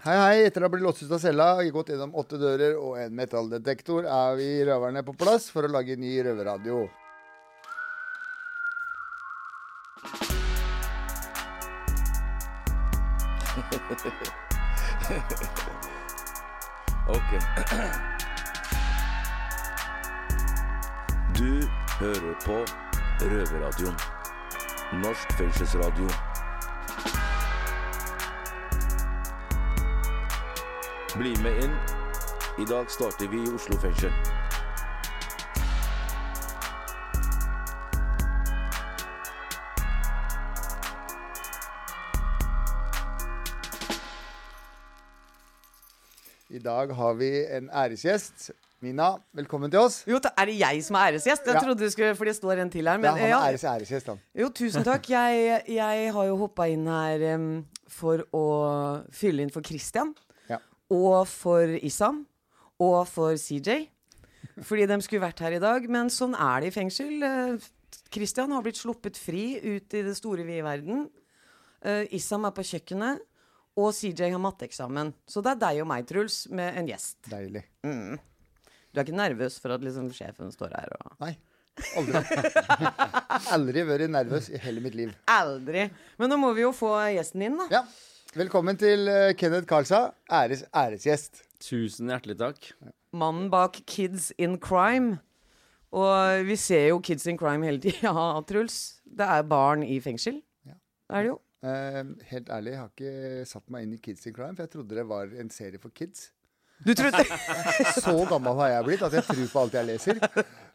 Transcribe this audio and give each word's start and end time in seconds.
Hei, 0.00 0.14
hei. 0.16 0.44
Etter 0.48 0.64
å 0.64 0.64
ha 0.64 0.72
blitt 0.72 0.80
låst 0.86 1.02
ut 1.04 1.10
av 1.12 1.18
cella, 1.20 1.46
gått 1.68 1.90
gjennom 1.92 2.14
åtte 2.16 2.38
dører 2.40 2.78
og 2.80 2.94
en 2.96 3.12
metalldetektor, 3.18 4.06
er 4.08 4.38
vi 4.38 4.46
røverne 4.64 5.02
på 5.04 5.12
plass 5.12 5.50
for 5.52 5.68
å 5.68 5.72
lage 5.74 5.98
ny 6.00 6.14
røverradio. 6.24 6.88
Ok. 17.10 17.30
Du 21.34 21.66
hører 21.98 22.34
på 22.44 22.58
Røverradioen. 23.26 23.96
Norsk 25.02 25.32
fengselsradio. 25.40 26.29
Bli 31.20 31.34
med 31.42 31.62
inn. 31.64 31.72
I 32.58 32.64
dag 32.64 32.90
starter 32.90 33.28
vi 33.28 33.36
i 33.44 33.48
Oslo 33.52 33.76
fengsel. 33.76 34.12
I 46.48 46.58
dag 46.58 46.94
har 46.96 47.14
vi 47.14 47.28
en 47.56 47.68
æresgjest. 47.68 48.50
Mina, 48.80 49.10
velkommen 49.36 49.70
til 49.70 49.78
oss. 49.84 50.00
Jo, 50.08 50.16
er 50.16 50.48
det 50.48 50.56
jeg 50.56 50.80
som 50.84 50.96
er 50.96 51.10
æresgjest? 51.10 51.44
Jeg 51.46 51.54
Ja. 51.54 51.60
trodde 51.60 51.84
du 51.84 51.90
skulle, 51.90 52.14
for 52.16 52.24
det 52.24 52.36
står 52.36 52.52
en 52.64 52.70
til 52.70 52.88
her. 52.88 52.98
Ja, 52.98 53.10
han 53.12 53.20
er 53.20 53.28
ja, 53.28 53.42
æres 53.50 53.64
æresgjest, 53.64 54.06
han. 54.06 54.20
jo, 54.34 54.48
tusen 54.48 54.84
takk. 54.84 55.10
Jeg, 55.10 55.62
jeg 55.68 56.12
har 56.12 56.24
jo 56.24 56.36
hoppa 56.36 56.64
inn 56.72 56.86
her 56.86 57.34
um, 57.34 57.66
for 57.88 58.24
å 58.32 59.04
fylle 59.12 59.42
inn 59.42 59.50
for 59.50 59.60
Christian. 59.60 60.14
Og 60.90 61.22
for 61.30 61.76
Issam. 61.80 62.24
Og 62.80 63.02
for 63.08 63.36
CJ. 63.38 63.86
Fordi 64.66 64.86
de 64.90 64.98
skulle 65.04 65.24
vært 65.24 65.42
her 65.44 65.56
i 65.56 65.62
dag. 65.62 65.86
Men 65.92 66.10
sånn 66.12 66.34
er 66.34 66.64
det 66.64 66.72
i 66.72 66.76
fengsel. 66.76 67.16
Kristian 67.20 68.10
Christian 68.10 68.54
har 68.54 68.62
blitt 68.64 68.78
sluppet 68.78 69.18
fri 69.18 69.58
ut 69.62 69.94
i 69.94 70.04
det 70.06 70.16
store 70.18 70.46
vide 70.46 70.66
verden. 70.66 71.08
Isam 71.80 72.16
Issam 72.16 72.48
er 72.48 72.54
på 72.56 72.66
kjøkkenet. 72.66 73.22
Og 73.80 73.92
CJ 73.94 74.32
har 74.34 74.42
matteeksamen. 74.42 75.12
Så 75.30 75.42
det 75.44 75.54
er 75.54 75.60
deg 75.62 75.84
og 75.84 75.88
meg, 75.88 76.08
Truls, 76.08 76.42
med 76.50 76.76
en 76.76 76.90
gjest. 76.90 77.20
Deilig. 77.30 77.62
Du 77.80 78.98
er 78.98 79.06
ikke 79.06 79.14
nervøs 79.14 79.60
for 79.62 79.76
at 79.76 79.84
liksom 79.86 80.10
sjefen 80.12 80.50
står 80.52 80.74
her 80.74 80.90
og 80.98 81.14
Nei. 81.22 81.36
Aldri. 81.96 82.20
Aldri 83.54 83.84
vært 83.88 84.10
nervøs 84.12 84.50
i 84.52 84.58
hele 84.60 84.82
mitt 84.84 84.96
liv. 84.98 85.12
Aldri. 85.30 85.86
Men 86.20 86.32
nå 86.32 86.38
må 86.42 86.50
vi 86.56 86.64
jo 86.66 86.72
få 86.76 86.92
gjesten 87.14 87.46
inn, 87.46 87.56
da. 87.62 87.68
Ja. 87.78 87.84
Velkommen 88.30 88.76
til 88.78 89.08
eh, 89.10 89.32
Kenneth 89.34 89.66
Karlsa, 89.66 90.12
æres 90.30 90.60
æresgjest. 90.70 91.40
Tusen 91.58 92.12
hjertelig 92.12 92.36
takk. 92.38 92.68
Mannen 93.10 93.48
bak 93.50 93.80
Kids 93.90 94.28
in 94.38 94.54
Crime. 94.62 95.16
Og 95.90 96.46
vi 96.46 96.54
ser 96.54 96.84
jo 96.92 97.00
Kids 97.02 97.26
in 97.26 97.38
Crime 97.40 97.66
hele 97.66 97.82
tida, 97.82 98.12
Truls. 98.48 99.00
Det 99.02 99.26
er 99.26 99.42
barn 99.50 99.82
i 99.82 99.98
fengsel. 99.98 100.38
Ja. 100.62 100.76
Det 100.78 101.16
er 101.16 101.26
det 101.26 101.32
jo. 101.32 101.40
Uh, 101.66 102.12
helt 102.30 102.52
ærlig, 102.54 102.70
jeg 102.70 102.80
har 102.80 102.92
ikke 102.94 103.48
satt 103.50 103.66
meg 103.66 103.88
inn 103.88 103.96
i 103.96 103.98
Kids 104.04 104.22
in 104.30 104.36
Crime, 104.36 104.54
for 104.54 104.62
jeg 104.62 104.72
trodde 104.76 105.00
det 105.00 105.06
var 105.10 105.34
en 105.34 105.50
serie 105.50 105.82
for 105.82 105.90
kids. 105.90 106.28
Du 106.86 106.94
trodde 106.94 107.24
Så 107.98 108.14
gammel 108.30 108.54
har 108.62 108.70
jeg 108.76 108.84
blitt 108.86 109.02
at 109.02 109.12
jeg 109.18 109.26
tror 109.26 109.50
på 109.52 109.64
alt 109.64 109.74
jeg 109.74 109.88
leser. 109.90 110.22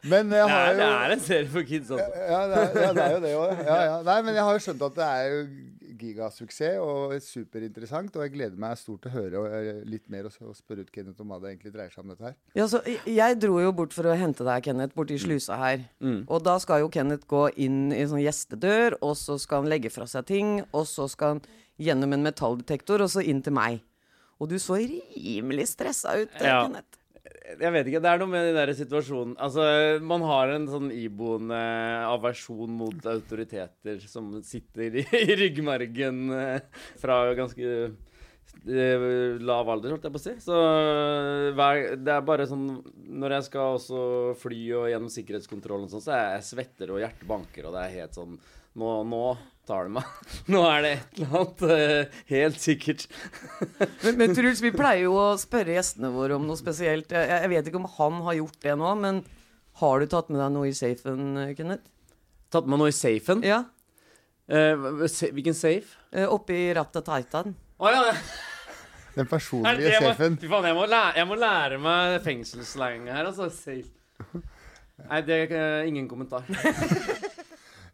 Men 0.04 0.28
jeg 0.30 0.44
har 0.52 0.68
jo 0.68 0.76
det 0.76 0.90
er 0.90 1.16
en 1.16 1.24
serie 1.24 1.48
for 1.56 1.64
kids, 1.72 1.88
altså. 1.90 2.20
ja, 2.20 2.44
det 2.52 2.60
er, 2.60 2.78
ja, 2.84 2.92
det 2.92 3.06
er 3.06 3.16
jo 3.16 3.24
det 3.24 3.32
òg. 3.40 3.64
Ja, 3.64 3.80
ja. 3.88 3.96
Nei, 4.12 4.20
men 4.28 4.36
jeg 4.36 4.44
har 4.44 4.60
jo 4.60 4.62
skjønt 4.68 4.86
at 4.90 5.00
det 5.00 5.08
er 5.08 5.32
jo 5.32 5.40
gigasuksess 5.98 6.78
og 6.82 7.14
superinteressant. 7.24 8.14
Og 8.16 8.24
jeg 8.26 8.32
gleder 8.34 8.60
meg 8.60 8.76
stort 8.80 9.02
til 9.06 9.10
å 9.12 9.14
høre 9.16 9.42
eh, 9.58 9.80
litt 9.88 10.08
mer 10.12 10.28
og, 10.28 10.36
og 10.46 10.56
spørre 10.58 10.84
ut 10.86 10.92
Kenneth 10.94 11.20
om 11.24 11.32
hva 11.32 11.40
det 11.42 11.52
egentlig 11.54 11.72
dreier 11.74 11.92
seg 11.94 12.04
om 12.04 12.12
dette 12.14 12.28
her. 12.28 12.36
Ja, 12.58 12.66
så 12.70 12.80
Jeg 12.86 13.38
dro 13.42 13.58
jo 13.62 13.72
bort 13.76 13.96
for 13.96 14.08
å 14.10 14.16
hente 14.18 14.46
deg, 14.46 14.64
Kenneth, 14.68 14.94
borti 14.96 15.18
slusa 15.22 15.58
her. 15.60 15.84
Og 16.26 16.42
da 16.46 16.56
skal 16.62 16.84
jo 16.84 16.90
Kenneth 16.92 17.26
gå 17.30 17.46
inn 17.66 17.90
i 17.92 18.02
en 18.04 18.12
sånn 18.12 18.24
gjestedør, 18.24 18.98
og 19.02 19.16
så 19.20 19.38
skal 19.42 19.64
han 19.64 19.70
legge 19.72 19.90
fra 19.94 20.06
seg 20.10 20.26
ting, 20.28 20.56
og 20.72 20.86
så 20.90 21.08
skal 21.12 21.36
han 21.36 21.42
gjennom 21.80 22.14
en 22.16 22.24
metalldetektor, 22.24 23.02
og 23.04 23.10
så 23.12 23.24
inn 23.24 23.42
til 23.44 23.52
meg. 23.56 23.82
Og 24.40 24.50
du 24.50 24.58
så 24.60 24.76
rimelig 24.80 25.70
stressa 25.72 26.16
ut, 26.20 26.32
Ja. 26.40 26.62
Kenneth. 26.66 26.95
Jeg 27.56 27.72
vet 27.72 27.88
ikke, 27.88 28.00
Det 28.04 28.10
er 28.10 28.20
noe 28.20 28.30
med 28.30 28.48
den 28.48 28.58
der 28.58 28.72
situasjonen 28.76 29.36
Altså, 29.42 29.62
Man 30.04 30.24
har 30.26 30.52
en 30.54 30.66
sånn 30.70 30.90
iboende 30.94 31.60
aversjon 32.08 32.74
mot 32.76 33.08
autoriteter 33.12 34.02
som 34.10 34.34
sitter 34.46 35.00
i, 35.00 35.06
i 35.30 35.38
ryggmargen 35.38 36.26
eh, 36.36 36.82
fra 37.00 37.20
ganske 37.38 37.72
eh, 37.86 39.06
lav 39.42 39.70
alder, 39.72 39.94
holdt 39.94 40.06
jeg 40.06 40.14
på 40.14 40.20
å 40.20 40.24
si. 40.26 40.34
Så 40.42 40.60
eh, 40.60 41.96
det 41.96 42.14
er 42.14 42.26
bare 42.26 42.48
sånn 42.50 42.68
Når 43.22 43.38
jeg 43.38 43.48
skal 43.50 43.80
også 43.80 44.04
fly 44.42 44.62
og 44.78 44.88
gjennom 44.92 45.12
sikkerhetskontrollen, 45.12 45.88
og 45.88 45.96
sånn, 45.96 46.06
så 46.06 46.16
er 46.16 46.24
jeg 46.36 46.48
svetter 46.52 46.94
og 46.94 47.02
hjertet 47.02 47.28
banker, 47.30 47.68
og 47.68 47.76
det 47.78 47.84
er 47.86 48.00
helt 48.02 48.18
sånn 48.18 48.38
Nå, 48.76 48.90
nå 49.08 49.22
tar 49.66 49.88
det 49.88 49.94
meg. 49.96 50.10
Nå 50.52 50.62
er 50.70 50.84
det 50.84 50.92
et 50.96 51.18
eller 51.20 51.36
annet 51.40 51.64
Uh, 51.66 52.18
helt 52.30 52.60
sikkert. 52.62 53.06
Men, 54.04 54.16
men 54.20 54.34
Truls, 54.36 54.62
vi 54.64 54.70
pleier 54.74 55.04
jo 55.06 55.16
å 55.18 55.26
spørre 55.40 55.74
gjestene 55.76 56.10
våre 56.14 56.36
om 56.38 56.46
noe 56.46 56.58
spesielt. 56.60 57.10
Jeg, 57.12 57.28
jeg 57.32 57.50
vet 57.52 57.70
ikke 57.70 57.80
om 57.82 57.88
han 57.98 58.20
har 58.28 58.38
gjort 58.38 58.60
det 58.62 58.76
nå, 58.78 58.92
men 59.02 59.22
har 59.82 60.00
du 60.00 60.06
tatt 60.08 60.30
med 60.32 60.40
deg 60.40 60.52
noe 60.54 60.70
i 60.70 60.74
safen, 60.76 61.24
eh, 61.42 61.50
Kenneth? 61.58 61.84
Tatt 62.54 62.68
med 62.70 62.80
noe 62.80 62.92
i 62.92 62.96
safen? 62.96 63.42
Ja. 63.44 63.64
Eh, 64.48 64.72
hva- 64.78 65.32
hvilken 65.34 65.56
safe? 65.58 65.96
Uh, 66.14 66.28
Oppi 66.32 66.60
Raptataitan. 66.78 67.56
Å 67.82 67.92
ja! 67.92 68.04
Den 69.16 69.28
personlige 69.28 69.90
jeg, 69.90 70.02
safen. 70.04 70.36
fy 70.40 70.48
faen, 70.48 70.66
jeg, 70.68 70.76
må 70.76 70.84
lære, 70.88 71.14
jeg 71.18 71.28
må 71.28 71.36
lære 71.40 71.78
meg 71.80 72.18
fengselsslang 72.24 73.06
her, 73.08 73.28
altså. 73.32 73.48
Safe. 73.52 73.88
Nei, 75.06 75.20
det 75.26 75.38
er 75.46 75.56
eh, 75.56 75.88
ingen 75.90 76.06
kommentar. 76.08 76.44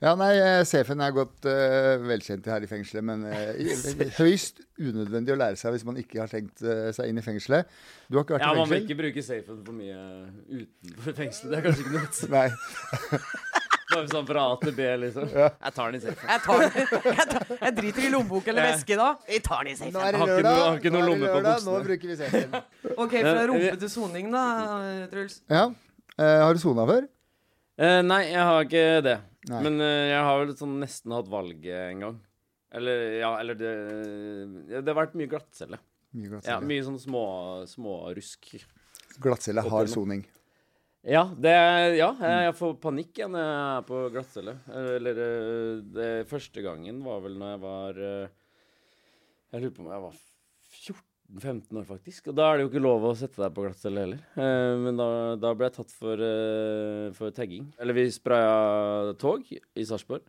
Ja, 0.02 0.16
nei, 0.18 0.32
eh, 0.34 0.64
safen 0.66 0.98
er 1.04 1.12
godt 1.14 1.46
uh, 1.46 2.02
velkjent 2.02 2.46
her 2.50 2.64
i 2.64 2.66
fengselet, 2.66 3.04
men 3.06 3.22
uh, 3.22 4.08
høyst 4.20 4.58
unødvendig 4.82 5.30
å 5.30 5.38
lære 5.38 5.60
seg 5.60 5.76
hvis 5.76 5.84
man 5.86 6.00
ikke 6.00 6.24
har 6.24 6.32
tenkt 6.32 6.64
uh, 6.66 6.88
seg 6.96 7.12
inn 7.12 7.20
i 7.20 7.22
fengselet. 7.22 7.70
Du 8.10 8.18
har 8.18 8.26
ikke 8.26 8.34
vært 8.34 8.48
Ja, 8.48 8.50
i 8.50 8.58
Man 8.58 8.72
vil 8.72 8.82
ikke 8.82 8.98
bruke 8.98 9.22
safen 9.22 9.60
for 9.62 9.78
mye 9.78 10.00
utenfor 10.50 11.18
fengselet. 11.20 11.52
Det 11.52 11.60
er 11.60 11.66
kanskje 11.68 11.86
ikke 11.86 11.94
noe 11.94 12.02
vits. 12.08 12.24
Nei. 12.34 12.48
Bare 13.92 14.08
sånn 14.08 14.26
fra 14.26 14.42
A 14.48 14.58
til 14.58 14.74
B, 14.74 14.90
liksom. 15.04 15.30
Jeg 15.36 15.74
tar 15.76 15.92
den 15.92 15.98
i 15.98 16.02
safen. 16.02 16.28
Jeg, 16.32 16.44
tar, 16.48 16.62
jeg, 16.66 17.26
tar, 17.30 17.48
jeg 17.54 17.78
driter 17.78 18.06
i 18.08 18.12
lommebok 18.16 18.46
eller 18.50 18.70
veske 18.72 18.98
da. 18.98 19.08
Vi 19.28 19.42
tar 19.46 19.66
den 19.68 19.74
i 19.74 19.90
Nå 19.92 20.02
er 20.02 20.16
det 20.16 20.22
har 20.22 20.30
ikke 20.32 20.38
lørdag, 20.38 20.52
noe- 20.52 20.68
har 20.68 20.78
ikke 20.82 20.92
nå 20.92 20.98
noe 20.98 21.02
er 21.02 21.04
det 21.04 21.10
lomme 21.12 21.32
på 21.32 21.42
lørdag, 21.42 21.66
nå 21.68 21.80
bruker 21.86 22.10
vi 22.10 22.20
safen. 22.24 22.62
Ok, 23.04 23.18
fra 23.20 23.42
rumpe 23.52 23.74
til 23.84 23.92
soning, 23.92 24.32
da, 24.34 24.46
Truls. 25.12 25.42
Ja. 25.52 25.68
Uh, 26.16 26.38
har 26.42 26.56
du 26.56 26.62
sona 26.64 26.88
før? 26.88 27.06
Uh, 27.78 28.00
nei, 28.08 28.24
jeg 28.32 28.48
har 28.48 28.66
ikke 28.66 28.88
det. 29.06 29.20
Nei. 29.50 29.62
Men 29.66 29.80
eh, 29.82 30.10
jeg 30.12 30.26
har 30.26 30.42
vel 30.42 30.52
sånn 30.58 30.76
nesten 30.82 31.14
hatt 31.16 31.30
valget 31.30 31.88
en 31.90 32.04
gang. 32.06 32.20
Eller 32.72 33.18
ja, 33.20 33.32
eller 33.40 33.58
det 33.58 33.72
Det 34.70 34.86
har 34.86 35.00
vært 35.02 35.16
mye 35.18 35.30
glattcelle. 35.32 35.80
Mye 36.16 36.40
Ja, 36.46 36.60
mye 36.62 36.84
sånn 36.86 37.00
små, 37.00 37.24
smårusk. 37.68 38.54
Glattcelle 39.22 39.64
har 39.66 39.90
soning. 39.90 40.22
Ja, 41.02 41.24
det, 41.34 41.52
ja, 41.98 42.12
jeg 42.22 42.54
får 42.54 42.76
panikk 42.78 43.18
igjen 43.18 43.32
når 43.34 43.42
jeg 43.42 43.62
er 43.62 43.86
på 43.88 44.02
glattcelle. 44.14 44.54
Eller 44.70 45.22
eh, 45.26 45.80
det 45.96 46.10
første 46.30 46.62
gangen 46.64 47.00
var 47.04 47.24
vel 47.24 47.40
når 47.40 47.56
jeg 47.56 47.62
var 47.64 48.02
eh, 48.08 48.36
Jeg 49.52 49.64
lurer 49.64 49.74
på 49.74 49.82
om 49.84 49.90
jeg 49.90 50.04
var 50.06 50.20
14-15 51.32 51.78
år, 51.80 51.86
faktisk. 51.88 52.28
Og 52.30 52.36
da 52.36 52.50
er 52.50 52.58
det 52.58 52.66
jo 52.66 52.70
ikke 52.72 52.82
lov 52.84 53.06
å 53.08 53.14
sette 53.16 53.40
deg 53.42 53.54
på 53.56 53.64
glattcelle 53.64 54.04
heller. 54.04 54.20
Eh, 54.36 54.74
Men 54.84 55.00
da, 55.00 55.08
da 55.40 55.52
ble 55.56 55.68
jeg 55.70 55.76
tatt 55.78 55.94
for, 55.96 56.20
eh, 56.26 57.08
for 57.16 57.34
tagging. 57.34 57.70
Eller 57.80 57.96
vi 57.96 58.06
spraya 58.12 59.14
tog 59.20 59.46
i 59.52 59.86
Sarpsborg. 59.88 60.22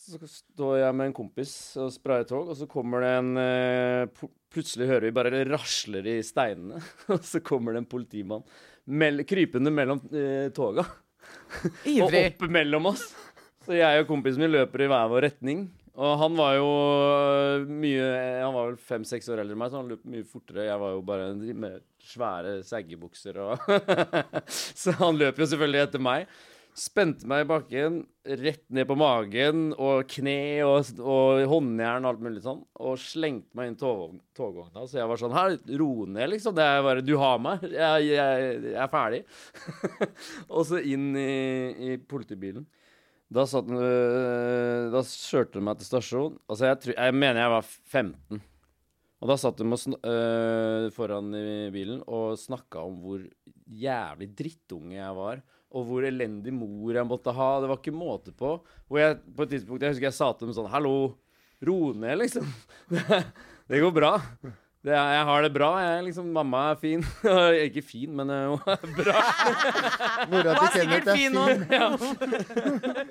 Så 0.00 0.16
står 0.24 0.78
jeg 0.80 0.96
med 0.96 1.10
en 1.10 1.16
kompis 1.16 1.54
og 1.80 1.90
sprayer 1.92 2.24
tog, 2.28 2.48
og 2.48 2.56
så 2.56 2.68
kommer 2.70 3.04
det 3.04 3.14
en 3.18 3.32
eh, 3.40 4.28
Plutselig 4.50 4.88
hører 4.88 5.04
vi 5.06 5.14
bare 5.14 5.44
rasler 5.46 6.06
i 6.10 6.16
steinene, 6.26 6.80
og 7.14 7.20
så 7.22 7.38
kommer 7.44 7.76
det 7.76 7.84
en 7.84 7.90
politimann 7.92 8.42
mell 8.90 9.22
krypende 9.28 9.70
mellom 9.70 10.00
eh, 10.10 10.48
toga. 10.56 10.82
Ivrig. 11.86 12.02
Og 12.02 12.16
opp 12.24 12.48
mellom 12.50 12.88
oss. 12.90 13.04
Så 13.62 13.76
jeg 13.76 14.00
og 14.02 14.08
kompisen 14.08 14.42
min 14.42 14.50
løper 14.50 14.82
i 14.82 14.88
hver 14.90 15.10
vår 15.12 15.26
retning. 15.28 15.66
Og 16.00 16.14
han 16.22 16.36
var 16.38 16.54
jo 16.56 16.68
øh, 16.68 17.66
mye 17.68 18.04
Han 18.40 18.54
var 18.54 18.70
vel 18.70 18.78
fem-seks 18.80 19.28
år 19.28 19.42
eldre 19.42 19.56
enn 19.56 19.60
meg, 19.60 19.72
så 19.72 19.82
han 19.82 19.90
løp 19.90 20.06
mye 20.08 20.28
fortere. 20.28 20.68
Jeg 20.70 20.80
var 20.80 20.94
jo 20.94 21.02
bare 21.04 21.32
med 21.36 21.82
svære 22.10 22.60
saggebukser 22.64 23.36
og 23.44 23.68
Så 24.82 24.96
han 25.00 25.20
løp 25.20 25.40
jo 25.40 25.50
selvfølgelig 25.50 25.84
etter 25.84 26.02
meg. 26.02 26.30
Spente 26.80 27.26
meg 27.28 27.42
i 27.42 27.48
bakken, 27.50 27.96
rett 28.40 28.62
ned 28.72 28.86
på 28.86 28.94
magen 28.96 29.72
og 29.74 30.04
kne 30.08 30.62
og, 30.62 30.92
og 31.02 31.42
håndjern 31.50 32.06
og 32.06 32.12
alt 32.12 32.22
mulig 32.24 32.44
sånn. 32.44 32.62
Og 32.80 33.00
slengte 33.02 33.58
meg 33.58 33.72
inn 33.72 33.78
togvogna. 33.80 34.86
Så 34.86 35.00
jeg 35.00 35.10
var 35.10 35.20
sånn 35.20 35.34
Her, 35.36 35.58
ro 35.82 35.90
ned, 36.06 36.30
liksom. 36.36 36.54
Det 36.56 36.64
er 36.64 36.84
bare 36.86 37.04
Du 37.04 37.16
har 37.20 37.42
meg. 37.42 37.66
Jeg, 37.66 38.06
jeg, 38.14 38.52
jeg 38.70 38.78
er 38.86 38.92
ferdig. 38.94 39.24
og 40.54 40.62
så 40.70 40.80
inn 40.80 41.10
i, 41.18 41.32
i 41.90 41.98
politibilen. 42.00 42.64
Da, 43.30 43.44
satt, 43.46 43.68
øh, 43.70 44.88
da 44.90 45.02
kjørte 45.06 45.60
hun 45.60 45.68
meg 45.68 45.78
til 45.78 45.86
stasjonen. 45.86 46.38
Altså, 46.50 46.66
jeg, 46.66 46.78
tror- 46.82 46.96
jeg 46.98 47.14
mener 47.14 47.40
jeg 47.44 47.52
var 47.52 47.68
15. 47.92 48.40
Og 49.20 49.28
da 49.28 49.36
satt 49.38 49.60
sn 49.78 49.94
øh, 50.00 50.88
foran 50.96 51.28
i 51.36 51.70
bilen 51.74 52.00
og 52.08 52.38
snakka 52.40 52.82
om 52.88 52.96
hvor 53.04 53.22
jævlig 53.70 54.30
drittunge 54.34 54.96
jeg 54.96 55.14
var. 55.14 55.42
Og 55.70 55.84
hvor 55.86 56.02
elendig 56.08 56.50
mor 56.56 56.90
jeg 56.96 57.06
måtte 57.06 57.30
ha. 57.36 57.50
Det 57.62 57.68
var 57.70 57.78
ikke 57.78 57.94
måte 57.94 58.32
på. 58.34 58.56
Hvor 58.88 58.98
jeg 58.98 59.20
på 59.36 59.44
et 59.46 59.52
tidspunkt 59.54 59.82
Jeg 59.86 59.92
husker 59.94 60.08
jeg 60.08 60.16
sa 60.16 60.32
til 60.34 60.48
dem 60.48 60.56
sånn 60.56 60.70
Hallo, 60.72 60.94
ro 61.62 61.76
ned, 61.92 62.16
liksom. 62.24 62.48
Det 63.70 63.78
går 63.84 63.92
bra. 63.94 64.16
Det 64.80 64.94
er, 64.96 65.10
jeg 65.12 65.24
har 65.28 65.42
det 65.44 65.50
bra. 65.52 65.68
Jeg, 65.84 66.04
liksom, 66.06 66.28
mamma 66.32 66.60
er 66.70 66.78
fin. 66.80 67.02
ikke 67.66 67.82
fin, 67.84 68.14
men 68.16 68.30
øh, 68.32 68.54
hun 68.54 68.70
er 68.72 68.94
bra. 68.96 69.24
Mora 70.30 70.54
Var 70.56 70.72
til 70.72 70.86
Kenneth 70.88 71.10
er 71.12 71.18
fin 71.18 71.36
ja. 71.76 71.90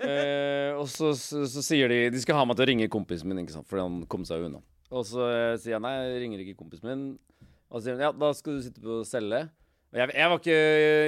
Eh, 0.02 0.72
og 0.74 0.90
så, 0.90 1.12
så, 1.14 1.44
så 1.46 1.62
sier 1.66 1.92
de 1.92 2.00
De 2.10 2.24
skal 2.24 2.40
ha 2.40 2.48
meg 2.50 2.58
til 2.58 2.66
å 2.66 2.70
ringe 2.72 2.90
kompisen 2.90 3.30
min, 3.30 3.44
ikke 3.44 3.60
sant? 3.60 3.70
fordi 3.70 3.86
han 3.86 4.02
kom 4.10 4.26
seg 4.26 4.48
unna. 4.48 4.64
Og 4.90 5.06
så 5.06 5.30
eh, 5.30 5.54
sier 5.62 5.76
jeg 5.76 5.86
nei, 5.86 5.94
jeg 6.00 6.26
ringer 6.26 6.44
ikke 6.48 6.58
kompisen 6.64 6.90
min. 6.90 7.06
Og 7.70 7.78
så 7.78 7.86
sier 7.86 8.00
han 8.00 8.08
ja, 8.08 8.12
da 8.18 8.34
skal 8.34 8.58
du 8.58 8.66
sitte 8.66 8.82
på 8.82 9.04
celle. 9.06 9.46
Og 9.94 10.02
jeg, 10.02 10.14
jeg 10.18 10.34
var 10.34 10.42
ikke 10.42 10.60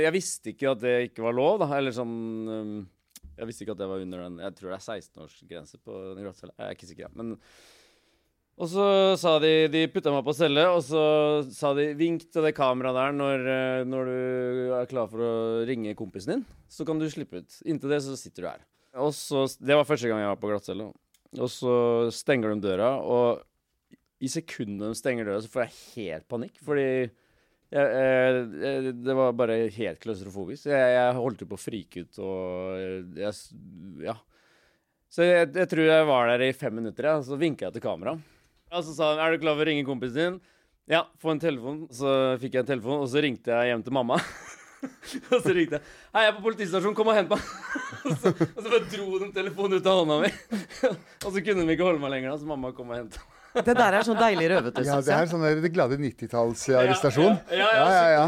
Jeg 0.06 0.14
visste 0.16 0.54
ikke 0.54 0.72
at 0.75 0.86
det 0.86 0.96
ikke 1.10 1.25
var 1.25 1.38
lov, 1.42 1.57
da. 1.66 1.74
Eller 1.81 1.98
sånn 1.98 2.16
um, 2.54 2.80
Jeg 3.34 3.50
visste 3.50 3.66
ikke 3.66 3.80
at 3.80 3.81
det 3.81 3.90
var 3.90 4.06
under 4.06 4.25
den 4.28 4.40
Jeg 4.46 4.60
tror 4.60 4.75
det 4.75 4.78
er 4.78 4.88
16-årsgrense 5.02 5.81
på 5.81 6.02
den 6.14 6.25
glattcella. 6.28 6.54
Jeg 6.60 6.69
er 6.69 6.78
ikke 6.78 6.94
sikker, 6.94 7.14
men 7.18 7.40
og 8.62 8.69
så 8.69 8.88
sa 9.18 9.36
de 9.42 9.68
De 9.74 9.88
putta 9.90 10.13
meg 10.13 10.25
på 10.25 10.36
celle, 10.38 10.63
og 10.69 10.84
så 10.86 11.04
sa 11.50 11.74
de 11.78 11.88
Vink 11.98 12.28
til 12.30 12.46
det 12.46 12.54
kameraet 12.58 12.98
der 12.98 13.16
når, 13.18 13.46
eh, 13.54 13.86
når 13.90 14.12
du 14.12 14.75
er 14.78 14.90
klar 14.92 15.10
for 15.10 15.24
å 15.25 15.31
ringe 15.68 15.96
kompisen 15.98 16.36
din. 16.36 16.44
Så 16.69 16.86
kan 16.86 17.02
du 17.02 17.08
slippe 17.10 17.42
ut. 17.42 17.62
Inntil 17.66 17.96
det 17.96 18.04
så 18.06 18.18
sitter 18.19 18.46
du 18.46 18.50
her. 18.52 18.68
Og 19.02 19.16
så, 19.18 19.48
Det 19.58 19.78
var 19.78 19.88
første 19.88 20.12
gang 20.12 20.22
jeg 20.22 20.30
var 20.34 20.42
på 20.42 20.52
glattcelle. 20.52 20.92
Og 21.40 21.50
så 21.50 21.74
stenger 22.12 22.54
de 22.54 22.68
døra, 22.68 22.92
og 23.02 23.42
i 24.22 24.30
sekundet 24.30 24.92
de 24.92 25.00
stenger 25.00 25.25
døra, 25.25 25.42
så 25.42 25.50
får 25.50 25.64
jeg 25.64 25.78
helt 25.96 26.28
panikk. 26.30 26.60
Fordi 26.62 26.86
jeg, 26.86 27.12
jeg, 27.72 28.42
jeg, 28.62 28.92
det 29.00 29.16
var 29.16 29.38
bare 29.40 29.56
helt 29.72 30.02
klaustrofobisk. 30.04 30.68
Jeg, 30.69 30.92
jeg 30.98 31.16
holdt 31.18 31.42
jo 31.42 31.48
på 31.50 31.57
å 31.57 31.62
frike 31.62 32.04
ut, 32.04 32.19
og 32.19 33.16
jeg, 33.18 33.31
Ja. 34.04 34.18
Så 35.12 35.25
jeg, 35.28 35.50
tror 35.68 35.84
jeg 35.84 36.06
var 36.07 36.30
der 36.30 36.46
i 36.46 36.54
fem 36.56 36.78
minutter, 36.78 37.10
ja, 37.10 37.18
så 37.25 37.36
vinka 37.40 37.66
jeg 37.68 37.75
til 37.75 37.84
kamera. 37.84 38.14
Og 38.71 38.85
så 38.88 38.95
sa 38.95 39.12
han 39.12 39.19
'Er 39.19 39.35
du 39.35 39.44
klar 39.44 39.56
for 39.56 39.65
å 39.65 39.68
ringe 39.68 39.85
kompisen 39.85 40.15
din?' 40.15 40.41
Ja, 40.88 41.06
få 41.21 41.31
en 41.31 41.39
telefon. 41.39 41.88
Så 41.91 42.38
fikk 42.39 42.56
jeg 42.56 42.63
en 42.63 42.71
telefon, 42.71 43.01
og 43.03 43.07
så 43.07 43.21
ringte 43.21 43.51
jeg 43.51 43.71
hjem 43.71 43.83
til 43.83 43.94
mamma. 43.94 44.15
og 45.31 45.39
så 45.44 45.53
ringte 45.53 45.77
jeg 45.77 45.83
'Hei, 46.13 46.23
jeg 46.23 46.31
er 46.31 46.38
på 46.38 46.45
politistasjonen, 46.47 46.95
kom 46.95 47.12
og 47.12 47.15
hent 47.15 47.29
meg'. 47.29 47.44
og, 48.07 48.15
så, 48.18 48.31
og 48.31 48.63
så 48.63 48.68
bare 48.71 48.88
dro 48.88 49.19
de 49.19 49.29
telefonen 49.35 49.77
ut 49.77 49.85
av 49.91 50.00
hånda 50.01 50.21
mi. 50.23 50.31
og 51.25 51.29
så 51.29 51.44
kunne 51.44 51.68
de 51.68 51.75
ikke 51.75 51.88
holde 51.88 52.01
meg 52.01 52.15
lenger, 52.15 52.31
da, 52.31 52.38
så 52.39 52.47
mamma 52.47 52.71
kom 52.71 52.89
og 52.89 53.01
henta 53.01 53.19
meg. 53.19 53.38
Det 53.51 53.75
der 53.75 53.97
er 54.00 54.06
sånn 54.07 54.15
deilig 54.15 54.47
røvete, 54.47 54.83
Ja, 54.88 55.01
det 55.03 55.12
er 55.12 55.25
sånn 55.27 55.41
der 55.44 55.59
det 55.59 55.73
glade 55.75 55.97
90-tallsarrestasjon. 56.00 57.33
Ja, 57.51 57.57
ja, 57.59 57.68
Ja, 57.68 57.68
ja, 57.75 57.91
ja, 57.91 58.27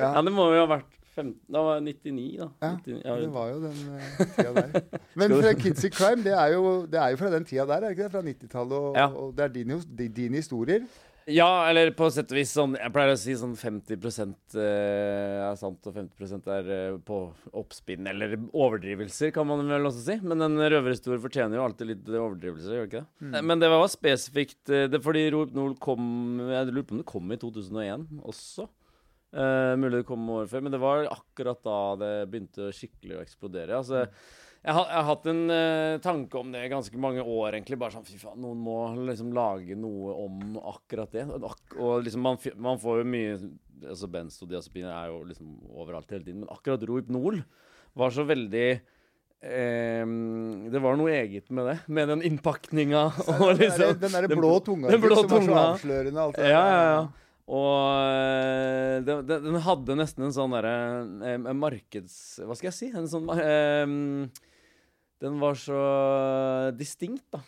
ja. 0.00 0.14
Ja, 0.16 0.22
det 0.24 0.32
må 0.32 0.48
jo 0.54 0.62
ha 0.64 0.70
vært 0.78 0.95
15 1.16 1.34
Da 1.56 1.62
var 1.66 1.78
jeg 1.80 1.86
99, 1.88 2.26
da. 2.42 2.48
Ja, 2.62 2.70
99, 2.84 3.02
Det 3.24 3.32
var 3.34 3.50
jo 3.50 3.58
den 3.64 3.82
uh, 3.88 4.22
tida 4.36 4.52
der. 4.60 4.86
Men 5.22 5.36
fra 5.40 5.54
Kids 5.64 5.88
in 5.88 5.96
Crime, 5.96 6.22
det 6.26 6.36
er, 6.36 6.54
jo, 6.54 6.76
det 6.92 7.00
er 7.02 7.16
jo 7.16 7.20
fra 7.24 7.32
den 7.34 7.48
tida 7.48 7.66
der, 7.72 7.80
er 7.80 7.88
det 7.88 7.96
ikke 7.96 8.06
det? 8.06 8.14
Fra 8.14 8.24
90-tallet, 8.30 8.78
og, 8.78 8.96
Ja. 9.00 9.08
og 9.10 9.34
det 9.36 9.48
er 9.48 9.54
dine, 9.60 9.80
di- 9.98 10.12
dine 10.22 10.42
historier. 10.42 10.86
Ja, 11.26 11.66
eller 11.66 11.88
på 11.98 12.06
sett 12.14 12.30
og 12.30 12.36
vis 12.38 12.52
sånn 12.54 12.76
Jeg 12.78 12.92
pleier 12.94 13.10
å 13.10 13.18
si 13.18 13.32
sånn 13.34 13.56
50 13.58 13.96
eh, 14.62 15.40
er 15.42 15.56
sant, 15.58 15.82
og 15.90 15.96
50 15.96 16.52
er 16.54 16.68
eh, 16.70 16.98
på 17.02 17.16
oppspinn. 17.50 18.06
Eller 18.06 18.36
overdrivelser, 18.54 19.32
kan 19.34 19.48
man 19.48 19.64
vel 19.66 19.88
også 19.90 20.04
si. 20.04 20.16
Men 20.22 20.44
en 20.46 20.54
røverhistorie 20.62 21.18
fortjener 21.24 21.58
jo 21.58 21.64
alltid 21.66 21.90
litt 21.90 22.12
overdrivelser, 22.12 22.76
gjør 22.76 22.86
det 22.86 22.90
ikke 22.92 23.02
det? 23.02 23.26
Mm. 23.26 23.36
Men 23.50 23.64
det 23.64 23.72
var 23.74 23.90
spesifikt 23.90 24.72
det, 24.92 25.02
Fordi 25.02 25.24
Rop 25.34 25.50
Nord 25.56 25.74
kom 25.82 26.06
Jeg 26.46 26.70
lurer 26.70 26.86
på 26.86 26.94
om 26.94 27.02
det 27.02 27.08
kom 27.10 27.34
i 27.34 27.40
2001 27.42 28.06
også. 28.22 28.68
Eh, 29.36 29.74
mulig 29.76 30.00
det 30.00 30.08
kom 30.08 30.24
året 30.32 30.50
før, 30.50 30.64
men 30.64 30.72
det 30.72 30.80
var 30.80 31.06
akkurat 31.12 31.60
da 31.66 31.78
det 32.00 32.10
begynte 32.32 32.72
skikkelig 32.74 33.18
å 33.18 33.22
eksplodere. 33.24 33.76
Altså, 33.76 34.06
jeg, 34.06 34.72
har, 34.72 34.88
jeg 34.88 34.96
har 34.96 35.06
hatt 35.10 35.28
en 35.30 35.42
uh, 35.52 35.98
tanke 36.02 36.40
om 36.40 36.48
det 36.54 36.64
i 36.64 36.72
ganske 36.72 37.02
mange 37.02 37.22
år, 37.22 37.52
egentlig. 37.54 37.78
Bare 37.78 37.94
sånn, 37.94 38.06
fy 38.08 38.16
faen, 38.18 38.40
noen 38.42 38.62
må 38.64 38.78
liksom 39.10 39.30
lage 39.36 39.76
noe 39.78 40.16
om 40.24 40.56
akkurat 40.72 41.12
det. 41.12 41.26
Ak 41.36 41.76
og 41.76 42.06
liksom, 42.06 42.24
man, 42.24 42.40
man 42.64 42.80
får 42.82 43.02
jo 43.02 43.08
mye 43.12 43.36
altså 43.84 44.08
Benzodiazepiner 44.08 44.92
er 44.94 45.12
jo 45.12 45.22
liksom 45.28 45.56
overalt 45.76 46.10
hele 46.14 46.24
tiden, 46.24 46.42
men 46.42 46.52
akkurat 46.52 46.84
Rohypnol 46.88 47.42
var 47.96 48.14
så 48.14 48.26
veldig 48.28 48.68
Um, 49.36 50.70
Det 50.72 50.80
var 50.80 50.96
noe 50.96 51.12
eget 51.12 51.50
med 51.54 51.66
det. 51.68 51.74
Med 51.92 52.08
den 52.08 52.22
innpakninga 52.24 53.02
og 53.36 53.50
liksom 53.60 53.98
den 54.00 54.14
derre 54.16 54.30
blå 54.32 54.54
tunga 54.64 54.88
den 54.90 55.02
blå 55.02 55.18
som 55.20 55.28
er 55.28 55.44
så 55.44 55.58
avslørende. 55.60 56.22
Altså. 56.22 56.46
Ja, 56.48 56.62
ja, 56.72 56.86
ja. 56.88 57.25
Og 57.46 58.00
eh, 58.10 58.96
den, 59.06 59.22
den, 59.28 59.58
hadde 59.62 59.94
nesten 59.94 60.26
en 60.26 60.34
sånn 60.34 60.54
derre 60.56 60.74
eh, 61.30 61.38
markeds... 61.54 62.16
Hva 62.42 62.56
skal 62.58 62.72
jeg 62.72 62.74
si? 62.80 62.88
En 62.90 63.06
sånn 63.06 63.28
eh, 63.38 63.86
Den 65.22 65.38
var 65.38 65.54
så 65.60 65.78
distinkt, 66.74 67.22
da. 67.30 67.44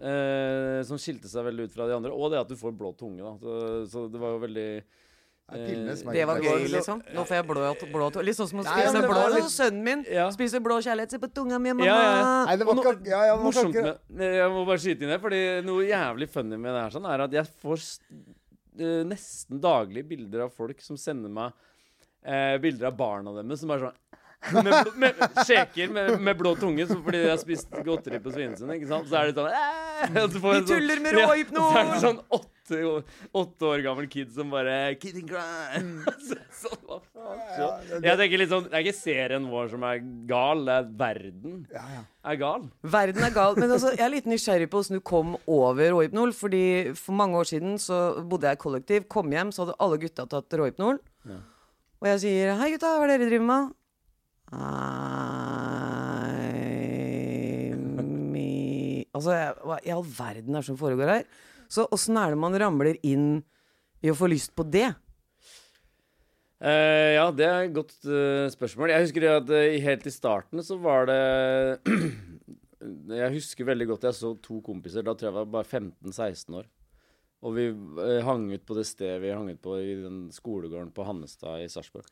Eh, 0.00 0.80
som 0.88 0.96
skilte 1.00 1.28
seg 1.28 1.44
veldig 1.50 1.68
ut 1.68 1.76
fra 1.76 1.90
de 1.90 1.98
andre. 1.98 2.14
Og 2.16 2.32
det 2.32 2.40
at 2.40 2.48
du 2.48 2.56
får 2.56 2.72
blå 2.80 2.94
tunge, 2.96 3.20
da. 3.20 3.36
Så, 3.44 3.56
så 3.92 4.06
det 4.08 4.22
var 4.22 4.38
jo 4.38 4.42
veldig 4.46 4.66
Det. 5.52 6.00
Det 6.16 6.24
var 6.30 6.40
gøy, 6.40 6.64
liksom. 6.72 7.02
Nå 7.12 7.26
får 7.28 7.42
jeg 7.42 7.48
blå, 7.52 7.68
blå 7.92 8.08
Litt 8.24 8.38
sånn 8.38 8.48
som 8.54 8.62
å 8.62 8.64
spise 8.64 8.94
Nei, 8.96 9.04
blå. 9.04 9.24
litt- 9.34 9.52
Sønnen 9.52 9.84
min 9.84 10.04
Ja. 10.08 10.30
spiser 10.32 10.64
blå 10.64 10.80
kjærlighet. 10.80 11.12
Se 11.12 11.20
på 11.20 11.28
tunga 11.28 11.58
mi, 11.60 11.74
mamma. 11.76 11.90
Ja, 11.90 11.98
ja. 12.00 12.44
Nei, 12.48 12.56
det 12.56 12.70
var 12.70 12.80
nå- 12.80 12.86
ja, 13.04 13.20
ja, 13.28 13.36
det 13.36 13.36
var 13.36 13.44
Morsomt 13.50 13.76
med 14.08 14.32
Jeg 14.32 14.48
må 14.56 14.64
bare 14.64 14.80
skyte 14.80 15.04
inn 15.04 15.12
det, 15.12 15.20
fordi 15.20 15.42
noe 15.68 15.84
jævlig 15.84 16.30
funny 16.32 16.56
med 16.56 16.72
det 16.72 16.86
her 16.86 16.96
sånn, 16.96 17.10
er 17.12 17.26
at 17.28 17.36
jeg 17.36 17.52
får 17.60 17.84
eh, 18.78 19.02
nesten 19.08 19.60
daglig 19.62 20.04
bilder 20.08 20.46
av 20.46 20.54
folk 20.56 20.80
som 20.84 20.98
sender 21.00 21.32
meg 21.32 21.52
uh, 22.26 22.56
bilder 22.62 22.90
av 22.90 22.98
barna 22.98 23.34
deres 23.36 23.62
som 23.62 23.72
er 23.74 23.86
sånn 23.86 24.00
med, 24.50 24.88
med, 24.96 25.20
Sjeker 25.46 25.92
med, 25.92 26.16
med 26.20 26.38
blå 26.38 26.54
tunge 26.58 26.86
så 26.88 26.96
fordi 26.98 27.20
de 27.22 27.30
har 27.30 27.38
spist 27.40 27.70
godteri 27.86 28.18
på 28.22 28.32
Svinesund. 28.34 28.72
Ikke 28.74 28.88
sant? 28.90 29.06
Så 29.10 29.18
er 29.20 29.30
det 29.30 29.36
sånn 29.38 29.52
«Æ!» 29.52 29.92
så 30.32 30.40
Vi 30.42 30.62
tuller 30.66 31.02
med 31.04 31.18
Ja, 31.20 31.28
Så 31.30 31.68
er 31.78 31.90
det 31.92 32.00
sånn 32.02 32.18
åtte, 32.34 32.80
åtte 33.38 33.68
år 33.68 33.84
gammel 33.84 34.08
kid 34.10 34.32
som 34.34 34.50
bare 34.50 34.94
Kid 34.98 35.20
in 35.20 35.28
crime. 35.28 36.02
så, 36.26 36.38
så, 36.62 36.72
hva 36.88 36.98
faen? 37.04 37.44
Så, 37.54 37.68
jeg 38.02 38.18
tenker 38.18 38.42
litt 38.42 38.50
sånn 38.50 38.66
Det 38.66 38.78
er 38.78 38.86
ikke 38.86 38.98
serien 38.98 39.46
vår 39.52 39.70
som 39.74 39.86
er 39.86 40.02
gal, 40.30 40.64
det 40.66 40.78
er 40.80 40.90
verden 41.04 41.60
Ja, 41.70 41.84
ja. 41.98 42.02
er 42.32 42.40
gal. 42.40 42.66
Verden 42.96 43.28
er 43.28 43.36
gal. 43.36 43.58
Men 43.60 43.76
altså, 43.76 43.94
jeg 43.94 44.06
er 44.08 44.14
litt 44.16 44.28
nysgjerrig 44.30 44.70
på 44.72 44.82
hvordan 44.82 44.98
du 44.98 45.06
kom 45.12 45.36
over 45.46 45.94
råhypnol. 45.94 46.34
Fordi 46.34 46.64
For 46.98 47.14
mange 47.18 47.38
år 47.38 47.52
siden 47.52 47.78
så 47.82 48.02
bodde 48.26 48.50
jeg 48.50 48.58
i 48.58 48.64
kollektiv, 48.66 49.06
kom 49.12 49.30
hjem, 49.32 49.54
så 49.54 49.66
hadde 49.66 49.78
alle 49.82 50.02
gutta 50.02 50.26
tatt 50.30 50.58
råhypnol. 50.58 50.98
Ja. 51.28 51.38
Og 52.02 52.08
jeg 52.10 52.18
sier 52.24 52.56
'Hei, 52.58 52.72
gutta, 52.74 52.96
hva 52.98 53.06
er 53.06 53.12
det 53.12 53.20
dere 53.20 53.30
driver 53.30 53.46
med?' 53.46 53.70
Mi 58.32 59.06
Altså, 59.12 59.32
hva 59.64 59.78
i 59.80 59.92
all 59.94 60.04
verden 60.04 60.52
er 60.54 60.60
det 60.60 60.68
som 60.68 60.80
foregår 60.80 61.08
her? 61.08 61.24
Så 61.72 61.86
åssen 61.94 62.18
er 62.20 62.32
det 62.32 62.40
man 62.40 62.56
ramler 62.60 62.98
inn 63.00 63.42
i 64.04 64.10
å 64.12 64.16
få 64.18 64.28
lyst 64.28 64.52
på 64.56 64.64
det? 64.68 64.90
Uh, 66.62 67.16
ja, 67.16 67.24
det 67.34 67.46
er 67.46 67.64
et 67.64 67.74
godt 67.74 67.94
uh, 68.06 68.46
spørsmål. 68.52 68.92
Jeg 68.92 69.06
husker 69.08 69.24
at 69.32 69.48
uh, 69.50 69.78
helt 69.82 70.04
i 70.06 70.12
starten 70.14 70.62
så 70.62 70.76
var 70.78 71.08
det 71.10 71.22
Jeg 73.22 73.34
husker 73.34 73.66
veldig 73.66 73.88
godt 73.92 74.06
jeg 74.08 74.18
så 74.18 74.32
to 74.42 74.60
kompiser. 74.62 75.02
Da 75.06 75.14
tror 75.14 75.28
jeg 75.28 75.32
jeg 75.32 75.38
var 75.40 75.50
bare 75.56 75.80
15-16 75.80 76.56
år. 76.58 76.68
Og 77.46 77.54
vi 77.54 77.66
hang 78.26 78.48
ut 78.50 78.64
på 78.66 78.74
det 78.74 78.84
stedet 78.86 79.20
vi 79.22 79.30
hang 79.34 79.48
ut 79.50 79.60
på 79.62 79.76
i 79.78 79.94
den 79.98 80.24
skolegården 80.34 80.90
på 80.94 81.06
Hannestad 81.06 81.62
i 81.62 81.70
Sarpsborg. 81.70 82.06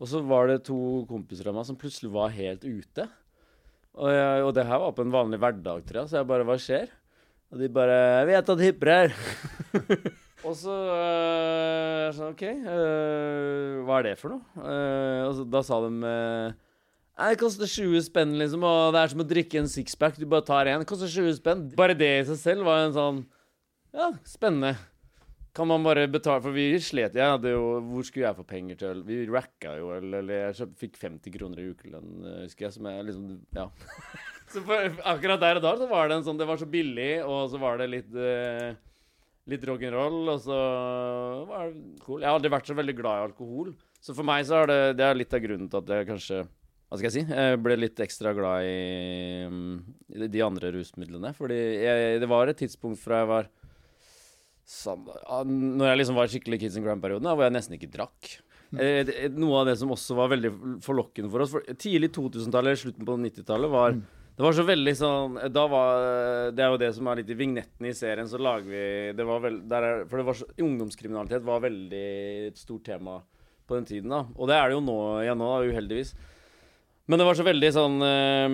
Og 0.00 0.08
så 0.10 0.22
var 0.24 0.48
det 0.50 0.64
to 0.66 0.78
kompiser 1.10 1.50
av 1.50 1.58
meg 1.58 1.68
som 1.68 1.78
plutselig 1.78 2.10
var 2.14 2.32
helt 2.34 2.64
ute. 2.64 3.06
Og, 3.92 4.08
jeg, 4.08 4.42
og 4.46 4.54
det 4.56 4.64
her 4.66 4.80
var 4.80 4.96
på 4.96 5.04
en 5.04 5.12
vanlig 5.12 5.38
hverdag, 5.42 5.84
tror 5.84 6.02
jeg, 6.02 6.10
så 6.10 6.20
jeg 6.22 6.28
bare 6.30 6.46
Hva 6.48 6.56
skjer? 6.60 6.92
Og 7.52 7.60
de 7.60 7.68
bare 7.68 7.96
Jeg 8.22 8.28
vet 8.30 8.52
at 8.54 8.64
hipper 8.64 8.92
her. 8.92 9.16
Og 10.42 10.56
så 10.58 10.74
øh, 10.74 12.08
sånn, 12.16 12.32
OK, 12.32 12.42
øh, 12.42 13.82
hva 13.86 14.00
er 14.00 14.08
det 14.08 14.14
for 14.18 14.34
noe? 14.34 14.42
Uh, 14.58 15.28
og 15.28 15.36
så, 15.36 15.44
da 15.46 15.60
sa 15.62 15.78
de 15.84 15.90
øh, 16.02 16.56
det 17.22 17.38
koster 17.38 17.70
20 17.70 18.02
spenn, 18.08 18.32
liksom, 18.40 18.64
og 18.66 18.94
det 18.94 19.02
er 19.02 19.12
som 19.12 19.22
å 19.22 19.28
drikke 19.28 19.60
en 19.60 19.70
sixpack. 19.70 20.16
Du 20.18 20.26
bare 20.26 20.42
tar 20.48 20.70
én. 20.72 20.82
Det 20.82 20.88
koster 20.90 21.10
20 21.12 21.36
spenn. 21.38 21.62
Bare 21.78 21.94
det 21.94 22.08
i 22.08 22.24
seg 22.32 22.40
selv 22.40 22.66
var 22.66 22.88
en 22.88 22.96
sånn 22.96 23.20
Ja, 23.94 24.08
spennende. 24.26 24.74
Kan 25.52 25.68
man 25.68 25.84
bare 25.84 26.06
betale 26.08 26.40
For 26.40 26.54
vi 26.56 26.70
slet. 26.80 27.16
Jeg 27.18 27.34
hadde 27.34 27.50
jo 27.52 27.64
Hvor 27.90 28.06
skulle 28.08 28.24
jeg 28.24 28.38
få 28.38 28.46
penger 28.48 28.78
til 28.80 28.92
øl? 28.94 29.02
Vi 29.04 29.18
racka 29.28 29.74
jo 29.76 29.90
øl, 29.96 30.14
eller 30.22 30.46
jeg 30.48 30.70
fikk 30.80 30.96
50 31.02 31.34
kroner 31.34 31.60
i 31.60 31.66
ukelønn, 31.74 32.14
husker 32.46 32.68
jeg, 32.68 32.76
som 32.78 32.88
jeg 32.88 33.08
liksom 33.10 33.26
Ja. 33.58 33.66
så 34.52 34.62
for, 34.64 34.96
akkurat 35.12 35.42
der 35.42 35.60
og 35.60 35.66
da 35.66 35.74
så 35.80 35.90
var 35.90 36.08
det 36.08 36.20
en 36.20 36.24
sånn 36.30 36.40
Det 36.40 36.48
var 36.48 36.60
så 36.60 36.68
billig, 36.68 37.12
og 37.26 37.50
så 37.52 37.60
var 37.60 37.82
det 37.82 37.90
litt 37.92 38.16
uh, 38.16 38.72
litt 39.50 39.64
rock'n'roll, 39.66 40.20
og 40.30 40.40
så 40.42 40.58
var 41.48 41.70
det 41.70 42.02
cool. 42.04 42.20
Jeg 42.22 42.30
har 42.30 42.36
aldri 42.38 42.52
vært 42.52 42.68
så 42.70 42.76
veldig 42.78 42.94
glad 42.98 43.18
i 43.18 43.28
alkohol. 43.28 43.72
Så 44.02 44.14
for 44.14 44.26
meg 44.26 44.44
så 44.46 44.62
er 44.62 44.70
det, 44.70 44.80
det 44.98 45.06
er 45.06 45.18
litt 45.18 45.34
av 45.34 45.42
grunnen 45.42 45.70
til 45.70 45.82
at 45.82 45.94
jeg 45.96 46.10
kanskje 46.10 46.42
Hva 46.42 46.98
skal 46.98 47.08
jeg 47.08 47.14
si? 47.14 47.22
Jeg 47.24 47.60
ble 47.64 47.78
litt 47.78 48.00
ekstra 48.04 48.34
glad 48.36 48.66
i, 48.68 49.48
mm, 49.48 49.76
i 50.12 50.28
de 50.28 50.42
andre 50.44 50.72
rusmidlene. 50.74 51.30
Fordi 51.38 51.58
jeg, 51.58 52.18
det 52.20 52.28
var 52.30 52.50
et 52.50 52.58
tidspunkt 52.60 53.00
fra 53.00 53.22
jeg 53.22 53.30
var 53.30 53.48
sånn, 54.68 55.04
Når 55.76 55.90
jeg 55.90 56.00
liksom 56.00 56.18
var 56.18 56.30
skikkelig 56.32 56.60
Kids 56.62 56.78
and 56.78 56.86
Grand-perioden, 56.86 57.28
hvor 57.32 57.46
jeg 57.46 57.54
nesten 57.54 57.76
ikke 57.78 57.92
drakk. 57.92 58.32
Eh, 58.80 59.28
noe 59.36 59.60
av 59.60 59.68
det 59.68 59.76
som 59.76 59.90
også 59.92 60.16
var 60.16 60.30
veldig 60.32 60.50
forlokkende 60.80 61.28
for 61.28 61.44
oss 61.44 61.50
for 61.52 61.74
Tidlig 61.76 62.08
2000-tallet, 62.16 62.80
slutten 62.80 63.04
på 63.04 63.18
90-tallet, 63.20 63.68
var 63.68 63.98
Det 64.32 64.46
var 64.46 64.54
så 64.56 64.64
veldig 64.64 64.94
sånn 64.96 65.34
Da 65.52 65.66
var 65.68 66.06
Det 66.56 66.64
er 66.64 66.70
jo 66.72 66.78
det 66.80 66.88
som 66.96 67.10
er 67.12 67.20
litt 67.20 67.28
i 67.28 67.36
vignetten 67.36 67.90
i 67.90 67.92
serien, 67.92 68.30
så 68.30 68.40
lager 68.40 68.70
vi 68.72 68.84
Det 69.18 69.26
var 69.28 69.42
veld, 69.44 69.66
der 69.68 69.88
er, 69.90 70.06
For 70.08 70.22
det 70.22 70.24
var 70.30 70.38
så, 70.40 70.48
ungdomskriminalitet 70.56 71.44
var 71.44 71.60
veldig 71.66 72.06
et 72.48 72.62
stort 72.62 72.86
tema 72.88 73.18
på 73.68 73.76
den 73.76 73.84
tiden, 73.86 74.08
da. 74.10 74.24
Og 74.40 74.48
det 74.48 74.56
er 74.56 74.70
det 74.70 74.74
jo 74.74 74.80
nå 74.84 74.96
igjen 75.22 75.38
nå, 75.38 75.50
uheldigvis. 75.68 76.16
Men 77.10 77.18
det 77.18 77.24
var 77.26 77.34
så 77.34 77.44
veldig 77.46 77.68
sånn 77.74 77.96
eh, 78.06 78.52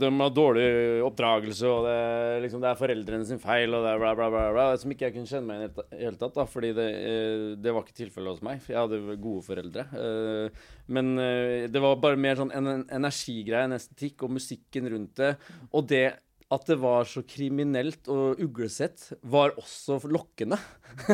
De 0.00 0.08
har 0.10 0.32
dårlig 0.34 0.64
oppdragelse, 1.06 1.68
og 1.70 1.84
det, 1.86 1.98
liksom, 2.44 2.62
det 2.64 2.70
er 2.72 2.80
foreldrene 2.80 3.28
sin 3.28 3.42
feil, 3.42 3.76
og 3.76 3.84
det 3.86 3.92
er 3.92 4.00
bla, 4.02 4.14
bla, 4.18 4.30
bla, 4.32 4.46
bla. 4.56 4.64
Som 4.80 4.90
ikke 4.94 5.06
jeg 5.06 5.16
kunne 5.16 5.30
kjenne 5.30 5.46
meg 5.46 5.60
igjen 5.60 5.70
i 5.70 5.76
det 5.76 6.00
hele 6.00 6.20
tatt, 6.20 6.34
da. 6.40 6.46
Fordi 6.50 6.72
det, 6.76 6.88
eh, 6.98 7.44
det 7.62 7.74
var 7.76 7.86
ikke 7.86 8.00
tilfellet 8.00 8.34
hos 8.34 8.42
meg. 8.46 8.64
Jeg 8.66 8.80
hadde 8.80 9.18
gode 9.22 9.46
foreldre. 9.46 9.86
Eh, 10.02 10.64
men 10.90 11.12
eh, 11.22 11.68
det 11.70 11.84
var 11.84 12.02
bare 12.02 12.18
mer 12.20 12.40
sånn 12.42 12.50
en, 12.58 12.72
en 12.74 12.84
energigreie, 12.98 13.68
en 13.68 13.78
estetikk, 13.78 14.26
og 14.26 14.34
musikken 14.40 14.90
rundt 14.90 15.22
det. 15.22 15.36
Og 15.70 15.86
det 15.90 16.04
at 16.50 16.66
det 16.66 16.76
var 16.82 17.06
så 17.06 17.22
kriminelt 17.22 18.08
og 18.10 18.40
uglesett, 18.42 19.12
var 19.22 19.52
også 19.60 20.00
lokkende. 20.10 20.58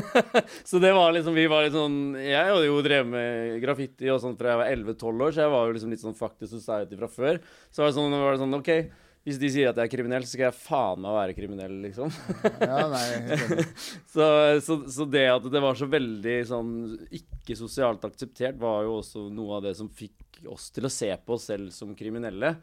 så 0.69 0.81
det 0.81 0.95
var 0.97 1.13
liksom 1.13 1.37
Vi 1.37 1.45
var 1.53 1.67
litt 1.67 1.75
sånn 1.77 2.17
Jeg 2.17 2.49
hadde 2.49 2.65
jo 2.65 2.79
drevet 2.81 3.11
med 3.13 3.59
graffiti 3.61 4.09
og 4.09 4.23
sånt 4.23 4.39
fra 4.41 4.55
jeg 4.55 4.61
var 4.63 4.71
11-12 4.73 5.27
år, 5.27 5.35
så 5.35 5.43
jeg 5.45 5.53
var 5.53 5.67
jo 5.67 5.75
liksom 5.77 5.93
litt 5.93 6.05
sånn 6.05 6.17
fuck 6.17 6.39
the 6.41 6.49
society 6.49 6.97
fra 6.97 7.11
før. 7.13 7.43
Så 7.69 7.83
var 7.83 7.93
det 7.93 7.99
sånn, 7.99 8.17
var 8.17 8.33
det 8.33 8.41
sånn 8.41 8.57
OK, 8.57 8.73
hvis 9.27 9.41
de 9.43 9.51
sier 9.51 9.69
at 9.69 9.77
jeg 9.81 9.89
er 9.89 9.91
kriminell, 9.91 10.25
så 10.25 10.37
skal 10.37 10.47
jeg 10.47 10.59
faen 10.61 11.01
meg 11.03 11.17
være 11.17 11.35
kriminell, 11.35 11.73
liksom. 11.83 12.13
Ja, 12.63 12.85
nei, 12.93 13.37
så, 14.15 14.27
så, 14.63 14.79
så 14.87 15.07
det 15.11 15.25
at 15.33 15.49
det 15.51 15.63
var 15.65 15.77
så 15.77 15.89
veldig 15.91 16.37
sånn 16.47 16.73
ikke 17.19 17.59
sosialt 17.59 18.07
akseptert, 18.07 18.57
var 18.63 18.87
jo 18.87 19.01
også 19.01 19.27
noe 19.35 19.59
av 19.59 19.67
det 19.67 19.75
som 19.77 19.91
fikk 19.91 20.47
oss 20.53 20.71
til 20.73 20.87
å 20.87 20.93
se 20.93 21.11
på 21.11 21.37
oss 21.37 21.49
selv 21.51 21.75
som 21.75 21.93
kriminelle. 21.99 22.55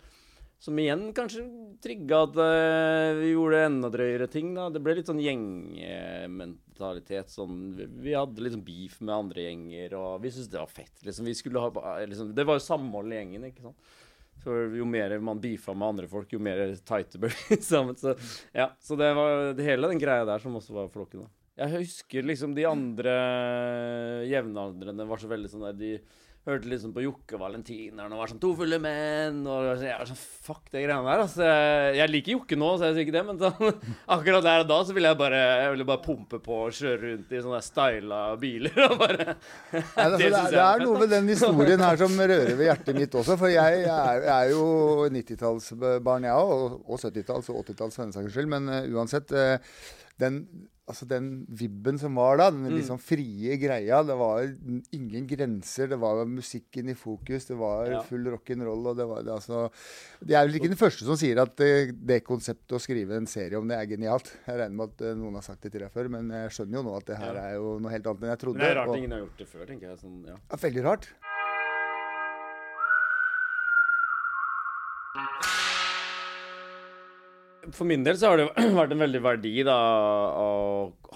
Som 0.63 0.77
igjen 0.79 1.09
kanskje 1.11 1.41
trigga 1.83 2.21
at 2.23 2.37
eh, 2.39 3.09
vi 3.17 3.33
gjorde 3.33 3.65
enda 3.65 3.89
drøyere 3.91 4.29
ting. 4.31 4.53
da. 4.55 4.69
Det 4.71 4.79
ble 4.79 4.93
litt 4.95 5.09
sånn 5.09 5.19
gjengmentalitet. 5.19 7.27
Sånn, 7.33 7.57
vi, 7.75 8.13
hadde 8.15 8.39
liksom 8.45 8.61
beef 8.63 9.01
med 9.01 9.11
andre 9.17 9.43
gjenger, 9.49 9.93
og 9.99 10.21
vi 10.23 10.31
syntes 10.31 10.47
det 10.53 10.61
var 10.61 10.71
fett. 10.71 11.03
liksom. 11.03 11.27
Vi 11.27 11.35
skulle 11.35 11.59
ha, 11.59 11.67
liksom, 12.07 12.31
Det 12.37 12.47
var 12.47 12.55
jo 12.61 12.69
samhold 12.69 13.11
i 13.11 13.19
gjengen, 13.19 13.43
ikke 13.49 13.65
sant. 13.67 13.79
For 14.43 14.75
jo 14.75 14.85
mer 14.87 15.19
man 15.23 15.41
beefa 15.43 15.73
med 15.75 15.87
andre 15.93 16.07
folk, 16.11 16.31
jo 16.31 16.39
mer 16.43 16.57
tighte 16.87 17.19
ble 17.19 17.29
vi 17.35 17.59
sammen. 17.73 17.95
Så, 17.99 18.09
ja, 18.55 18.67
så 18.79 18.95
det 18.99 19.11
var 19.19 19.29
det 19.57 19.67
hele 19.67 19.91
den 19.91 19.99
greia 19.99 20.23
der 20.27 20.39
som 20.43 20.55
også 20.59 20.71
var 20.79 20.87
flokken. 20.95 21.19
da. 21.27 21.42
Jeg 21.53 21.69
husker 21.75 22.25
liksom 22.25 22.55
de 22.57 22.65
andre 22.65 23.13
jevnaldrende 24.25 25.05
var 25.05 25.21
så 25.21 25.29
veldig 25.29 25.51
sånn 25.51 25.67
der 25.67 25.75
De 25.77 25.95
hørte 26.43 26.67
liksom 26.67 26.91
på 26.91 27.03
Jokke 27.05 27.37
Valentineren 27.39 28.11
og 28.11 28.19
var 28.19 28.31
sånn 28.31 28.39
to 28.41 28.49
fulle 28.57 28.75
menn. 28.81 29.37
Og 29.47 29.67
jeg 29.79 29.93
var 29.95 30.09
sånn 30.09 30.19
Fuck 30.19 30.73
det 30.73 30.81
greiene 30.83 31.05
der. 31.05 31.21
Altså, 31.23 31.45
jeg, 31.95 32.09
liker 32.09 32.33
Jokke 32.33 32.57
nå, 32.59 32.71
så 32.75 32.89
jeg 32.89 32.97
sier 32.97 33.05
ikke 33.05 33.15
det, 33.15 33.23
men 33.29 33.39
så, 33.39 33.69
akkurat 34.17 34.43
der 34.43 34.65
og 34.65 34.67
da 34.73 34.81
så 34.83 34.97
ville 34.97 35.13
jeg 35.13 35.21
bare 35.21 35.39
Jeg 35.45 35.71
ville 35.75 35.87
bare 35.93 36.03
pumpe 36.03 36.41
på 36.43 36.59
og 36.65 36.75
kjøre 36.75 36.99
rundt 37.05 37.31
i 37.31 37.45
sånne 37.45 37.61
styla 37.69 38.25
biler 38.41 38.83
og 38.89 38.97
bare 39.05 39.21
Nei, 39.29 39.85
altså, 39.93 40.17
det, 40.17 40.27
det, 40.27 40.41
er, 40.41 40.51
det 40.57 40.65
er 40.65 40.85
noe 40.87 40.99
ved 41.05 41.15
den 41.15 41.33
historien 41.35 41.87
her 41.87 42.03
som 42.03 42.19
rører 42.33 42.53
ved 42.57 42.69
hjertet 42.71 42.97
mitt 42.97 43.19
også. 43.21 43.39
For 43.39 43.53
jeg, 43.53 43.81
jeg, 43.85 44.29
er, 44.35 44.51
jo 44.51 44.67
90-tallsbarn, 45.21 46.31
jeg 46.31 46.43
òg. 46.43 46.55
Og, 46.57 46.79
og 46.89 47.03
70-talls 47.05 47.53
og 47.53 47.61
80-talls 47.63 47.99
for 47.99 48.07
den 48.07 48.15
saks 48.17 48.33
skyld. 48.33 48.51
Men 48.57 48.73
uh, 48.73 48.81
uansett. 48.97 49.31
uh, 49.31 50.01
den, 50.21 50.43
altså 50.89 51.05
den 51.07 51.45
vibben 51.47 51.97
som 51.97 52.15
var 52.19 52.37
da, 52.37 52.49
den 52.51 52.65
Mm. 52.67 52.75
liksom 52.75 52.97
frie 52.99 53.55
greia. 53.57 54.01
Det 54.03 54.17
var 54.19 54.43
ingen 54.91 55.25
grenser. 55.27 55.87
Det 55.87 55.97
var 55.99 56.25
musikken 56.25 56.89
i 56.89 56.93
fokus. 56.93 57.45
Det 57.47 57.55
var 57.57 57.85
Ja. 57.89 58.01
full 58.01 58.25
rock'n'roll. 58.25 58.87
Og 58.91 58.97
det 58.97 59.05
var 59.07 59.23
det, 59.23 59.31
altså 59.31 59.71
De 60.25 60.33
er 60.35 60.45
vel 60.45 60.55
ikke 60.59 60.67
den 60.73 60.77
første 60.77 61.05
som 61.05 61.15
sier 61.15 61.39
at 61.41 61.55
det, 61.55 62.05
det 62.05 62.23
konseptet 62.25 62.75
å 62.75 62.79
skrive 62.81 63.15
en 63.15 63.25
serie 63.25 63.55
om 63.57 63.67
det 63.67 63.77
er 63.77 63.85
genialt. 63.95 64.35
Jeg 64.45 64.59
regner 64.59 64.75
med 64.75 64.89
at 64.93 65.01
eh, 65.01 65.13
noen 65.15 65.33
har 65.35 65.41
sagt 65.41 65.61
det 65.61 65.71
til 65.71 65.81
deg 65.81 65.91
før, 65.91 66.09
men 66.09 66.29
jeg 66.29 66.49
skjønner 66.51 66.73
jo 66.73 66.83
nå 66.83 66.97
at 66.97 67.05
det 67.05 67.17
her 67.17 67.35
er 67.35 67.53
jo 67.55 67.79
noe 67.79 67.91
helt 67.91 68.05
annet 68.05 68.23
enn 68.23 68.29
jeg 68.35 68.39
trodde. 68.39 68.59
Det 68.59 68.69
er 68.71 68.75
rart 68.75 68.89
og- 68.89 68.97
ingen 68.97 69.11
har 69.11 69.19
gjort 69.23 69.37
det 69.37 69.47
før, 69.47 69.65
tenker 69.65 69.87
jeg. 69.89 69.97
Sånn, 70.03 70.25
ja. 70.27 70.35
ja, 70.51 70.57
veldig 70.57 70.83
rart. 70.83 71.07
For 77.71 77.87
min 77.87 78.03
del 78.03 78.17
så 78.19 78.33
har 78.33 78.41
det 78.41 78.49
vært 78.79 78.95
en 78.95 79.03
veldig 79.05 79.21
verdi 79.23 79.55
da 79.67 79.77
å 80.35 80.47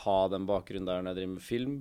ha 0.05 0.17
den 0.31 0.47
bakgrunnen 0.47 0.87
der 0.87 1.01
når 1.01 1.11
jeg 1.11 1.19
driver 1.19 1.33
med 1.33 1.47
film. 1.47 1.77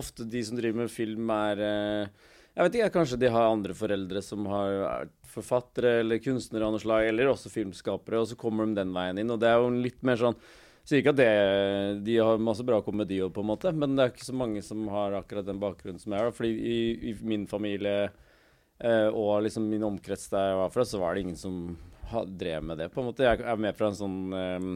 Ofte 0.00 0.26
de 0.30 0.42
som 0.46 0.58
driver 0.58 0.84
med 0.84 0.92
film, 0.92 1.30
er 1.34 1.62
eh, 1.66 2.28
Jeg 2.54 2.66
vet 2.66 2.76
ikke, 2.78 2.94
kanskje 2.98 3.20
de 3.22 3.30
har 3.32 3.48
andre 3.48 3.74
foreldre 3.74 4.22
som 4.22 4.46
har 4.50 4.74
vært 4.84 5.14
forfattere 5.30 6.00
eller 6.02 6.18
kunstnere 6.22 6.66
av 6.66 6.74
noe 6.74 6.82
slag, 6.82 7.06
eller 7.06 7.30
også 7.30 7.52
filmskapere, 7.52 8.20
og 8.20 8.26
så 8.30 8.38
kommer 8.38 8.66
de 8.66 8.80
den 8.80 8.92
veien 8.94 9.22
inn. 9.22 9.30
Og 9.30 9.38
det 9.40 9.50
er 9.50 9.62
jo 9.62 9.70
litt 9.70 10.02
mer 10.06 10.20
sånn 10.20 10.38
Sier 10.90 11.02
ikke 11.02 11.12
at 11.12 11.18
det, 11.20 11.32
de 12.06 12.14
har 12.18 12.40
masse 12.42 12.64
bra 12.66 12.78
komedi 12.82 13.18
òg, 13.22 13.34
på 13.36 13.42
en 13.44 13.50
måte, 13.50 13.70
men 13.76 13.92
det 13.94 14.02
er 14.02 14.12
ikke 14.14 14.26
så 14.26 14.34
mange 14.34 14.62
som 14.64 14.80
har 14.90 15.12
akkurat 15.18 15.46
den 15.46 15.60
bakgrunnen 15.60 16.00
som 16.02 16.14
jeg 16.16 16.24
har. 16.24 16.32
Fordi 16.34 16.50
i, 16.50 16.78
i 17.10 17.12
min 17.20 17.44
familie 17.46 18.08
eh, 18.08 19.08
og 19.12 19.44
liksom 19.44 19.68
min 19.70 19.84
omkrets 19.86 20.30
der 20.32 20.48
jeg 20.48 20.58
var 20.62 20.72
fra, 20.74 20.86
så 20.88 21.02
var 21.02 21.14
det 21.14 21.26
ingen 21.26 21.38
som 21.38 21.60
drev 22.26 22.62
med 22.64 22.78
det, 22.82 22.90
på 22.94 23.00
en 23.02 23.08
måte. 23.12 23.26
Jeg 23.26 23.40
er 23.42 23.56
med 23.60 23.76
fra 23.78 23.88
en 23.90 23.98
sånn 23.98 24.18
ehm, 24.36 24.70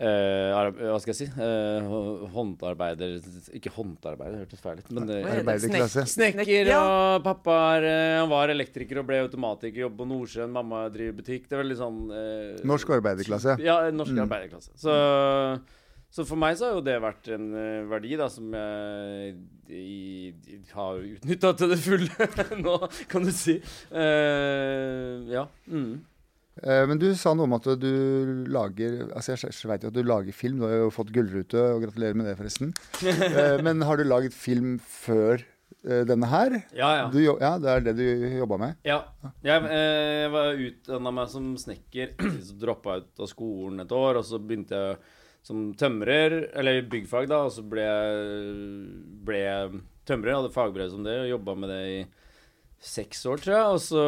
uh, 0.00 0.70
hva 0.80 0.98
skal 1.02 1.10
jeg 1.12 1.18
si? 1.18 1.26
Uh, 1.36 2.28
håndarbeider 2.32 3.16
Ikke 3.58 3.72
håndarbeider, 3.74 4.36
det 4.38 4.44
hørtes 4.46 4.62
feil 4.64 4.78
ut. 4.80 4.88
Men 4.96 5.08
det, 5.10 5.18
Hva 5.24 5.34
det? 5.34 5.42
Arbeiderklasse. 5.44 6.06
Snekker, 6.14 6.70
Ja. 6.70 6.80
og 7.16 7.24
pappa 7.26 7.56
er, 7.76 7.88
eh, 7.90 8.20
han 8.20 8.30
var 8.32 8.48
elektriker 8.54 9.02
og 9.02 9.06
ble 9.10 9.20
automatiker, 9.26 9.82
jobber 9.84 10.04
på 10.04 10.08
Nordsjøen, 10.12 10.54
mamma 10.54 10.86
driver 10.94 11.18
butikk. 11.20 11.48
Det 11.50 11.58
er 11.58 11.62
veldig 11.64 11.78
sånn 11.82 12.00
eh, 12.14 12.64
Norsk 12.64 12.94
arbeiderklasse. 13.00 13.58
Ja, 13.64 13.82
norsk 13.90 14.14
Mm. 14.16 14.24
arbeiderklasse. 14.28 14.72
Så, 14.80 14.94
så 16.10 16.24
for 16.26 16.36
meg 16.40 16.56
så 16.58 16.66
har 16.70 16.78
jo 16.78 16.84
det 16.86 16.96
vært 17.02 17.28
en 17.34 17.50
eh, 17.54 17.82
verdi 17.90 18.16
da 18.18 18.28
som 18.32 18.48
jeg 18.56 19.36
i, 19.70 20.32
i, 20.50 20.56
har 20.74 20.96
utnytta 20.98 21.52
til 21.54 21.68
det 21.70 21.78
fulle 21.78 22.30
nå, 22.64 22.78
kan 23.10 23.22
du 23.22 23.30
si. 23.30 23.60
Uh, 23.92 25.22
ja. 25.30 25.44
Mm. 25.70 26.00
Eh, 26.62 26.82
Men 26.88 26.98
du 27.00 27.08
sa 27.16 27.32
noe 27.34 27.48
om 27.48 27.54
at 27.56 27.68
du 27.80 28.44
lager 28.52 29.06
Altså 29.16 29.32
Jeg 29.36 29.70
vet 29.70 29.86
jo 29.86 29.92
at 29.92 29.96
du 29.96 30.02
lager 30.04 30.36
film. 30.36 30.58
Du 30.60 30.66
har 30.68 30.76
jo 30.86 30.90
fått 30.94 31.12
gullrute, 31.14 31.60
og 31.76 31.86
gratulerer 31.86 32.18
med 32.18 32.28
det, 32.30 32.36
forresten. 32.40 32.74
Eh, 33.04 33.56
Men 33.66 33.82
har 33.86 33.96
du 34.00 34.04
laget 34.04 34.36
film 34.36 34.78
før 34.84 35.40
eh, 35.84 36.02
denne 36.08 36.28
her? 36.30 36.58
Ja, 36.76 36.90
ja. 37.02 37.06
Du, 37.12 37.20
ja, 37.22 37.54
det 37.62 37.70
er 37.72 37.86
det 37.88 37.96
du 38.00 38.04
jobba 38.40 38.58
med? 38.60 38.76
Ja. 38.86 39.00
Jeg, 39.46 39.64
jeg 39.70 40.34
var 40.34 40.60
utdanna 40.66 41.14
meg 41.20 41.32
som 41.32 41.54
snekker. 41.60 42.14
Så 42.46 42.58
droppa 42.60 43.00
ut 43.00 43.24
av 43.24 43.30
skolen 43.32 43.80
et 43.86 43.96
år, 43.96 44.20
og 44.20 44.28
så 44.28 44.40
begynte 44.42 44.76
jeg 44.76 45.00
som 45.40 45.70
tømrer, 45.72 46.50
eller 46.60 46.82
byggfag, 46.92 47.24
da. 47.30 47.46
Og 47.48 47.54
så 47.54 47.62
ble 47.64 47.80
jeg, 47.80 48.50
ble 49.24 49.38
jeg 49.40 49.78
tømrer, 50.10 50.36
hadde 50.36 50.52
fagbrev 50.52 50.90
som 50.92 51.06
det, 51.06 51.14
og 51.22 51.30
jobba 51.30 51.54
med 51.62 51.72
det 51.72 51.78
i 51.88 52.00
seks 52.84 53.24
år, 53.30 53.40
tror 53.40 53.54
jeg. 53.56 53.70
Og 53.78 53.80
så 53.86 54.04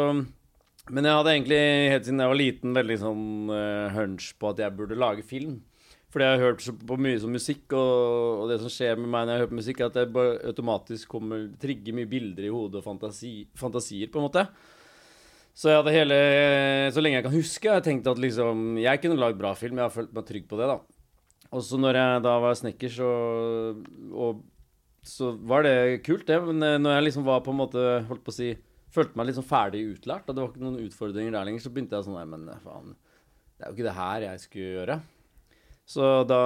Men 0.90 1.06
jeg 1.06 1.14
hadde 1.14 1.34
egentlig 1.36 1.60
helt 1.92 2.06
siden 2.08 2.22
jeg 2.24 2.32
var 2.32 2.40
liten 2.40 2.72
veldig 2.74 2.96
sånn 2.98 3.26
uh, 3.54 3.92
hunch 3.94 4.32
på 4.40 4.50
at 4.50 4.62
jeg 4.64 4.74
burde 4.74 4.98
lage 4.98 5.22
film. 5.26 5.60
Fordi 6.12 6.26
jeg 6.26 6.36
har 6.36 6.42
hørt 6.44 6.66
på 6.88 6.96
mye 7.00 7.20
som 7.22 7.32
musikk, 7.32 7.62
og, 7.72 8.42
og 8.42 8.50
det 8.50 8.58
som 8.60 8.72
skjer 8.72 8.98
med 9.00 9.08
meg 9.08 9.24
når 9.24 9.32
jeg 9.32 9.42
hører 9.42 9.52
på 9.52 9.60
musikk, 9.60 9.78
er 9.80 9.88
at 9.88 9.96
det 9.96 10.12
bare 10.12 10.34
automatisk 10.50 11.14
kommer 11.14 11.46
trigger 11.62 11.96
mye 11.96 12.10
bilder 12.10 12.48
i 12.48 12.52
hodet 12.52 12.82
og 12.82 12.84
fantasi, 12.84 13.32
fantasier, 13.56 14.10
på 14.12 14.20
en 14.20 14.26
måte. 14.26 14.42
Så 15.56 15.68
jeg 15.68 15.78
hadde 15.78 15.92
hele 15.92 16.18
Så 16.94 17.02
lenge 17.04 17.18
jeg 17.18 17.26
kan 17.26 17.34
huske, 17.34 17.68
jeg 17.68 17.84
tenkte 17.84 18.12
at 18.14 18.20
liksom 18.24 18.78
Jeg 18.80 19.02
kunne 19.02 19.18
lagd 19.20 19.36
bra 19.36 19.50
film. 19.52 19.76
Jeg 19.76 19.84
har 19.84 19.92
følt 19.92 20.14
meg 20.16 20.24
trygg 20.24 20.46
på 20.48 20.56
det, 20.56 20.68
da. 20.70 20.78
Og 21.52 21.64
så 21.64 21.76
når 21.76 21.98
jeg 21.98 22.22
da 22.24 22.36
var 22.40 22.56
snekker, 22.56 22.92
så 22.92 23.08
Og 24.12 24.42
så 25.04 25.32
var 25.36 25.66
det 25.66 26.02
kult, 26.06 26.26
det. 26.28 26.38
Men 26.48 26.62
eh, 26.64 26.78
når 26.80 26.96
jeg 26.96 27.06
liksom 27.08 27.26
var 27.26 27.42
på 27.44 27.52
en 27.52 27.60
måte 27.60 27.86
Holdt 28.08 28.24
på 28.24 28.32
å 28.32 28.36
si 28.36 28.52
Følte 28.92 29.16
meg 29.16 29.30
liksom 29.30 29.46
ferdig 29.49 29.82
utlært, 29.94 30.28
og 30.28 30.37
det 30.37 30.44
var 30.44 30.52
ikke 30.52 30.64
noen 30.66 30.84
utfordringer 30.84 31.34
der 31.34 31.49
lenger, 31.49 31.64
så 31.64 31.72
begynte 31.72 31.96
jeg 31.96 32.06
sånn 32.08 32.18
Nei, 32.18 32.28
men 32.28 32.46
eh, 32.52 32.62
faen, 32.64 32.94
det 33.56 33.64
er 33.64 33.70
jo 33.70 33.76
ikke 33.78 33.88
det 33.88 33.99
her 33.99 34.26
jeg 34.26 34.42
skulle 34.42 34.75
gjøre. 34.76 34.99
Så 35.92 36.11
da, 36.28 36.42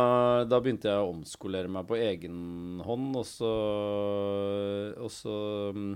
da 0.49 0.61
begynte 0.63 0.89
jeg 0.89 1.03
å 1.03 1.11
omskolere 1.11 1.71
meg 1.71 1.89
på 1.89 1.99
egen 2.01 2.39
hånd, 2.87 3.11
og 3.21 3.27
så 3.29 3.51
Og 5.05 5.11
så 5.13 5.35
mm, 5.77 5.91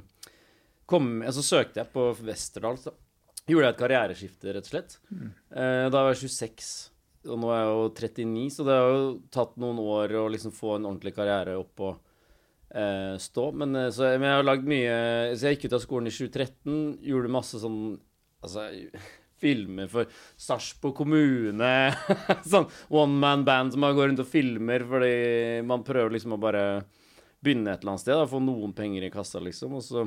kom, 0.90 1.08
ja, 1.24 1.32
så 1.32 1.44
søkte 1.46 1.80
jeg 1.80 1.92
på 1.94 2.10
Westerdals. 2.26 2.90
da. 2.90 2.94
Gjorde 3.48 3.70
jeg 3.70 3.74
et 3.74 3.80
karriereskifte, 3.80 4.52
rett 4.54 4.66
og 4.66 4.72
slett. 4.74 4.98
Mm. 5.10 5.30
da 5.90 6.02
var 6.04 6.12
jeg 6.12 6.28
26, 6.28 6.68
og 7.28 7.40
nå 7.40 7.50
er 7.52 7.58
jeg 7.60 7.72
jo 7.72 7.88
39, 7.96 8.44
så 8.54 8.66
det 8.66 8.76
har 8.78 8.92
jo 8.94 9.08
tatt 9.32 9.56
noen 9.60 9.80
år 9.82 10.14
å 10.20 10.28
liksom 10.32 10.54
få 10.54 10.76
en 10.76 10.86
ordentlig 10.88 11.12
karriere 11.16 11.56
opp 11.60 11.82
og 11.84 11.92
eh, 11.94 12.09
stå. 13.18 13.50
Men, 13.52 13.74
eh, 13.76 13.90
så, 13.94 14.12
men 14.14 14.28
jeg 14.28 14.40
har 14.40 14.46
lagd 14.46 14.68
mye 14.70 14.92
Så 15.34 15.48
jeg 15.48 15.56
gikk 15.56 15.70
ut 15.70 15.78
av 15.78 15.82
skolen 15.82 16.10
i 16.10 16.14
2013, 16.14 16.76
gjorde 17.10 17.34
masse 17.34 17.62
sånn 17.62 17.80
Altså 18.40 18.68
filmer 19.40 19.88
for 19.88 20.08
Sarpsborg 20.36 20.98
kommune. 20.98 21.72
sånn 22.52 22.66
one 22.92 23.16
man 23.22 23.44
band 23.46 23.72
som 23.72 23.84
bare 23.84 23.96
går 23.96 24.10
rundt 24.10 24.20
og 24.20 24.28
filmer 24.28 24.84
fordi 24.84 25.14
man 25.64 25.84
prøver 25.84 26.12
liksom 26.12 26.36
å 26.36 26.40
bare 26.40 26.64
begynne 27.40 27.72
et 27.72 27.80
eller 27.80 27.94
annet 27.94 28.02
sted, 28.02 28.18
da, 28.20 28.28
få 28.28 28.40
noen 28.44 28.74
penger 28.76 29.06
i 29.06 29.12
kassa, 29.12 29.40
liksom. 29.40 29.78
Og 29.78 29.84
så 29.84 30.04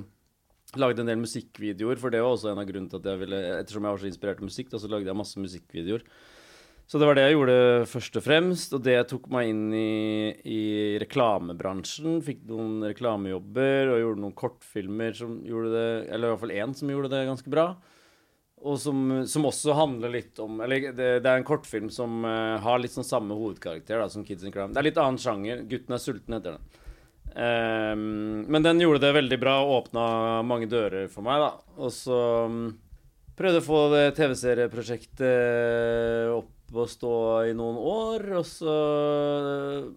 lagde 0.77 1.01
en 1.01 1.10
del 1.10 1.22
musikkvideoer, 1.22 1.98
for 2.01 2.13
det 2.13 2.22
var 2.24 2.36
også 2.36 2.51
en 2.51 2.62
av 2.62 2.67
grunnene 2.70 2.93
til 2.93 3.01
at 3.01 3.10
jeg 3.10 3.22
ville 3.24 3.41
Ettersom 3.58 3.88
jeg 3.88 3.96
var 3.96 4.03
så 4.03 4.10
inspirert 4.10 4.41
av 4.41 4.50
musikk, 4.50 4.70
da, 4.70 4.82
så 4.82 4.91
lagde 4.91 5.10
jeg 5.10 5.20
masse 5.20 5.41
musikkvideoer. 5.41 6.05
Så 6.85 6.99
det 6.99 7.07
var 7.07 7.17
det 7.17 7.23
jeg 7.25 7.35
gjorde 7.37 7.55
først 7.89 8.17
og 8.19 8.25
fremst, 8.25 8.73
og 8.75 8.83
det 8.85 8.97
tok 9.09 9.29
meg 9.33 9.49
inn 9.49 9.63
i, 9.73 10.33
i 10.43 10.61
reklamebransjen. 11.01 12.19
Fikk 12.25 12.43
noen 12.49 12.83
reklamejobber 12.89 13.93
og 13.93 14.01
gjorde 14.01 14.23
noen 14.25 14.37
kortfilmer 14.37 15.11
som 15.17 15.39
gjorde 15.47 15.69
det 15.73 15.87
Eller 16.11 16.27
i 16.27 16.31
hvert 16.33 16.43
fall 16.43 16.57
én 16.59 16.71
som 16.77 16.91
gjorde 16.91 17.11
det 17.15 17.29
ganske 17.31 17.49
bra. 17.53 17.67
Og 18.63 18.77
som, 18.79 18.97
som 19.27 19.45
også 19.47 19.73
handler 19.75 20.09
litt 20.13 20.39
om 20.39 20.61
Eller 20.63 20.93
det, 20.95 21.19
det 21.23 21.29
er 21.29 21.37
en 21.39 21.47
kortfilm 21.47 21.89
som 21.91 22.23
uh, 22.27 22.61
har 22.63 22.79
litt 22.79 22.95
sånn 22.95 23.07
samme 23.07 23.35
hovedkarakter 23.35 23.99
da, 23.99 24.07
som 24.11 24.23
Kids 24.27 24.43
in 24.45 24.53
Crime. 24.53 24.73
Det 24.75 24.81
er 24.83 24.89
litt 24.91 25.01
annen 25.01 25.19
sjanger. 25.19 25.57
'Gutten 25.67 25.93
er 25.95 26.01
sulten' 26.03 26.35
heter 26.37 26.51
den. 26.57 26.65
Um, 27.33 28.45
men 28.53 28.61
den 28.61 28.77
gjorde 28.83 29.01
det 29.01 29.15
veldig 29.15 29.39
bra 29.41 29.55
og 29.63 29.71
åpna 29.79 30.03
mange 30.45 30.67
dører 30.69 31.07
for 31.09 31.25
meg, 31.25 31.41
da. 31.41 31.51
Og 31.81 31.89
så 31.95 32.17
um, 32.45 32.77
prøvde 33.39 33.61
å 33.63 33.65
få 33.65 33.79
det 33.95 34.03
TV-serieprosjektet 34.19 36.29
opp 36.35 36.52
og 36.80 36.89
stå 36.92 37.13
i 37.50 37.53
noen 37.58 37.77
år, 37.77 38.27
og 38.39 38.48
så 38.48 38.80
uh, 39.44 39.92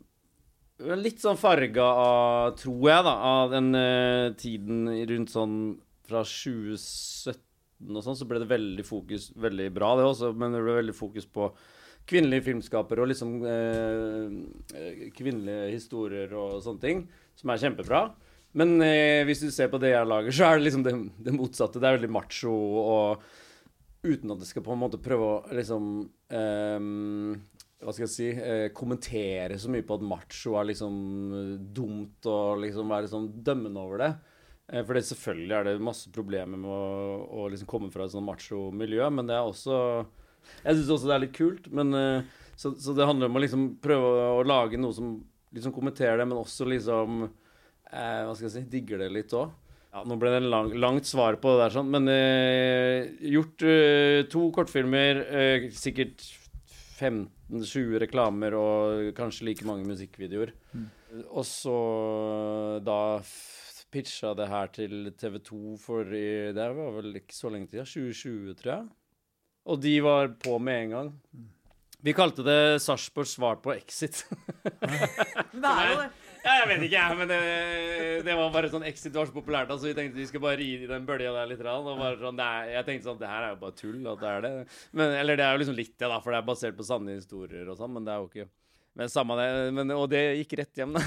Litt 0.77 1.23
sånn 1.23 1.39
farga 1.41 1.85
av, 1.89 2.51
tror 2.61 2.83
jeg, 2.91 3.05
da, 3.07 3.13
av 3.31 3.55
den 3.55 3.71
uh, 3.73 4.35
tiden 4.37 4.91
rundt 5.09 5.33
sånn 5.33 5.55
fra 6.05 6.21
2017 6.21 7.97
og 7.97 8.05
sånn, 8.05 8.19
så 8.19 8.29
ble 8.29 8.43
det 8.43 8.51
veldig 8.51 8.85
fokus 8.87 9.31
Veldig 9.41 9.71
bra, 9.73 9.95
det 9.97 10.05
også, 10.05 10.35
men 10.37 10.53
det 10.53 10.61
ble 10.65 10.77
veldig 10.83 10.97
fokus 10.97 11.25
på 11.29 11.49
kvinnelige 12.07 12.47
filmskapere 12.47 13.03
og 13.03 13.11
liksom 13.11 13.33
eh, 13.51 15.09
kvinnelige 15.17 15.73
historier 15.73 16.35
og 16.39 16.61
sånne 16.65 16.83
ting, 16.83 17.01
som 17.39 17.51
er 17.51 17.63
kjempebra. 17.65 18.03
Men 18.57 18.77
eh, 18.85 19.25
hvis 19.29 19.43
du 19.43 19.51
ser 19.53 19.73
på 19.73 19.81
det 19.83 19.93
jeg 19.93 20.09
lager, 20.09 20.33
så 20.33 20.49
er 20.49 20.61
det 20.61 20.69
liksom 20.69 20.85
det, 20.87 20.95
det, 21.27 21.35
motsatte. 21.35 21.83
Det 21.83 21.89
er 21.89 21.99
veldig 21.99 22.13
macho 22.15 22.55
og 22.83 23.27
uten 24.07 24.33
at 24.33 24.41
det 24.43 24.49
skal 24.49 24.65
på 24.67 24.75
en 24.75 24.81
måte 24.81 25.03
prøve 25.03 25.29
å 25.29 25.57
liksom 25.57 25.91
um, 26.07 27.35
hva 27.83 27.93
skal 27.93 28.07
jeg 28.07 28.13
si 28.15 28.29
eh, 28.33 28.69
kommentere 28.75 29.59
så 29.61 29.69
mye 29.71 29.85
på 29.87 29.99
at 29.99 30.05
macho 30.07 30.55
er 30.57 30.71
liksom 30.71 30.95
dumt 31.77 32.27
og 32.33 32.63
liksom 32.63 32.89
være 32.91 33.11
sånn 33.11 33.29
dømmende 33.45 33.83
over 33.83 34.01
det. 34.01 34.09
Eh, 34.73 34.81
for 34.81 34.97
det, 34.97 35.05
selvfølgelig 35.11 35.57
er 35.59 35.69
det 35.69 35.75
masse 35.85 36.11
problemer 36.15 36.59
med 36.59 36.73
å, 36.73 37.19
å 37.43 37.49
liksom 37.53 37.69
komme 37.71 37.93
fra 37.93 38.07
et 38.07 38.15
sånn 38.15 38.27
macho 38.27 38.71
miljø, 38.75 39.05
men 39.13 39.29
det 39.29 39.37
er 39.37 39.45
også 39.45 39.77
jeg 40.63 40.79
syns 40.79 40.93
også 40.95 41.11
det 41.11 41.15
er 41.17 41.23
litt 41.25 41.37
kult, 41.37 41.69
men 41.75 41.95
uh, 41.95 42.43
så, 42.55 42.73
så, 42.79 42.95
det 42.97 43.07
handler 43.07 43.31
om 43.31 43.39
å 43.39 43.43
liksom 43.43 43.69
prøve 43.83 44.09
å, 44.09 44.27
å, 44.39 44.45
lage 44.47 44.79
noe 44.81 44.95
som 44.95 45.17
liksom 45.55 45.75
kommenterer 45.75 46.21
det, 46.21 46.27
men 46.29 46.39
også 46.39 46.69
liksom 46.71 47.25
uh, 47.27 48.21
Hva 48.27 48.35
skal 48.35 48.49
jeg 48.49 48.55
si 48.55 48.65
digger 48.71 49.03
det 49.03 49.11
litt 49.15 49.35
òg. 49.37 49.51
Ja, 49.97 50.03
nå 50.05 50.19
ble 50.21 50.29
det 50.35 50.43
en 50.43 50.51
lang, 50.53 50.75
langt 50.77 51.09
svar 51.09 51.39
på 51.41 51.55
det 51.55 51.63
der, 51.63 51.75
sånn, 51.79 51.89
men 51.95 52.11
eh, 52.13 53.07
gjort 53.33 53.65
to 54.29 54.43
kortfilmer, 54.53 55.23
sikkert 55.73 56.21
15-20 57.01 57.97
reklamer 58.05 58.57
og 58.61 59.11
kanskje 59.17 59.49
like 59.49 59.65
mange 59.69 59.89
musikkvideoer. 59.89 60.53
Mm. 60.77 60.87
Og 61.33 61.45
så 61.49 61.77
da 62.85 63.01
pitcha 63.93 64.35
det 64.37 64.49
her 64.51 64.71
til 64.75 65.11
TV 65.17 65.41
2 65.47 65.77
for 65.81 66.15
i, 66.15 66.53
Det 66.53 66.69
var 66.77 66.95
vel 66.99 67.21
ikke 67.21 67.37
så 67.37 67.53
lenge 67.53 67.71
til, 67.73 67.85
2020, 67.85 68.57
tror 68.61 68.73
jeg. 68.73 68.89
Og 69.67 69.81
de 69.83 69.95
var 70.05 70.33
på 70.43 70.59
med 70.63 70.83
en 70.83 70.95
gang. 70.97 71.13
Vi 72.07 72.15
kalte 72.15 72.45
det 72.47 72.83
Sarpsborgs 72.85 73.35
svar 73.39 73.57
på 73.63 73.73
Exit. 73.75 74.27
det 75.63 75.73
er 75.73 75.89
jo 75.91 76.01
det. 76.03 76.11
Ja, 76.47 76.57
jeg 76.61 76.69
vet 76.71 76.85
ikke, 76.87 77.01
jeg, 77.01 77.19
men 77.19 77.31
det, 77.31 77.39
det, 78.27 78.35
var 78.39 78.53
bare 78.55 78.71
sånn 78.71 78.87
Exit 78.87 79.17
var 79.17 79.27
så 79.29 79.35
populært, 79.35 79.73
så 79.75 79.89
vi 79.89 79.95
tenkte 79.99 80.21
vi 80.21 80.27
skulle 80.31 80.47
bare 80.47 80.61
ri 80.61 80.69
i 80.77 80.91
den 80.91 81.09
bølja 81.09 81.33
der 81.35 81.51
litt. 81.51 81.65
Og 81.67 81.89
bare 81.99 82.21
sånn, 82.21 82.43
er, 82.43 82.71
jeg 82.77 82.87
tenkte 82.87 83.11
sånn 83.11 83.19
Det 83.23 83.33
her 83.33 83.49
er 83.49 83.57
jo 83.57 83.63
bare 83.65 83.81
tull. 83.81 83.99
At 84.13 84.23
det 84.23 84.31
er 84.31 84.47
det. 84.47 84.53
Men, 84.97 85.17
eller 85.23 85.41
det 85.41 85.49
er 85.49 85.57
jo 85.57 85.65
liksom 85.65 85.81
litt 85.81 85.97
det, 85.97 86.07
da, 86.07 86.21
for 86.23 86.35
det 86.35 86.39
er 86.39 86.47
basert 86.53 86.79
på 86.79 86.87
sanne 86.87 87.19
historier 87.19 87.67
og 87.67 87.81
sånn, 87.81 87.93
men 87.97 88.07
det 88.07 88.15
er 88.15 88.23
jo 88.23 88.31
ikke 88.31 88.49
men 88.97 89.11
samme 89.13 89.35
det, 89.37 89.49
men, 89.77 89.91
Og 89.93 90.07
det 90.09 90.23
gikk 90.39 90.55
rett 90.57 90.79
hjem, 90.81 90.95
da. 90.97 91.03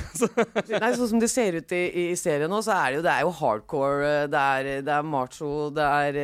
Nei, 0.77 0.91
Sånn 0.93 1.07
som 1.09 1.21
det 1.23 1.31
ser 1.33 1.55
ut 1.57 1.71
i, 1.73 1.79
i 2.03 2.03
serien 2.19 2.51
nå, 2.51 2.59
så 2.61 2.75
er 2.75 2.91
det 2.91 2.99
jo, 2.99 3.05
det 3.07 3.15
er 3.15 3.23
jo 3.25 3.31
hardcore. 3.39 4.11
Det 4.29 4.43
er, 4.59 4.69
det 4.85 4.93
er 4.93 5.07
macho, 5.15 5.53
det 5.73 5.87
er 5.87 6.19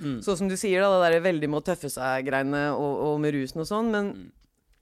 Mm. 0.00 0.20
Sånn 0.24 0.38
som 0.40 0.48
du 0.48 0.56
sier, 0.56 0.80
da, 0.80 0.96
det 0.96 1.12
der 1.12 1.24
veldig 1.26 1.48
med 1.52 1.60
å 1.60 1.66
tøffe 1.70 1.90
seg-greiene 1.92 2.70
og, 2.72 2.92
og, 3.04 3.16
med 3.22 3.34
rusen 3.36 3.62
og 3.62 3.68
sånn. 3.68 3.90
Men 3.92 4.12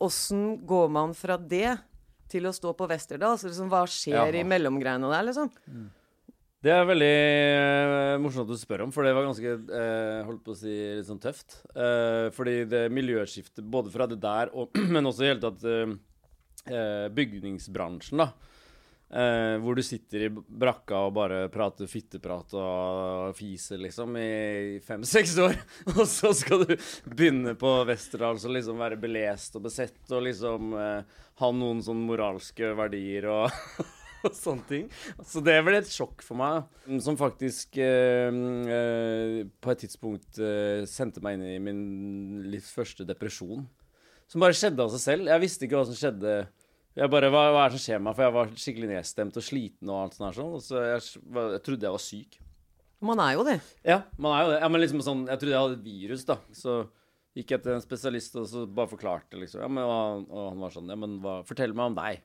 åssen 0.05 0.45
mm. 0.53 0.59
går 0.71 0.93
man 0.95 1.14
fra 1.19 1.38
det 1.40 1.75
til 2.31 2.49
å 2.49 2.55
stå 2.55 2.75
på 2.77 2.88
Westerdal? 2.91 3.37
Altså, 3.37 3.51
liksom, 3.51 3.71
hva 3.73 3.85
skjer 3.91 4.35
ja. 4.35 4.43
i 4.43 4.47
mellomgreiene 4.47 5.12
der, 5.12 5.25
liksom? 5.31 5.51
Mm. 5.69 5.87
Det 6.67 6.73
er 6.75 6.88
veldig 6.88 7.14
uh, 7.14 8.17
morsomt 8.19 8.49
du 8.51 8.57
spør 8.59 8.83
om, 8.88 8.93
for 8.95 9.07
det 9.07 9.12
var 9.14 9.29
ganske 9.29 9.53
uh, 9.71 10.27
holdt 10.27 10.43
på 10.43 10.57
å 10.57 10.59
si, 10.59 10.75
litt 10.99 11.07
sånn 11.07 11.23
tøft. 11.23 11.61
Uh, 11.71 12.35
fordi 12.35 12.64
det 12.71 12.88
miljøskiftet 12.91 13.62
både 13.62 13.93
fra 13.95 14.09
det 14.11 14.19
der 14.23 14.51
og 14.51 14.75
Men 14.95 15.07
også 15.07 15.27
i 15.27 15.33
hele 15.33 15.43
tatt 15.45 15.67
bygningsbransjen, 17.14 18.21
da 18.21 18.33
Uh, 19.09 19.57
hvor 19.64 19.73
du 19.73 19.81
sitter 19.81 20.27
i 20.27 20.29
brakka 20.29 20.99
og 21.07 21.14
bare 21.16 21.37
prater 21.49 21.88
fitteprat 21.88 22.53
og 22.61 23.31
fiser, 23.38 23.81
liksom, 23.81 24.18
i 24.21 24.81
fem-seks 24.85 25.33
år. 25.40 25.57
og 25.94 26.03
så 26.05 26.35
skal 26.37 26.66
du 26.66 26.75
begynne 27.09 27.55
på 27.57 27.71
Westerdals 27.88 28.44
og 28.44 28.53
liksom 28.59 28.83
være 28.83 29.01
belest 29.01 29.57
og 29.57 29.64
besett 29.64 30.12
og 30.12 30.27
liksom 30.27 30.77
uh, 30.77 31.23
ha 31.40 31.51
noen 31.57 31.81
sånne 31.85 32.05
moralske 32.05 32.75
verdier 32.77 33.31
og, 33.33 33.49
og 34.29 34.37
sånne 34.37 34.68
ting. 34.68 34.92
Så 35.25 35.40
det 35.47 35.57
ble 35.64 35.81
et 35.81 35.88
sjokk 35.88 36.21
for 36.27 36.37
meg, 36.42 36.68
som 37.01 37.16
faktisk 37.16 37.81
uh, 37.81 39.40
på 39.49 39.73
et 39.73 39.85
tidspunkt 39.87 40.44
sendte 40.90 41.25
meg 41.25 41.38
inn 41.38 41.49
i 41.49 41.59
min 41.64 41.83
livs 42.53 42.75
første 42.77 43.09
depresjon. 43.09 43.64
Som 44.29 44.44
bare 44.44 44.53
skjedde 44.53 44.85
av 44.85 44.92
seg 44.92 45.01
selv. 45.01 45.33
Jeg 45.33 45.40
visste 45.40 45.64
ikke 45.64 45.81
hva 45.81 45.88
som 45.88 45.97
skjedde 45.97 46.42
jeg 46.99 47.11
bare, 47.13 47.31
hva, 47.31 47.45
hva, 47.55 47.65
er 47.65 47.71
det 47.71 47.79
som 47.79 47.85
skjer 47.85 48.01
med 48.01 48.09
meg? 48.09 48.17
For 48.17 48.25
jeg 48.25 48.35
var 48.35 48.53
skikkelig 48.65 48.91
nedstemt 48.91 49.37
og 49.39 49.45
sliten 49.47 49.91
og 49.93 49.99
alt 50.03 50.17
sånt. 50.19 50.39
sånn, 50.39 50.55
så 50.65 50.85
jeg, 50.85 51.03
jeg, 51.39 51.61
trodde 51.67 51.87
jeg 51.87 51.95
var 51.95 52.03
syk. 52.03 52.39
Man 53.09 53.21
er 53.23 53.35
jo 53.37 53.45
det. 53.47 53.59
Ja, 53.87 54.01
man 54.19 54.35
er 54.35 54.41
jo 54.43 54.53
det. 54.53 54.61
Ja, 54.65 54.71
men 54.75 54.83
liksom 54.83 55.03
sånn, 55.07 55.27
Jeg 55.31 55.39
trodde 55.39 55.55
jeg 55.55 55.63
hadde 55.63 55.77
et 55.79 55.85
virus, 55.85 56.25
da. 56.27 56.39
Så 56.51 56.79
gikk 57.39 57.53
jeg 57.55 57.63
til 57.63 57.77
en 57.77 57.85
spesialist 57.85 58.39
og 58.41 58.49
så 58.51 58.65
bare 58.67 58.91
forklarte, 58.91 59.39
liksom. 59.39 59.63
Ja, 59.63 59.69
men, 59.71 59.85
og 59.87 60.49
han 60.49 60.65
var 60.65 60.75
sånn 60.75 60.91
Ja, 60.91 60.97
men 60.99 61.21
hva, 61.23 61.37
fortell 61.47 61.77
meg 61.77 61.93
om 61.93 61.99
deg. 62.01 62.25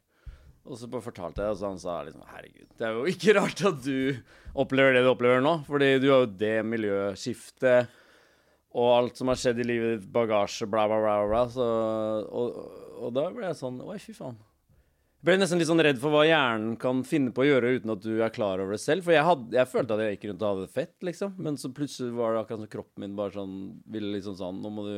Og 0.63 0.79
så 0.79 0.87
bare 0.89 1.05
fortalte 1.05 1.43
jeg, 1.43 1.53
og 1.53 1.59
så 1.59 1.69
han 1.69 1.81
sa 1.81 1.97
liksom 2.07 2.23
Herregud, 2.31 2.69
det 2.79 2.87
er 2.87 2.95
jo 2.95 3.11
ikke 3.11 3.35
rart 3.39 3.61
at 3.67 3.81
du 3.83 4.15
opplever 4.63 4.95
det 4.95 5.03
du 5.05 5.11
opplever 5.11 5.43
nå. 5.43 5.59
Fordi 5.67 5.91
du 6.01 6.07
har 6.09 6.23
jo 6.23 6.31
det 6.39 6.55
miljøskiftet 6.65 7.99
og 8.73 8.89
alt 8.89 9.19
som 9.19 9.29
har 9.29 9.37
skjedd 9.37 9.59
i 9.61 9.67
livet 9.69 9.99
ditt, 9.99 10.09
bagasje, 10.09 10.65
bla, 10.65 10.87
bla, 10.89 10.97
bla. 10.97 11.19
bla. 11.29 11.43
Så, 11.53 11.67
og, 12.25 12.57
og 12.97 13.13
da 13.13 13.27
ble 13.29 13.45
jeg 13.51 13.59
sånn 13.59 13.77
Oi, 13.85 13.99
fy 14.01 14.17
faen 14.17 14.39
ble 15.23 15.37
nesten 15.39 15.61
litt 15.61 15.69
sånn 15.69 15.81
redd 15.83 15.99
for 16.01 16.11
hva 16.11 16.25
hjernen 16.27 16.75
kan 16.79 16.99
finne 17.07 17.31
på 17.35 17.45
å 17.45 17.47
gjøre 17.47 17.77
uten 17.77 17.93
at 17.93 18.03
du 18.03 18.17
er 18.17 18.33
klar 18.33 18.59
over 18.59 18.75
det 18.75 18.83
selv. 18.83 19.05
For 19.05 19.15
jeg, 19.15 19.23
hadde, 19.23 19.55
jeg 19.55 19.71
følte 19.71 19.95
at 19.95 20.03
jeg 20.03 20.17
gikk 20.17 20.25
rundt 20.29 20.43
og 20.43 20.49
hadde 20.49 20.65
det 20.67 20.75
fett, 20.75 20.95
liksom. 21.07 21.35
Men 21.45 21.59
så 21.59 21.71
plutselig 21.75 22.15
var 22.17 22.35
det 22.35 22.43
akkurat 22.43 22.63
som 22.65 22.71
kroppen 22.75 23.05
min 23.05 23.17
bare 23.19 23.35
sånn 23.37 23.53
ville 23.93 24.11
liksom 24.17 24.35
sånn 24.39 24.59
Nå 24.63 24.71
må 24.73 24.87
du 24.87 24.97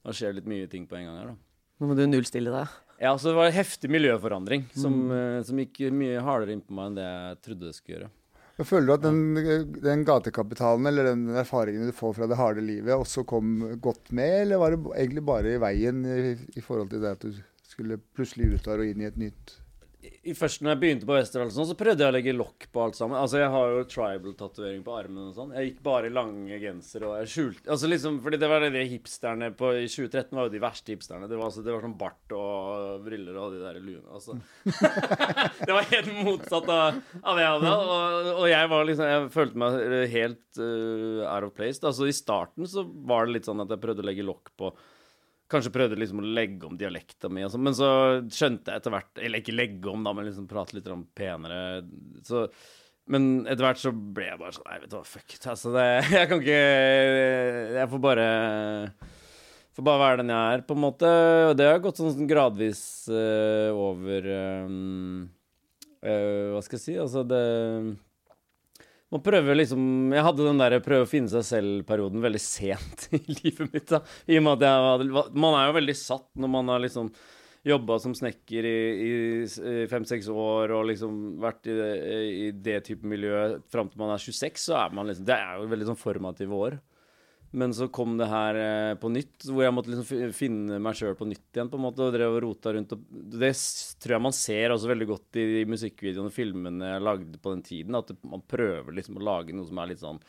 Nå 0.00 0.14
skjer 0.16 0.32
litt 0.32 0.46
mye 0.48 0.68
ting 0.72 0.86
på 0.88 0.96
en 0.96 1.10
gang 1.10 1.18
her, 1.18 1.32
da. 1.34 1.66
Nå 1.80 1.88
må 1.90 1.96
du 1.96 2.06
nullstille 2.08 2.52
deg. 2.52 2.72
Ja, 3.00 3.10
så 3.16 3.30
det 3.30 3.36
var 3.36 3.50
en 3.50 3.56
heftig 3.56 3.88
miljøforandring 3.92 4.64
som, 4.72 4.96
mm. 5.08 5.12
uh, 5.12 5.42
som 5.44 5.60
gikk 5.60 5.82
mye 5.96 6.22
hardere 6.24 6.56
inn 6.56 6.62
på 6.64 6.72
meg 6.76 6.88
enn 6.90 6.96
det 6.96 7.04
jeg 7.04 7.38
trodde 7.44 7.66
det 7.66 7.76
skulle 7.76 7.96
gjøre. 7.96 8.10
Jeg 8.60 8.68
føler 8.68 8.88
du 8.88 8.92
at 8.92 9.04
den, 9.06 9.20
den, 9.80 10.02
gatekapitalen 10.04 10.88
eller 10.90 11.06
den 11.08 11.22
erfaringen 11.40 11.88
du 11.88 11.94
får 11.96 12.16
fra 12.18 12.28
det 12.28 12.36
harde 12.36 12.64
livet, 12.64 12.92
også 12.92 13.24
kom 13.28 13.54
godt 13.80 14.10
med, 14.16 14.34
eller 14.42 14.60
var 14.60 14.74
det 14.74 14.80
egentlig 14.90 15.24
bare 15.30 15.54
i 15.54 15.60
veien 15.62 16.02
i, 16.04 16.34
i 16.60 16.64
forhold 16.64 16.92
til 16.92 17.00
det 17.04 17.14
at 17.16 17.24
du 17.24 17.40
skulle 17.70 18.00
plutselig 18.16 18.52
ut 18.54 18.66
der 18.66 18.82
og 18.82 18.92
inn 18.92 19.04
i 19.04 19.08
et 19.08 19.20
nytt 19.20 19.58
i 20.00 20.32
først 20.36 20.62
når 20.62 20.72
jeg 20.72 20.80
begynte 20.80 21.06
på 21.08 21.16
Westerdals, 21.16 21.56
så 21.68 21.76
prøvde 21.76 22.04
jeg 22.04 22.12
å 22.12 22.14
legge 22.14 22.32
lokk 22.32 22.66
på 22.72 22.82
alt 22.82 22.96
sammen. 22.96 23.18
Altså, 23.20 23.40
Jeg 23.40 23.50
har 23.52 23.72
jo 23.72 23.86
tribal-tatovering 23.88 24.82
på 24.84 24.94
armen 24.96 25.28
og 25.28 25.34
sånn. 25.36 25.52
Jeg 25.56 25.70
gikk 25.70 25.80
bare 25.84 26.08
i 26.08 26.12
lange 26.14 26.60
gensere 26.62 27.08
og 27.08 27.16
jeg 27.20 27.30
skjulte 27.34 27.72
Altså 27.74 27.90
liksom, 27.90 28.20
fordi 28.24 28.40
det 28.40 28.48
var 28.50 28.64
det 28.64 28.70
de 28.74 28.84
hipsterne 28.88 29.50
på 29.56 29.72
I 29.76 29.88
2013 29.88 30.36
var 30.36 30.48
jo 30.48 30.54
de 30.54 30.62
verste 30.62 30.94
hipsterne. 30.94 31.28
Det 31.28 31.36
var, 31.36 31.50
altså, 31.50 31.64
det 31.66 31.74
var 31.74 31.84
sånn 31.84 31.96
bart 32.00 32.36
og 32.36 33.04
briller 33.04 33.40
og 33.40 33.56
de 33.56 33.62
der 33.64 33.80
luene. 33.80 34.06
Altså. 34.08 34.38
det 35.66 35.76
var 35.76 35.90
helt 35.92 36.12
motsatt 36.20 36.72
av, 36.76 37.02
av 37.20 37.40
det 37.40 37.44
jeg 37.44 37.56
hadde. 37.56 37.74
Og, 37.74 38.30
og, 38.36 38.46
jeg 38.52 38.72
var 38.72 38.88
liksom 38.88 39.10
Jeg 39.10 39.34
følte 39.36 39.64
meg 39.64 39.84
helt 40.14 40.62
uh, 40.62 41.26
out 41.26 41.50
of 41.50 41.52
place. 41.56 41.82
Altså 41.84 42.08
I 42.08 42.16
starten 42.16 42.68
så 42.70 42.86
var 42.88 43.28
det 43.28 43.36
litt 43.36 43.50
sånn 43.50 43.60
at 43.64 43.72
jeg 43.72 43.84
prøvde 43.84 44.04
å 44.04 44.08
legge 44.08 44.24
lokk 44.24 44.54
på 44.56 44.72
Kanskje 45.50 45.72
prøvde 45.74 45.98
liksom 45.98 46.22
å 46.22 46.32
legge 46.38 46.68
om 46.68 46.76
dialekta 46.78 47.30
mi, 47.32 47.42
sånt, 47.50 47.64
men 47.66 47.76
så 47.76 47.88
skjønte 48.30 48.70
jeg 48.70 48.82
etter 48.82 48.94
hvert 48.94 49.22
Eller 49.22 49.42
ikke 49.42 49.56
legge 49.56 49.90
om, 49.90 50.04
da, 50.06 50.12
men 50.14 50.28
liksom 50.28 50.46
prate 50.50 50.76
litt 50.76 50.90
penere. 51.18 51.82
Så 52.26 52.46
Men 53.10 53.46
etter 53.46 53.66
hvert 53.66 53.80
så 53.82 53.92
ble 53.92 54.28
jeg 54.28 54.40
bare 54.40 54.54
sånn 54.54 54.68
Nei, 54.68 54.78
vet 54.82 54.92
du 54.92 54.98
hva, 54.98 55.06
fuck 55.08 55.34
it. 55.34 55.48
Altså, 55.50 55.72
det, 55.74 55.86
jeg 56.18 56.30
kan 56.30 56.44
ikke 56.44 56.60
Jeg 57.80 57.90
får 57.94 58.04
bare 58.04 58.28
Får 59.76 59.86
bare 59.86 60.02
være 60.02 60.22
den 60.22 60.32
jeg 60.34 60.54
er, 60.54 60.62
på 60.66 60.74
en 60.74 60.82
måte. 60.82 61.10
Og 61.48 61.52
det 61.58 61.66
har 61.70 61.82
gått 61.82 62.00
sånn 62.00 62.26
gradvis 62.30 62.82
uh, 63.06 63.70
over 63.70 64.26
um, 64.66 65.28
uh, 66.02 66.56
Hva 66.56 66.62
skal 66.66 66.78
jeg 66.78 66.84
si? 66.88 66.96
Altså, 66.98 67.22
det 67.22 67.42
man 69.10 69.22
prøver 69.26 69.58
liksom 69.58 70.12
Jeg 70.14 70.22
hadde 70.26 70.46
den 70.46 70.62
der 70.62 70.78
prøve 70.84 71.06
å 71.06 71.10
finne 71.10 71.30
seg 71.32 71.46
selv-perioden 71.48 72.22
veldig 72.22 72.42
sent 72.42 73.08
i 73.18 73.20
livet 73.40 73.74
mitt. 73.74 73.90
da 73.90 74.02
I 74.30 74.38
og 74.38 74.46
med 74.46 74.62
at 74.62 74.66
jeg 74.70 75.28
Man 75.34 75.58
er 75.58 75.68
jo 75.68 75.76
veldig 75.80 75.98
satt 75.98 76.28
når 76.38 76.52
man 76.58 76.74
har 76.74 76.82
liksom 76.86 77.12
jobba 77.66 77.98
som 78.00 78.14
snekker 78.16 78.64
i, 78.64 78.78
i 79.04 79.72
fem-seks 79.90 80.30
år 80.32 80.72
og 80.72 80.86
liksom 80.88 81.16
vært 81.42 81.68
i 81.68 81.74
det, 81.76 81.90
i 82.32 82.46
det 82.56 82.78
type 82.86 83.04
miljø 83.04 83.58
fram 83.68 83.90
til 83.90 84.00
man 84.00 84.14
er 84.14 84.22
26, 84.22 84.62
så 84.64 84.78
er 84.80 84.94
man 84.96 85.10
liksom 85.10 85.26
Det 85.28 85.36
er 85.36 85.58
jo 85.58 85.68
veldig 85.68 85.90
sånn 85.90 86.00
formative 86.00 86.56
år. 86.56 86.78
Men 87.50 87.74
så 87.74 87.88
kom 87.90 88.14
det 88.18 88.28
her 88.30 88.54
eh, 88.54 88.94
på 89.00 89.08
nytt, 89.10 89.42
hvor 89.50 89.64
jeg 89.64 89.72
måtte 89.74 89.90
liksom 89.90 90.30
finne 90.36 90.78
meg 90.82 90.94
sjøl 90.98 91.14
på 91.18 91.26
nytt 91.26 91.56
igjen. 91.56 91.70
på 91.72 91.76
en 91.80 91.82
måte, 91.82 92.02
og 92.06 92.12
drev 92.14 92.34
og 92.36 92.42
rota 92.44 92.72
rundt. 92.76 92.92
Det 93.10 93.52
tror 93.98 94.14
jeg 94.14 94.26
man 94.28 94.36
ser 94.36 94.70
også 94.70 94.90
veldig 94.92 95.08
godt 95.10 95.30
i 95.40 95.44
de 95.56 95.62
musikkvideoene 95.72 96.30
og 96.30 96.36
filmene 96.36 96.90
jeg 96.92 97.06
lagde 97.08 97.36
på 97.42 97.48
den 97.56 97.64
tiden. 97.66 97.98
At 97.98 98.08
man 98.22 98.42
prøver 98.46 98.90
liksom 98.94 99.18
å 99.18 99.26
lage 99.32 99.50
noe 99.56 99.66
som 99.66 99.78
er 99.82 99.90
litt 99.90 100.04
sånn 100.04 100.20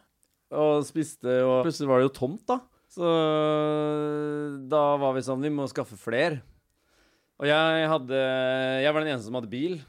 Og 0.60 0.84
spiste, 0.84 1.38
og 1.48 1.62
plutselig 1.64 1.88
var 1.88 2.02
det 2.02 2.10
jo 2.10 2.16
tomt, 2.18 2.44
da. 2.50 2.58
Så 2.92 3.08
da 4.74 4.82
var 5.00 5.16
vi 5.16 5.24
sånn 5.24 5.46
Vi 5.46 5.54
må 5.54 5.70
skaffe 5.72 5.96
fler. 5.96 6.42
Og 7.40 7.48
jeg 7.48 7.88
hadde 7.94 8.20
Jeg 8.84 8.92
var 8.92 9.06
den 9.06 9.14
eneste 9.14 9.30
som 9.30 9.40
hadde 9.40 9.54
bil. 9.54 9.80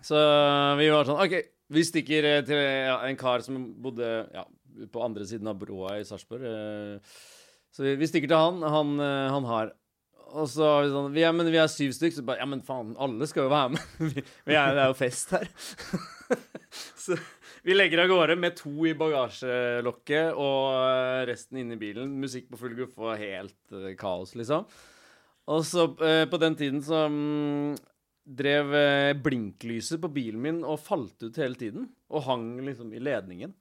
Så 0.00 0.16
vi 0.80 0.88
var 0.88 1.04
sånn 1.04 1.20
OK, 1.20 1.34
vi 1.72 1.84
stikker 1.84 2.26
eh, 2.28 2.40
til 2.46 2.58
ja, 2.58 2.96
en 3.08 3.18
kar 3.20 3.44
som 3.44 3.58
bodde 3.84 4.08
ja, 4.32 4.46
på 4.92 5.04
andre 5.04 5.26
siden 5.28 5.50
av 5.52 5.58
broa 5.60 5.98
i 6.00 6.06
Sarpsborg. 6.08 6.48
eh, 6.48 7.20
Så 7.72 7.84
vi, 7.84 7.94
vi 8.00 8.08
stikker 8.08 8.30
til 8.32 8.40
han. 8.40 8.62
Han, 8.64 8.94
eh, 9.00 9.28
han 9.32 9.44
har 9.48 9.72
Og 10.32 10.48
så 10.48 10.64
var 10.64 10.82
vi 10.86 10.92
sånn 10.94 11.12
vi 11.12 11.24
er, 11.28 11.32
Men 11.36 11.50
vi 11.52 11.60
er 11.60 11.68
syv 11.68 11.92
stykker. 11.96 12.16
Så 12.16 12.24
bare 12.28 12.40
Ja, 12.40 12.48
men 12.48 12.64
faen, 12.64 12.94
alle 12.96 13.28
skal 13.28 13.46
jo 13.46 13.52
være 13.52 13.74
med. 13.76 13.86
Vi, 14.14 14.24
vi 14.48 14.56
er, 14.56 14.72
det 14.76 14.84
er 14.86 14.92
jo 14.92 14.98
fest 14.98 15.36
her. 15.36 15.48
så 17.04 17.18
vi 17.62 17.76
legger 17.76 18.00
av 18.02 18.08
gårde 18.10 18.34
med 18.42 18.56
to 18.58 18.72
i 18.90 18.94
bagasjelokket 18.98 20.32
og 20.34 21.28
resten 21.28 21.60
inne 21.60 21.76
i 21.76 21.78
bilen. 21.78 22.16
Musikk 22.18 22.48
på 22.50 22.58
full 22.58 22.72
guffe 22.74 23.04
og 23.04 23.20
helt 23.20 23.76
kaos, 24.00 24.32
liksom. 24.34 24.64
Og 25.52 25.60
så 25.68 25.84
på 25.94 26.40
den 26.42 26.56
tiden 26.58 26.82
så 26.82 27.04
mm, 27.06 27.76
drev 28.24 28.74
eh, 28.74 29.12
blinklyset 29.18 30.00
på 30.02 30.10
bilen 30.12 30.42
min 30.42 30.60
og 30.64 30.80
falt 30.82 31.22
ut 31.24 31.38
hele 31.40 31.58
tiden. 31.58 31.88
Og 32.12 32.26
hang 32.26 32.54
liksom 32.64 32.92
i 32.94 33.02
ledningen. 33.02 33.54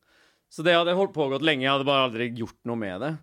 Så 0.52 0.66
det 0.68 0.76
hadde 0.76 0.98
holdt 0.98 1.16
pågått 1.16 1.46
lenge. 1.46 1.66
Jeg 1.66 1.74
hadde 1.74 1.88
bare 1.88 2.10
aldri 2.10 2.32
gjort 2.36 2.60
noe 2.68 2.80
med 2.80 3.04
det. 3.04 3.14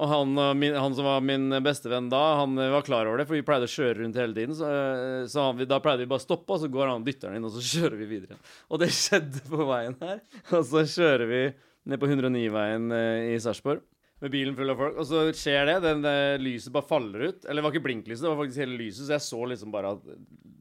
Og 0.00 0.06
han, 0.06 0.36
min, 0.56 0.76
han 0.78 0.94
som 0.94 1.04
var 1.04 1.24
min 1.26 1.50
bestevenn 1.64 2.06
da, 2.12 2.20
han 2.38 2.54
eh, 2.62 2.70
var 2.72 2.84
klar 2.86 3.08
over 3.10 3.20
det, 3.20 3.26
for 3.28 3.36
vi 3.36 3.44
pleide 3.46 3.66
å 3.66 3.72
kjøre 3.72 3.98
rundt 3.98 4.20
hele 4.20 4.36
tiden. 4.36 4.54
Så, 4.56 4.68
eh, 4.70 5.24
så 5.30 5.48
han, 5.48 5.64
da 5.68 5.80
pleide 5.82 6.04
vi 6.04 6.10
bare 6.12 6.22
å 6.22 6.26
stoppe, 6.28 6.54
og 6.54 6.62
så 6.62 6.70
går 6.70 6.86
han 6.86 7.02
og 7.02 7.08
dytter 7.08 7.28
den 7.28 7.40
inn, 7.40 7.48
og 7.48 7.56
så 7.56 7.64
kjører 7.74 7.98
vi 8.00 8.10
videre. 8.14 8.38
Og 8.70 8.82
det 8.82 8.92
skjedde 8.94 9.42
på 9.50 9.66
veien 9.68 9.98
her. 10.00 10.22
Og 10.54 10.62
så 10.70 10.86
kjører 10.86 11.26
vi 11.30 11.42
ned 11.90 12.00
på 12.00 12.10
109-veien 12.12 12.92
eh, 12.94 13.32
i 13.34 13.40
Sarpsborg 13.42 13.82
med 14.20 14.32
bilen 14.34 14.56
full 14.56 14.72
av 14.72 14.80
folk, 14.80 14.98
og 15.00 15.06
så 15.08 15.22
skjer 15.36 15.70
det. 15.70 15.78
Den 15.86 16.04
eh, 16.08 16.40
lyset 16.42 16.74
bare 16.74 16.88
faller 16.88 17.30
ut. 17.30 17.44
Eller 17.44 17.60
det 17.60 17.66
var 17.66 17.74
ikke 17.74 17.86
blinklyset, 17.88 18.24
det 18.26 18.32
var 18.32 18.42
faktisk 18.42 18.64
hele 18.64 18.80
lyset, 18.80 19.06
så 19.06 19.16
jeg 19.16 19.26
så 19.26 19.40
liksom 19.52 19.72
bare 19.74 19.94
at 19.96 20.04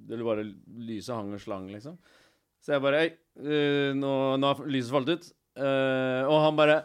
det 0.10 0.26
bare 0.26 0.46
lyset 0.90 1.14
hang 1.16 1.34
og 1.36 1.44
slang, 1.44 1.68
liksom. 1.74 1.98
Så 2.64 2.76
jeg 2.76 2.84
bare 2.84 3.04
Hei, 3.04 3.10
uh, 3.46 3.92
nå, 3.96 4.14
nå 4.40 4.54
har 4.54 4.72
lyset 4.72 4.94
falt 4.94 5.12
ut. 5.12 5.28
Uh, 5.60 6.24
og 6.30 6.40
han 6.46 6.58
bare 6.60 6.80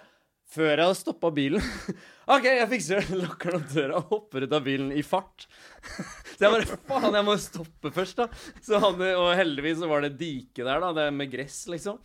Før 0.51 0.71
jeg 0.73 0.81
hadde 0.81 0.97
stoppa 0.97 1.29
bilen 1.35 1.63
OK, 2.35 2.47
jeg 2.47 2.69
fikser 2.71 3.01
det. 3.01 3.19
Lukker 3.21 3.59
opp 3.59 3.67
døra 3.73 3.99
og 4.01 4.13
hopper 4.13 4.47
ut 4.47 4.55
av 4.57 4.65
bilen 4.65 4.93
i 4.97 5.03
fart. 5.05 5.47
Så 6.35 6.47
jeg 6.47 6.53
bare 6.55 6.79
Faen, 6.89 7.17
jeg 7.19 7.27
må 7.27 7.35
stoppe 7.43 7.93
først, 7.95 8.23
da. 8.23 8.29
Så 8.65 8.81
han, 8.81 9.03
og 9.21 9.29
heldigvis 9.37 9.83
så 9.83 9.91
var 9.91 10.07
det 10.07 10.15
dike 10.21 10.65
der, 10.65 10.81
da. 10.81 10.93
Det 10.97 11.09
med 11.17 11.33
gress, 11.33 11.59
liksom. 11.71 12.01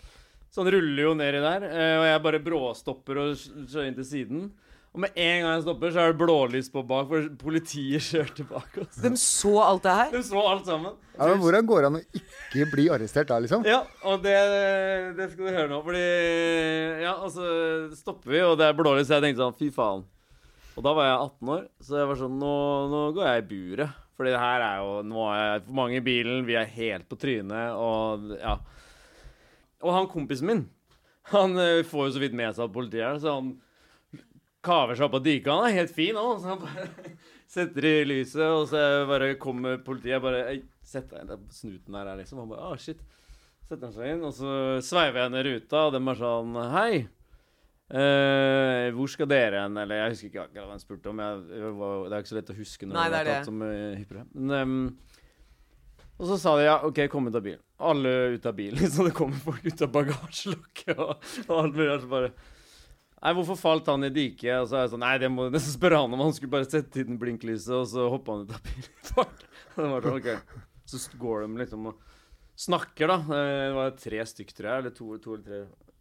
Så 0.49 0.63
han 0.63 0.71
ruller 0.73 1.03
jo 1.03 1.13
nedi 1.17 1.43
der, 1.43 1.67
eh, 1.69 1.95
og 1.99 2.07
jeg 2.09 2.25
bare 2.25 2.41
bråstopper 2.41 3.21
og 3.21 3.37
kjører 3.37 3.87
inn 3.91 3.97
til 3.99 4.07
siden. 4.07 4.49
Og 4.89 5.03
med 5.03 5.13
en 5.21 5.43
gang 5.43 5.51
jeg 5.53 5.63
stopper, 5.67 5.91
så 5.93 6.01
er 6.01 6.13
det 6.13 6.17
blålys 6.17 6.71
på 6.73 6.81
bak, 6.89 7.11
for 7.11 7.27
politiet 7.43 8.01
kjørte 8.09 8.45
bak 8.49 8.79
oss. 8.81 8.97
De 9.03 9.11
så 9.21 9.51
alt 9.61 9.83
det 9.85 9.93
her. 9.99 10.09
De 10.15 10.21
så 10.25 10.41
alt 10.49 10.65
sammen. 10.65 10.95
Ja, 11.13 11.27
men 11.29 11.43
Hvordan 11.43 11.67
går 11.69 11.83
det 11.83 11.91
an 11.91 11.99
å 11.99 12.05
ikke 12.21 12.69
bli 12.71 12.87
arrestert 12.89 13.29
da, 13.29 13.37
liksom? 13.43 13.67
Ja, 13.69 13.83
og 14.09 14.23
det, 14.25 14.33
det 15.19 15.29
skal 15.33 15.45
du 15.45 15.51
høre 15.51 15.69
nå. 15.69 15.83
Fordi 15.85 16.05
Ja, 17.03 17.13
og 17.21 17.29
så 17.35 17.45
stopper 17.99 18.33
vi, 18.33 18.41
og 18.47 18.57
det 18.57 18.65
er 18.71 18.79
blålys, 18.79 19.05
så 19.11 19.19
jeg 19.19 19.27
tenkte 19.29 19.45
sånn 19.45 19.59
Fy 19.59 19.69
faen. 19.75 20.07
Og 20.79 20.85
da 20.85 20.95
var 20.95 21.09
jeg 21.09 21.17
18 21.19 21.53
år, 21.53 21.63
så 21.83 21.97
jeg 21.99 22.09
var 22.09 22.19
sånn 22.23 22.37
Nå, 22.41 22.53
nå 22.89 23.05
går 23.17 23.29
jeg 23.29 23.43
i 23.43 23.47
buret. 23.53 23.97
Fordi 24.17 24.33
det 24.33 24.41
her 24.41 24.65
er 24.65 24.81
jo 24.81 24.93
Nå 25.07 25.25
er 25.31 25.39
jeg 25.43 25.63
for 25.67 25.77
mange 25.83 25.99
i 25.99 26.05
bilen, 26.09 26.43
vi 26.49 26.57
er 26.57 26.75
helt 26.79 27.05
på 27.11 27.19
trynet, 27.19 27.77
og 27.77 28.33
ja. 28.39 28.57
Og 29.85 29.95
han 29.95 30.09
kompisen 30.11 30.49
min, 30.49 30.63
han 31.31 31.55
eh, 31.61 31.85
får 31.87 32.09
jo 32.09 32.15
så 32.15 32.23
vidt 32.23 32.37
med 32.37 32.55
seg 32.55 32.65
at 32.65 32.75
politiet 32.75 33.03
er 33.03 33.13
der, 33.15 33.21
så 33.23 33.35
han 33.37 33.53
kaver 34.65 34.97
seg 34.97 35.07
opp 35.07 35.19
av 35.19 35.23
dyka. 35.23 35.55
Han 35.55 35.69
er 35.69 35.77
helt 35.77 35.93
fin 35.95 36.17
òg, 36.19 36.41
så 36.41 36.53
han 36.53 36.63
bare 36.63 37.13
setter 37.55 37.87
i 37.87 37.93
lyset, 38.07 38.43
og 38.43 38.65
så 38.71 38.81
bare 39.09 39.35
kommer 39.41 39.79
politiet. 39.85 40.17
Jeg 40.17 40.25
bare 40.25 40.43
setter 40.49 40.67
Sett 40.89 41.11
deg 41.11 41.21
inn 41.21 41.49
snuten 41.53 41.93
der, 41.93 42.07
er 42.09 42.17
liksom. 42.17 42.41
Han 42.41 42.49
bare 42.49 42.71
Å, 42.71 42.77
shit. 42.81 43.01
Setter 43.69 43.85
han 43.85 43.93
seg 43.93 44.15
inn, 44.15 44.25
og 44.25 44.33
så 44.33 44.51
sveiver 44.81 45.21
jeg 45.21 45.33
ned 45.35 45.45
ruta, 45.45 45.85
og 45.85 45.93
den 45.93 46.09
er 46.09 46.17
sånn 46.17 46.59
Hei. 46.73 46.93
Uh, 47.89 48.89
hvor 48.93 49.09
skal 49.09 49.29
dere 49.29 49.63
hen? 49.63 49.77
Eller 49.81 50.03
jeg 50.03 50.15
husker 50.15 50.29
ikke 50.29 50.43
akkurat 50.47 50.65
hva 50.65 50.75
han 50.75 50.81
spurte 50.81 51.11
om. 51.11 51.21
Jeg, 51.21 51.45
jeg 51.61 51.71
var, 51.77 51.95
det 52.05 52.17
er 52.17 52.25
ikke 52.25 52.31
så 52.31 52.37
lett 52.39 52.51
å 52.53 52.57
huske 52.57 52.89
når 52.89 52.97
Nei, 52.97 53.05
det 53.05 53.13
det 53.13 53.21
er 53.21 53.29
tatt 53.31 53.49
som 53.49 53.63
uh. 53.65 54.25
Men, 54.33 54.53
ehm, 54.57 54.75
og 56.19 56.29
så 56.29 56.37
sa 56.41 56.53
de 56.59 56.67
ja, 56.67 56.75
OK, 56.85 57.01
kom 57.09 57.29
ut 57.29 57.37
av 57.37 57.45
bilen. 57.45 57.63
Alle 57.79 58.13
ut 58.35 58.45
av 58.49 58.55
bilen. 58.57 58.91
Så 58.91 59.03
det 59.07 59.15
kommer 59.17 59.39
folk 59.43 59.65
ut 59.65 59.83
av 59.85 59.91
bagasjelokket 59.95 60.95
og, 60.97 61.27
og 61.47 61.53
alt 61.57 61.75
mulig. 61.75 61.89
rart, 61.91 62.07
bare 62.11 62.31
Nei, 63.19 63.33
hvorfor 63.35 63.57
falt 63.59 63.89
han 63.91 64.07
i 64.07 64.11
diket? 64.15 64.61
Og 64.61 64.69
så 64.71 64.77
er 64.77 64.85
jeg 64.85 64.93
sånn 64.93 65.01
Nei, 65.03 65.15
det 65.19 65.27
må 65.33 65.49
nesten 65.51 65.75
spørre 65.75 65.99
han 65.99 66.13
om. 66.15 66.21
Han 66.23 66.35
skulle 66.35 66.53
bare 66.53 66.69
sette 66.69 67.01
inn 67.03 67.17
blinklyset, 67.19 67.73
og 67.75 67.87
så 67.91 68.05
hoppa 68.13 68.37
han 68.37 68.45
ut 68.47 68.53
av 68.55 68.61
bilen 68.63 68.95
det 69.79 69.89
var 69.91 70.07
sånn. 70.07 70.55
Så 70.89 71.01
går 71.21 71.43
de 71.43 71.59
liksom 71.59 71.89
og 71.91 72.05
snakker, 72.59 73.11
da. 73.11 73.19
Eh, 73.35 73.65
Det 73.67 73.75
var 73.75 73.93
tre 73.99 74.23
stykk, 74.31 74.55
tror 74.55 74.69
jeg. 74.71 74.83
Eller 74.83 74.95
to, 74.95 75.09
to 75.19 75.35
eller 75.35 75.45
tre. 75.45 75.59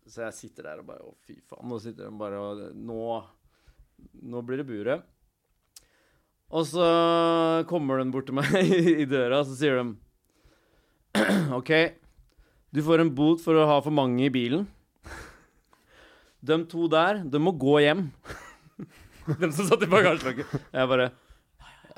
Så 0.08 0.22
jeg 0.24 0.36
sitter 0.38 0.70
der 0.70 0.80
og 0.80 0.88
bare 0.88 1.04
Å, 1.04 1.12
fy 1.26 1.36
faen. 1.50 1.66
Nå 1.68 1.78
sitter 1.82 2.06
de 2.08 2.20
bare 2.22 2.38
og 2.40 2.62
Nå, 2.78 3.00
nå 4.30 4.42
blir 4.46 4.62
det 4.62 4.68
buret. 4.70 5.02
Og 6.48 6.64
så 6.64 6.84
kommer 7.68 8.00
de 8.00 8.08
bort 8.14 8.30
til 8.30 8.38
meg 8.38 8.54
i 9.02 9.04
døra, 9.10 9.42
og 9.42 9.50
så 9.50 9.58
sier 9.58 9.82
de 9.82 9.90
OK, 11.58 11.70
du 12.74 12.82
får 12.84 13.00
en 13.04 13.12
bot 13.16 13.40
for 13.42 13.56
å 13.58 13.66
ha 13.68 13.78
for 13.84 13.94
mange 13.94 14.26
i 14.26 14.32
bilen. 14.32 14.66
De 16.44 16.58
to 16.70 16.86
der, 16.92 17.22
de 17.26 17.40
må 17.42 17.52
gå 17.58 17.78
hjem. 17.82 18.04
de 19.40 19.48
som 19.54 19.66
satt 19.68 19.82
i 19.84 19.90
bagasjelokket. 19.90 20.52
Jeg 20.72 20.90
bare 20.92 21.08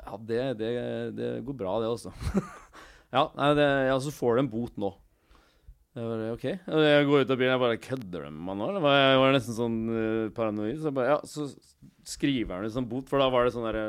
Ja, 0.01 0.17
det, 0.17 0.39
det, 0.59 0.71
det 1.19 1.29
går 1.45 1.57
bra, 1.59 1.75
det, 1.83 1.91
altså. 1.91 2.11
ja, 3.15 3.27
nei, 3.37 3.51
det, 3.59 3.67
ja, 3.91 3.99
så 4.01 4.13
får 4.15 4.35
du 4.39 4.43
en 4.45 4.51
bot 4.51 4.79
nå. 4.81 4.89
Jeg 5.91 6.07
bare, 6.07 6.27
ok. 6.37 6.45
Og 6.71 6.85
jeg 6.87 7.07
går 7.09 7.23
ut 7.25 7.31
av 7.35 7.39
bilen, 7.41 7.51
jeg 7.53 7.61
bare 7.65 7.79
Kødder 7.83 8.25
de 8.25 8.31
med 8.31 8.43
meg 8.47 8.57
nå? 8.61 8.67
eller? 8.71 8.83
var- 8.85 8.99
Jeg 9.03 9.19
var 9.21 9.33
nesten 9.35 9.57
sånn 9.57 9.77
eh, 9.91 10.29
paranoid. 10.35 10.77
Så 10.79 10.87
jeg 10.89 10.95
bare, 10.97 11.17
ja, 11.17 11.17
så 11.27 11.49
skriver 12.07 12.55
han 12.57 12.65
ut 12.69 12.73
sånn 12.77 12.87
bot, 12.89 13.09
for 13.11 13.19
da 13.21 13.27
var 13.31 13.45
det 13.45 13.51
sånn 13.53 13.67
derre 13.67 13.83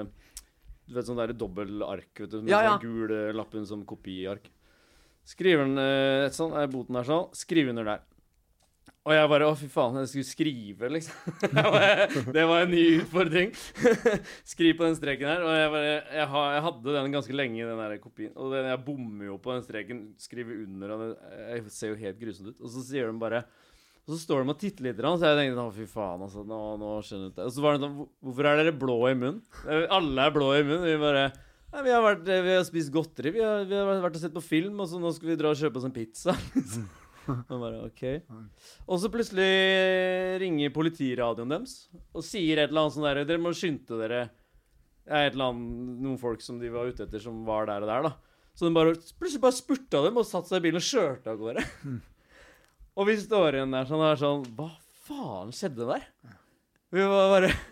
Du 0.90 0.96
vet 0.98 1.06
sånn 1.08 1.20
der 1.22 1.32
dobbeltark, 1.38 2.10
vet 2.24 2.32
du, 2.34 2.40
med 2.42 2.50
Ja, 2.52 2.60
ja. 2.66 2.72
sånn 2.74 2.82
gul 2.82 3.14
eh, 3.16 3.30
lappen 3.38 3.64
som 3.70 3.86
kopiark. 3.88 4.50
Skriver 5.28 5.66
han 5.66 5.78
eh, 5.78 6.26
et 6.26 6.36
sånt, 6.36 6.56
er 6.58 6.70
boten 6.70 6.98
der 6.98 7.06
sånn, 7.06 7.28
skriv 7.36 7.70
under 7.70 7.86
der. 7.94 8.08
Og 9.02 9.10
jeg 9.16 9.30
bare 9.32 9.46
Å, 9.50 9.54
fy 9.58 9.66
faen, 9.70 9.96
jeg 9.98 10.10
skulle 10.12 10.28
skrive, 10.28 10.88
liksom. 10.94 11.32
Det 12.36 12.44
var 12.46 12.60
en 12.62 12.70
ny 12.70 12.82
utfordring. 13.00 13.50
Skriv 14.52 14.76
på 14.78 14.86
den 14.86 14.94
streken 14.98 15.26
her. 15.26 15.42
Og 15.42 15.56
jeg 15.58 15.72
bare 15.74 15.88
Jeg, 15.90 16.28
jeg 16.28 16.62
hadde 16.68 16.94
den 16.98 17.16
ganske 17.16 17.34
lenge, 17.34 17.66
den 17.66 17.82
der 17.82 17.96
kopien. 18.02 18.30
Og 18.36 18.54
den, 18.54 18.68
jeg 18.70 18.82
bommer 18.86 19.26
jo 19.32 19.40
på 19.42 19.56
den 19.56 19.66
streken. 19.66 20.04
Skriver 20.22 20.62
under, 20.62 20.94
og 20.94 21.02
det 21.02 21.42
jeg 21.42 21.74
ser 21.74 21.92
jo 21.92 21.98
helt 22.04 22.22
grusomt 22.22 22.52
ut. 22.52 22.62
Og 22.62 22.74
så 22.76 22.86
sier 22.86 23.10
de 23.10 23.22
bare 23.24 23.42
Og 24.04 24.14
så 24.14 24.20
står 24.22 24.44
de 24.44 24.54
og 24.54 24.60
titter 24.62 24.86
litt, 24.86 25.02
så 25.02 25.32
jeg 25.32 25.40
tenkte 25.40 25.66
å, 25.66 25.74
fy 25.74 25.88
faen, 25.90 26.22
altså. 26.28 26.46
Nå, 26.46 26.60
nå 26.78 26.94
skjønner 27.02 27.32
jeg 27.32 27.38
det. 27.40 27.48
Og 27.48 27.56
så 27.56 27.66
var 27.66 27.74
det 27.74 27.82
sånn 27.88 27.98
Hvorfor 28.06 28.50
er 28.52 28.62
dere 28.62 28.80
blå 28.84 29.00
i 29.10 29.16
munnen? 29.18 29.42
Eh, 29.66 29.88
Alle 29.98 30.28
er 30.28 30.36
blå 30.38 30.52
i 30.54 30.62
munnen. 30.62 30.86
Vi 30.86 31.00
bare 31.02 31.26
Nei, 31.72 31.82
vi 31.86 31.92
har, 31.94 32.02
vært, 32.04 32.26
vi 32.28 32.52
har 32.52 32.64
spist 32.68 32.92
godteri. 32.92 33.30
Vi 33.32 33.40
har, 33.40 33.62
vi 33.68 33.76
har 33.78 34.02
vært 34.02 34.18
og 34.18 34.20
sett 34.20 34.34
på 34.34 34.42
film, 34.44 34.82
og 34.82 34.90
så 34.90 34.98
nå 35.00 35.12
skal 35.16 35.30
vi 35.30 35.38
dra 35.40 35.54
og 35.54 35.60
kjøpe 35.60 35.80
oss 35.80 35.86
en 35.88 35.94
pizza. 35.94 36.34
Og 37.22 37.52
bare, 37.54 37.84
ok 37.86 38.00
Og 38.90 38.96
så 38.98 39.06
plutselig 39.14 39.44
ringer 40.42 40.72
politiradioen 40.74 41.52
deres 41.52 41.76
og 42.10 42.24
sier 42.26 42.58
et 42.58 42.72
eller 42.72 42.80
annet 42.80 42.96
sånn 42.96 43.06
der 43.06 43.20
Dere 43.28 43.38
må 43.38 43.52
skynde 43.54 44.00
dere. 44.00 44.24
Det 45.06 45.14
er 45.14 45.28
et 45.28 45.36
eller 45.36 45.52
annet, 45.52 46.00
noen 46.02 46.18
folk 46.18 46.42
som 46.42 46.58
de 46.58 46.72
var 46.74 46.90
ute 46.90 47.06
etter, 47.06 47.22
som 47.22 47.44
var 47.46 47.70
der 47.70 47.86
og 47.86 47.92
der, 47.92 48.08
da. 48.08 48.48
Så 48.58 48.66
de 48.66 48.74
bare, 48.74 48.96
plutselig 49.22 49.44
bare 49.46 49.54
spurta 49.54 50.02
dem 50.02 50.18
og 50.18 50.26
satte 50.26 50.50
seg 50.50 50.58
i 50.58 50.66
bilen 50.66 50.82
og 50.82 50.88
kjørte 50.88 51.30
av 51.30 51.38
gårde. 51.44 51.64
og 52.98 53.12
vi 53.12 53.18
står 53.22 53.60
igjen 53.60 53.78
der 53.78 53.86
sånn, 53.86 54.02
og 54.02 54.18
sånn 54.26 54.48
Hva 54.58 54.72
faen 55.06 55.54
skjedde 55.54 55.92
der? 55.94 56.10
Vi 56.90 57.06
var 57.06 57.36
bare 57.36 57.54
Eh, 57.54 57.71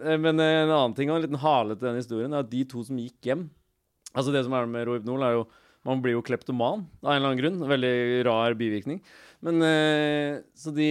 Men 0.00 0.40
eh, 0.40 0.62
en 0.64 0.72
annen 0.72 0.94
ting 0.96 1.10
og 1.10 1.18
en 1.18 1.24
liten 1.26 1.40
hale 1.42 1.76
til 1.76 1.90
den 1.90 1.98
historien 2.00 2.32
er 2.34 2.44
at 2.44 2.52
de 2.52 2.62
to 2.68 2.84
som 2.86 3.00
gikk 3.00 3.30
hjem 3.30 3.48
Altså 4.10 4.32
Det 4.34 4.42
som 4.42 4.54
er 4.58 4.66
med 4.66 4.88
Rohypnol, 4.88 5.22
er 5.22 5.36
jo 5.36 5.42
Man 5.86 6.00
blir 6.02 6.16
jo 6.16 6.24
kleptoman 6.26 6.82
av 7.00 7.12
en 7.12 7.16
eller 7.16 7.30
annen 7.30 7.40
grunn. 7.40 7.60
Veldig 7.70 7.92
rar 8.26 8.56
bivirkning. 8.58 8.98
Men 9.46 9.62
eh, 9.64 10.40
Så 10.52 10.74
de 10.76 10.88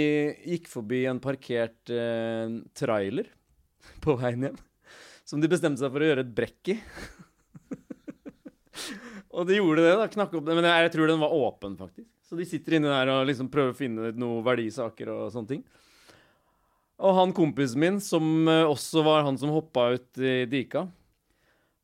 gikk 0.48 0.70
forbi 0.72 1.04
en 1.10 1.20
parkert 1.22 1.92
eh, 1.94 2.56
trailer 2.78 3.30
på 4.04 4.16
veien 4.18 4.48
hjem. 4.48 4.62
Som 5.28 5.44
de 5.44 5.52
bestemte 5.52 5.84
seg 5.84 5.92
for 5.94 6.02
å 6.02 6.08
gjøre 6.10 6.24
et 6.26 6.32
brekk 6.34 6.72
i. 6.74 6.78
og 9.36 9.46
de 9.46 9.60
gjorde 9.60 9.84
det, 9.86 9.94
da. 10.00 10.08
Knakk 10.10 10.34
opp 10.40 10.48
det. 10.48 10.56
Men 10.58 10.72
jeg 10.72 10.96
tror 10.96 11.12
den 11.12 11.22
var 11.22 11.36
åpen, 11.38 11.78
faktisk. 11.78 12.10
Så 12.26 12.38
de 12.40 12.46
sitter 12.50 12.80
inne 12.80 12.90
der 12.90 13.10
og 13.14 13.28
liksom 13.30 13.50
prøver 13.54 13.76
å 13.76 13.78
finne 13.78 14.10
ut 14.10 14.18
noe 14.22 14.42
verdisaker 14.46 15.10
og 15.14 15.30
sånne 15.34 15.54
ting. 15.54 15.64
Og 17.00 17.16
han 17.16 17.32
kompisen 17.36 17.80
min, 17.80 17.98
som 18.04 18.48
eh, 18.52 18.66
også 18.68 19.04
var 19.06 19.24
han 19.28 19.38
som 19.40 19.52
hoppa 19.56 19.86
ut 19.96 20.20
i 20.20 20.42
dika 20.52 20.82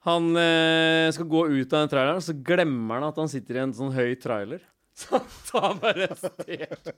Han 0.10 0.32
eh, 0.38 1.08
skal 1.16 1.30
gå 1.32 1.46
ut 1.50 1.72
av 1.74 1.86
den 1.86 1.92
traileren, 1.94 2.20
og 2.20 2.26
så 2.26 2.36
glemmer 2.46 3.00
han 3.00 3.08
at 3.10 3.22
han 3.24 3.32
sitter 3.32 3.58
i 3.58 3.64
en 3.64 3.74
sånn 3.78 3.94
høy 3.96 4.16
trailer. 4.22 4.60
Så 4.96 5.18
han 5.18 5.26
tar 5.50 5.74
bare 5.82 6.06
et 6.06 6.22
sted, 6.22 6.92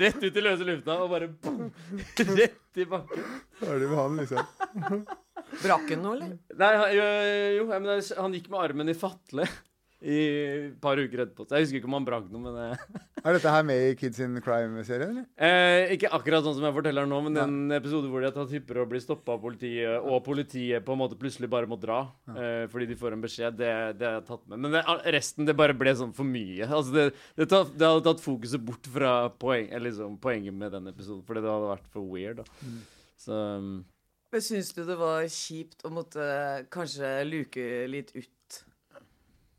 rett 0.00 0.22
ut 0.22 0.36
i 0.40 0.42
løse 0.44 0.64
lufta 0.64 0.94
og 1.04 1.10
bare 1.12 1.26
boom, 1.28 1.66
rett 2.38 2.80
i 2.80 2.86
bakken. 2.88 3.26
Ferdig 3.58 3.88
med 3.90 3.98
han, 4.00 4.16
liksom. 4.22 5.02
Brakk 5.60 5.90
han 5.92 6.00
noe, 6.06 6.14
eller? 6.16 6.30
Nei, 6.62 6.70
han- 6.80 6.94
jo, 6.96 7.08
jo 7.58 7.66
men 7.68 7.90
han 8.22 8.36
gikk 8.38 8.48
med 8.54 8.62
armen 8.62 8.92
i 8.92 8.96
fatle 8.96 9.44
i 10.04 10.16
et 10.20 10.74
par 10.82 11.00
uker 11.00 11.22
etterpå. 11.24 11.46
Så 11.48 11.56
jeg 11.56 11.64
husker 11.64 11.80
ikke 11.80 11.88
om 11.88 11.96
han 11.96 12.06
brakk 12.06 12.26
noe, 12.32 12.42
men 12.44 12.56
det. 12.58 13.00
Er 13.24 13.36
dette 13.38 13.52
her 13.54 13.62
med 13.64 13.80
i 13.80 13.94
Kids 13.96 14.20
in 14.20 14.36
Crime-serien, 14.44 15.14
eller? 15.14 15.24
Eh, 15.40 15.94
ikke 15.94 16.10
akkurat 16.12 16.44
sånn 16.44 16.58
som 16.58 16.66
jeg 16.66 16.76
forteller 16.76 17.08
nå, 17.08 17.20
men 17.24 17.38
den 17.38 17.76
episode 17.76 18.10
hvor 18.12 18.20
de 18.20 18.28
har 18.28 18.34
tatt 18.36 18.52
hyppigere 18.52 18.84
og 18.84 18.90
blir 18.90 19.00
stoppa 19.00 19.38
av 19.38 19.40
politiet, 19.40 19.96
og 20.02 20.20
politiet 20.26 20.84
på 20.84 20.92
en 20.92 21.00
måte 21.00 21.16
plutselig 21.20 21.48
bare 21.52 21.70
må 21.70 21.78
dra 21.80 22.02
eh, 22.34 22.66
fordi 22.68 22.90
de 22.90 22.98
får 23.00 23.16
en 23.16 23.24
beskjed, 23.24 23.56
det, 23.62 23.70
det 23.96 24.08
har 24.10 24.18
jeg 24.18 24.26
tatt 24.28 24.44
med. 24.52 24.60
Men 24.66 24.76
det, 24.76 24.84
resten, 25.16 25.48
det 25.48 25.56
bare 25.56 25.78
ble 25.78 25.96
sånn 25.96 26.12
for 26.16 26.28
mye. 26.28 26.68
Altså, 26.68 26.92
det, 26.98 27.06
det, 27.40 27.48
tatt, 27.54 27.72
det 27.72 27.88
hadde 27.88 28.04
tatt 28.10 28.22
fokuset 28.24 28.68
bort 28.68 28.92
fra 28.92 29.14
poeng, 29.40 29.70
eller 29.70 29.88
liksom, 29.88 30.20
poenget 30.20 30.60
med 30.60 30.76
den 30.76 30.92
episoden, 30.92 31.24
fordi 31.24 31.46
det 31.46 31.52
hadde 31.54 31.72
vært 31.72 31.90
for 31.96 32.12
weird. 32.12 32.44
da. 32.44 32.76
Så 33.24 33.40
um, 33.56 33.74
Men 34.34 34.44
syns 34.44 34.74
du 34.76 34.84
det 34.84 35.00
var 35.00 35.24
kjipt 35.32 35.84
å 35.86 35.92
måtte 35.94 36.28
kanskje 36.74 37.16
luke 37.30 37.66
litt 37.88 38.12
ut? 38.12 38.30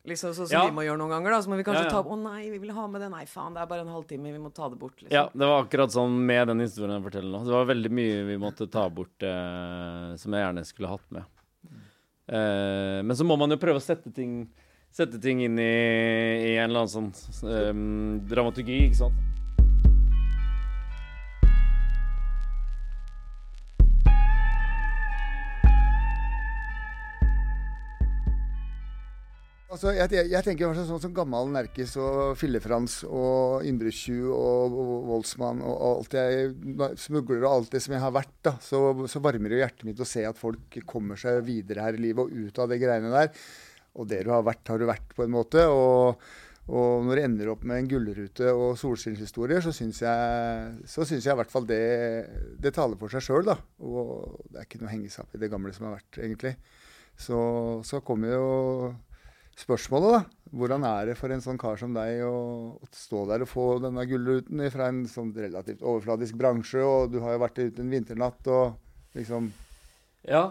Liksom 0.06 0.34
sånn 0.38 0.48
som 0.48 0.54
Ja. 0.54 0.66
vi 0.70 0.76
må 0.78 0.84
gjøre 0.86 1.00
noen 1.02 1.10
ganger, 1.10 1.32
da. 1.34 1.40
Så 1.42 1.50
må 1.50 1.58
vi 1.58 1.64
kanskje 1.66 1.86
Ja, 1.86 1.90
ja. 1.90 1.94
ta 1.96 2.00
opp 2.04 2.12
Å 2.14 2.18
nei, 2.22 2.50
vi 2.52 2.60
vil 2.62 2.72
ha 2.78 2.88
med 2.88 3.02
det. 3.02 3.10
Nei, 3.10 3.24
faen, 3.26 3.54
det 3.56 3.62
er 3.64 3.66
bare 3.72 3.82
en 3.82 3.94
halvtime. 3.94 4.32
Vi 4.32 4.38
må 4.44 4.52
ta 4.54 4.70
det 4.70 4.78
bort, 4.78 4.98
liksom. 5.02 5.12
ja, 5.12 5.24
det 5.34 5.48
var 5.50 5.64
akkurat 5.66 5.90
sånn 5.92 6.14
med 6.26 6.48
den 6.48 6.60
historien 6.62 7.02
jeg 7.02 7.12
forteller 7.12 7.32
nå. 7.40 7.44
Det 7.46 7.56
var 7.56 7.66
veldig 7.66 7.92
mye 7.92 8.26
vi 8.28 8.38
måtte 8.38 8.70
ta 8.70 8.88
bort 8.90 9.24
eh, 9.26 10.16
som 10.22 10.32
jeg 10.38 10.44
gjerne 10.46 10.66
skulle 10.66 10.88
hatt 10.94 11.10
med. 11.12 11.26
Eh, 12.28 13.02
men 13.06 13.16
så 13.16 13.26
må 13.26 13.38
man 13.38 13.50
jo 13.54 13.58
prøve 13.62 13.78
å 13.82 13.84
sette 13.84 14.14
ting 14.14 14.48
Sette 14.96 15.20
ting 15.20 15.42
inn 15.44 15.58
i, 15.60 15.64
i 15.66 16.52
en 16.56 16.70
eller 16.70 16.86
annen 16.86 17.12
sånn 17.12 17.50
eh, 17.52 18.30
dramaturgi, 18.32 18.78
ikke 18.88 18.96
sant. 19.02 19.18
Altså, 29.76 29.92
jeg, 29.92 30.30
jeg, 30.32 30.40
tenker 30.46 30.78
sånn 30.78 31.02
som 31.04 31.12
gammel 31.12 31.50
Nerkis 31.52 31.98
og 32.00 32.38
Fille-Frans 32.40 33.02
og 33.10 33.66
Indretjuv 33.68 34.30
og, 34.32 34.76
og 34.80 34.92
voldsmann 35.10 35.60
og 35.68 35.82
alt 35.90 36.14
jeg 36.16 36.54
smugler 37.02 37.42
og 37.42 37.50
alt 37.50 37.74
det 37.74 37.82
som 37.84 37.96
jeg 37.98 38.04
har 38.06 38.14
vært, 38.16 38.38
da, 38.48 38.54
så, 38.64 38.80
så 39.12 39.20
varmer 39.26 39.52
det 39.52 39.60
hjertet 39.60 39.84
mitt 39.90 40.00
å 40.00 40.08
se 40.08 40.24
at 40.24 40.40
folk 40.40 40.78
kommer 40.88 41.20
seg 41.20 41.42
videre 41.44 41.84
her 41.84 41.98
i 41.98 42.06
livet 42.06 42.24
og 42.24 42.32
ut 42.48 42.62
av 42.64 42.72
de 42.72 42.78
greiene 42.80 43.12
der. 43.12 43.34
Og 44.00 44.08
det 44.08 44.22
du 44.24 44.32
har 44.32 44.46
vært, 44.48 44.64
har 44.72 44.80
du 44.80 44.88
vært, 44.88 45.12
på 45.18 45.26
en 45.26 45.34
måte. 45.34 45.66
Og, 45.68 46.24
og 46.72 47.04
når 47.04 47.20
det 47.20 47.26
ender 47.28 47.52
opp 47.52 47.66
med 47.68 47.82
en 47.82 47.90
gullrute 47.92 48.54
og 48.56 48.78
solskinnshistorier, 48.80 49.60
så 49.66 49.74
syns 49.76 50.00
jeg, 50.06 50.70
så 50.88 51.04
syns 51.04 51.28
jeg 51.28 51.36
i 51.36 51.42
hvert 51.42 51.52
fall 51.52 51.68
det, 51.68 51.82
det 52.64 52.72
taler 52.80 52.96
for 53.02 53.12
seg 53.12 53.28
sjøl, 53.28 53.52
da. 53.52 53.58
Og 53.84 54.40
det 54.48 54.62
er 54.62 54.70
ikke 54.70 54.80
noe 54.86 54.88
å 54.88 54.96
henge 54.96 55.12
seg 55.12 55.28
opp 55.28 55.36
i 55.36 55.44
det 55.44 55.52
gamle 55.52 55.76
som 55.76 55.90
har 55.90 55.98
vært, 55.98 56.22
egentlig. 56.24 56.54
Så, 57.28 57.42
så 57.84 58.00
kommer 58.08 58.32
jo 58.38 58.48
spørsmålet, 59.60 60.16
da. 60.16 60.52
Hvordan 60.56 60.86
er 60.88 61.10
det 61.10 61.18
for 61.20 61.34
en 61.34 61.44
sånn 61.44 61.60
kar 61.60 61.80
som 61.80 61.96
deg 61.96 62.22
å, 62.24 62.78
stå 62.96 63.26
der 63.32 63.44
og 63.44 63.50
få 63.52 63.66
denne 63.84 64.06
gullruten 64.08 64.62
fra 64.72 64.88
en 64.92 65.04
sånn 65.10 65.34
relativt 65.36 65.84
overfladisk 65.84 66.38
bransje, 66.40 66.84
og 66.84 67.12
du 67.12 67.20
har 67.24 67.36
jo 67.36 67.44
vært 67.44 67.60
ute 67.60 67.84
en 67.84 67.92
vinternatt 67.92 68.52
og 68.54 69.18
liksom 69.18 69.52
Ja, 70.28 70.48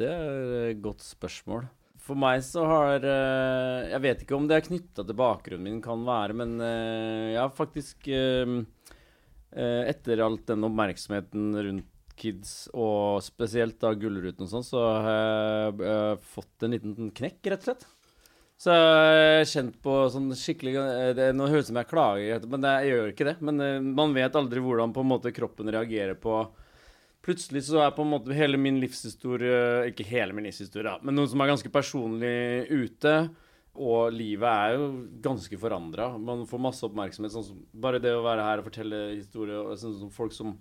det 0.00 0.10
er 0.10 0.52
et 0.74 0.84
godt 0.84 1.04
spørsmål. 1.04 1.64
For 2.04 2.18
meg 2.20 2.42
så 2.44 2.66
har 2.68 3.04
eh, 3.08 3.90
Jeg 3.94 4.02
vet 4.04 4.24
ikke 4.24 4.36
om 4.36 4.48
det 4.48 4.58
er 4.58 4.66
knytta 4.66 5.06
til 5.06 5.16
bakgrunnen 5.16 5.64
min, 5.64 5.80
kan 5.84 6.04
være, 6.04 6.36
men 6.36 6.58
eh, 6.60 7.32
jeg 7.32 7.40
har 7.40 7.54
faktisk 7.56 8.10
eh, 8.12 8.58
Etter 9.54 10.18
alt 10.24 10.48
den 10.50 10.66
oppmerksomheten 10.66 11.52
rundt 11.54 11.90
kids, 12.18 12.54
og 12.72 13.22
spesielt 13.24 13.80
da 13.82 13.92
Gullruten 13.98 14.46
og 14.46 14.50
sånn, 14.50 14.66
så 14.66 14.80
har 15.04 15.10
jeg 15.10 15.90
eh, 15.90 16.24
fått 16.34 16.66
en 16.66 16.74
liten 16.76 17.12
knekk, 17.14 17.40
rett 17.52 17.64
og 17.64 17.70
slett. 17.70 17.86
Så 18.64 18.72
jeg 18.72 19.38
har 19.40 19.48
kjent 19.50 19.78
på 19.82 19.94
sånn 20.14 20.28
skikkelig 20.38 20.74
eh, 20.78 21.08
det, 21.18 21.30
Nå 21.34 21.48
høres 21.50 21.66
det 21.66 21.72
ut 21.72 21.72
som 21.72 21.80
jeg 21.80 21.90
klager, 21.90 22.44
men 22.50 22.66
jeg 22.68 22.92
gjør 22.92 23.08
ikke 23.10 23.26
det. 23.28 23.38
Men 23.44 23.64
eh, 23.64 23.88
man 24.02 24.14
vet 24.16 24.38
aldri 24.38 24.62
hvordan 24.62 24.94
på 24.94 25.02
en 25.02 25.10
måte 25.10 25.34
kroppen 25.34 25.72
reagerer 25.74 26.18
på 26.18 26.44
Plutselig 27.24 27.62
så 27.64 27.78
er 27.80 27.94
på 27.96 28.04
en 28.04 28.10
måte 28.12 28.34
hele 28.36 28.58
min 28.60 28.76
livshistorie 28.82 29.88
Ikke 29.88 30.04
hele 30.04 30.34
min 30.36 30.44
livshistorie, 30.44 30.84
da, 30.90 30.98
men 31.00 31.16
noe 31.16 31.30
som 31.30 31.40
er 31.40 31.54
ganske 31.54 31.70
personlig 31.72 32.68
ute. 32.68 33.14
og 33.74 34.12
livet 34.12 34.46
er 34.46 34.74
jo 34.76 34.84
ganske 35.24 35.56
forandra. 35.58 36.12
Man 36.18 36.44
får 36.46 36.60
masse 36.62 36.84
oppmerksomhet. 36.86 37.32
Sånn 37.34 37.46
som, 37.48 37.62
bare 37.72 37.98
det 37.98 38.12
å 38.14 38.22
være 38.22 38.44
her 38.46 38.60
og 38.60 38.68
fortelle 38.68 39.00
historier 39.16 39.72
sånn 39.80 39.96
som 39.98 40.12
folk 40.14 40.36
som 40.36 40.52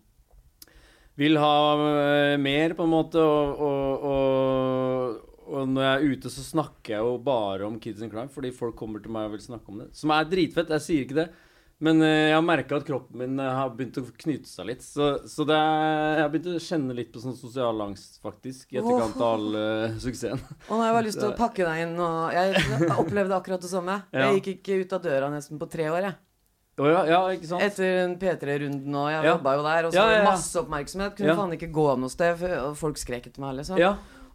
vil 1.19 1.37
ha 1.41 1.55
eh, 1.73 2.35
mer, 2.41 2.75
på 2.77 2.87
en 2.87 2.93
måte. 2.93 3.21
Og, 3.21 3.63
og, 3.67 4.09
og, 4.09 5.31
og 5.53 5.71
når 5.71 5.87
jeg 5.87 5.93
er 5.93 6.17
ute, 6.17 6.33
så 6.33 6.45
snakker 6.45 6.97
jeg 6.97 7.07
jo 7.07 7.15
bare 7.23 7.69
om 7.69 7.79
Kids 7.81 8.03
and 8.03 8.13
Crime, 8.13 8.31
fordi 8.33 8.53
folk 8.55 8.77
kommer 8.79 9.03
til 9.03 9.13
meg 9.13 9.29
og 9.29 9.37
vil 9.37 9.47
snakke 9.47 9.73
om 9.73 9.83
det. 9.83 9.89
Som 9.97 10.13
er 10.15 10.29
dritfett. 10.29 10.73
Jeg 10.77 10.87
sier 10.87 11.07
ikke 11.07 11.21
det. 11.23 11.31
Men 11.83 11.99
eh, 12.05 12.29
jeg 12.29 12.35
har 12.37 12.43
merka 12.45 12.77
at 12.79 12.85
kroppen 12.87 13.19
min 13.19 13.39
eh, 13.43 13.55
har 13.57 13.73
begynt 13.75 13.97
å 13.99 14.05
knyte 14.23 14.47
seg 14.47 14.69
litt. 14.69 14.83
Så, 14.85 15.09
så 15.27 15.45
det 15.47 15.57
er, 15.57 16.19
jeg 16.19 16.21
har 16.23 16.33
begynt 16.33 16.51
å 16.53 16.65
kjenne 16.67 16.95
litt 16.95 17.09
på 17.11 17.23
sånn 17.23 17.35
sosial 17.35 17.81
angst, 17.83 18.21
faktisk, 18.23 18.69
i 18.71 18.79
etterkant 18.79 19.17
av 19.19 19.33
all 19.33 19.57
uh, 19.57 19.97
suksessen. 19.99 20.39
Og 20.69 20.77
nå 20.77 20.79
har 20.79 20.91
jeg 20.91 20.97
bare 20.99 21.07
lyst 21.09 21.19
til 21.19 21.31
å 21.31 21.39
pakke 21.39 21.67
deg 21.67 21.83
inn. 21.87 21.97
Og 21.99 22.37
jeg 22.37 22.93
opplevde 23.03 23.39
akkurat 23.39 23.65
det 23.65 23.73
samme. 23.73 23.99
Ja. 24.13 24.29
Jeg 24.29 24.39
gikk 24.39 24.53
ikke 24.55 24.79
ut 24.83 24.95
av 24.95 25.09
døra 25.09 25.33
nesten 25.33 25.59
på 25.59 25.67
tre 25.73 25.89
år. 25.91 26.07
jeg 26.07 26.21
Å 26.81 26.87
ja, 26.89 27.01
ja, 27.05 27.19
ikke 27.35 27.45
sant? 27.51 27.61
Etter 27.61 28.15
P3-runden 28.17 28.95
og 28.97 29.09
jeg 29.11 29.23
Ja. 29.23 29.33
jobba 29.35 29.51
jo 29.55 29.63
der. 29.63 29.85
Og 29.85 29.91
så 29.93 29.95
Ja, 29.99 30.05
ja, 30.09 30.23
masse 30.25 30.55
oppmerksomhet. 30.57 31.15
Kunne 31.15 31.35
faen 31.37 31.53
ikke 31.53 31.71
gå 31.71 31.87
noe 32.01 32.09
sted, 32.09 32.41
og 32.63 32.75
folk 32.77 32.97
skrek 32.97 33.27
etter 33.27 33.39
meg. 33.43 33.55
Liksom. 33.61 33.77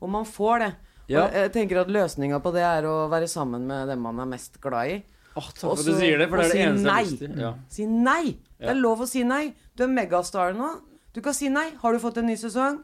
Og 0.01 0.09
man 0.09 0.25
får 0.25 0.59
det. 0.61 0.73
Og 1.19 1.33
jeg 1.33 1.53
tenker 1.53 1.81
at 1.81 1.89
løsninga 1.89 2.39
på 2.45 2.53
det 2.53 2.63
er 2.63 2.83
å 2.87 3.09
være 3.11 3.27
sammen 3.27 3.67
med 3.67 3.89
dem 3.89 4.01
man 4.01 4.21
er 4.21 4.27
mest 4.27 4.61
glad 4.61 4.87
i. 4.93 5.03
Oh, 5.37 5.43
takk 5.43 5.59
for 5.59 5.73
at 5.79 5.85
du 5.87 5.95
sier 5.95 6.19
det, 6.19 6.29
for 6.29 6.37
det 6.39 6.47
er 6.47 6.53
det 6.53 6.63
eneste 6.67 7.29
nei. 7.35 7.57
Si 7.71 7.87
nei! 7.87 8.39
Det 8.59 8.71
er 8.71 8.79
lov 8.79 9.01
å 9.01 9.07
si 9.09 9.23
nei. 9.25 9.55
Du 9.77 9.85
er 9.85 9.89
megastar 9.89 10.55
nå. 10.55 10.81
Du 11.15 11.21
kan 11.21 11.35
si 11.35 11.49
nei. 11.49 11.71
Har 11.83 11.93
du 11.93 11.99
fått 12.03 12.19
en 12.19 12.27
ny 12.27 12.35
sesong? 12.39 12.81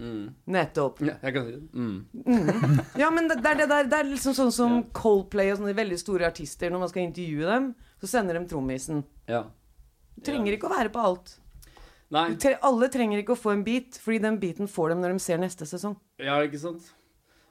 Mm. 0.00 0.30
Nettopp. 0.48 1.00
ja, 1.04 1.14
jeg 1.22 1.34
kan 1.34 1.44
si 1.44 1.52
det. 1.52 1.62
Mm. 1.74 2.80
Ja, 2.96 3.10
men 3.10 3.28
det, 3.28 3.42
det, 3.42 3.50
er 3.50 3.66
det, 3.66 3.90
det 3.90 3.98
er 3.98 4.04
liksom 4.08 4.34
sånn 4.34 4.52
som 4.54 4.82
Coldplay 4.96 5.50
og 5.52 5.58
sånne 5.60 5.74
veldig 5.76 5.98
store 6.00 6.26
artister. 6.30 6.70
Når 6.72 6.78
man 6.86 6.88
skal 6.88 7.02
intervjue 7.04 7.46
dem, 7.50 7.74
så 8.00 8.08
sender 8.08 8.38
de 8.38 8.46
trommisen. 8.50 9.04
Ja. 9.30 9.44
Du 10.16 10.24
trenger 10.26 10.56
ikke 10.56 10.68
å 10.68 10.74
være 10.74 10.92
på 10.92 11.02
alt. 11.04 11.36
Tre 12.10 12.56
alle 12.66 12.88
trenger 12.90 13.20
ikke 13.22 13.36
å 13.36 13.38
få 13.38 13.52
en 13.54 13.66
beat, 13.66 13.98
fordi 14.02 14.18
den 14.24 14.40
beaten 14.42 14.70
får 14.70 14.94
dem 14.94 15.04
når 15.04 15.14
de 15.14 15.22
ser 15.22 15.38
neste 15.38 15.68
sesong. 15.68 15.94
Ja, 16.18 16.40
ikke 16.42 16.58
sant? 16.58 16.88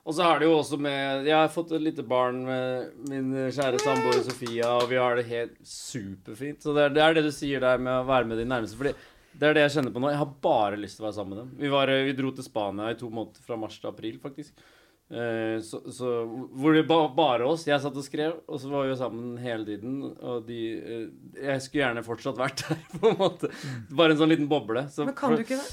Og 0.09 0.15
så 0.17 0.25
har 0.25 0.39
det 0.41 0.47
jo 0.47 0.55
også 0.57 0.79
med 0.81 1.27
Jeg 1.27 1.35
har 1.35 1.51
fått 1.53 1.73
et 1.75 1.83
lite 1.83 2.01
barn 2.07 2.39
med 2.47 3.09
min 3.11 3.29
kjære 3.53 3.79
samboer 3.83 4.23
Sofia, 4.25 4.71
og 4.79 4.89
vi 4.89 4.97
har 4.97 5.15
det 5.19 5.27
helt 5.29 5.55
superfint. 5.63 6.63
Så 6.63 6.73
det 6.75 6.87
er, 6.87 6.95
det 6.95 7.03
er 7.05 7.17
det 7.17 7.25
du 7.27 7.31
sier 7.35 7.61
der 7.63 7.81
med 7.81 7.93
å 7.93 8.07
være 8.07 8.27
med 8.31 8.41
de 8.41 8.47
nærmeste. 8.49 8.79
Fordi 8.79 8.95
det 9.39 9.47
er 9.47 9.55
det 9.55 9.65
jeg 9.67 9.75
kjenner 9.77 9.93
på 9.93 10.01
nå. 10.01 10.09
Jeg 10.11 10.21
har 10.23 10.33
bare 10.43 10.79
lyst 10.81 10.97
til 10.97 11.05
å 11.05 11.07
være 11.07 11.17
sammen 11.19 11.35
med 11.35 11.41
dem. 11.43 11.51
Vi, 11.61 11.71
var, 11.71 11.93
vi 12.09 12.15
dro 12.17 12.33
til 12.35 12.47
Spania 12.47 12.89
i 12.89 12.97
to 12.99 13.11
måneder, 13.11 13.45
fra 13.45 13.59
mars 13.59 13.77
til 13.79 13.91
april, 13.91 14.17
faktisk. 14.23 14.65
Eh, 15.09 15.57
så, 15.65 15.79
så 15.91 16.09
Hvor 16.53 16.75
det 16.75 16.85
ba, 16.87 16.99
bare 17.13 17.47
oss. 17.49 17.65
Jeg 17.67 17.81
satt 17.81 17.97
og 17.97 18.05
skrev, 18.05 18.39
og 18.45 18.61
så 18.61 18.69
var 18.69 18.85
vi 18.85 18.91
jo 18.93 18.99
sammen 18.99 19.37
hele 19.41 19.65
tiden. 19.65 20.01
Og 20.21 20.43
de 20.47 20.59
eh, 20.77 21.05
Jeg 21.41 21.65
skulle 21.65 21.85
gjerne 21.85 22.05
fortsatt 22.05 22.39
vært 22.39 22.63
der, 22.67 22.83
på 22.99 23.13
en 23.13 23.21
måte. 23.21 23.49
Bare 23.89 24.13
en 24.13 24.21
sånn 24.21 24.33
liten 24.33 24.49
boble. 24.51 24.85
Så, 24.93 25.07
Men 25.09 25.17
kan 25.17 25.33
du 25.33 25.45
ikke 25.45 25.57
det? 25.57 25.69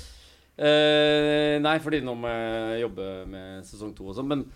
Eh, 0.57 1.59
nei, 1.61 1.77
fordi 1.85 2.01
nå 2.01 2.15
må 2.17 2.31
jeg 2.33 2.87
jobbe 2.87 3.11
med 3.29 3.67
sesong 3.69 3.93
to 3.97 4.09
og 4.09 4.17
sånn. 4.17 4.31
Men, 4.31 4.47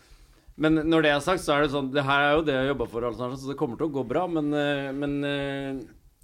men 0.61 0.81
når 0.89 1.05
det 1.05 1.13
er 1.13 1.25
sagt, 1.25 1.45
så 1.45 1.59
er 1.59 1.65
det 1.65 1.75
sånn 1.75 1.91
Det 1.93 2.05
her 2.05 2.25
er 2.25 2.39
jo 2.39 2.45
det 2.47 2.55
jeg 2.57 2.71
jobba 2.71 2.87
for, 2.89 3.05
alle 3.05 3.21
sammen, 3.21 3.41
så 3.41 3.51
det 3.53 3.59
kommer 3.61 3.81
til 3.81 3.91
å 3.91 3.97
gå 3.99 4.07
bra. 4.09 4.25
Men, 4.33 4.49
eh, 4.57 4.89
men 4.97 5.19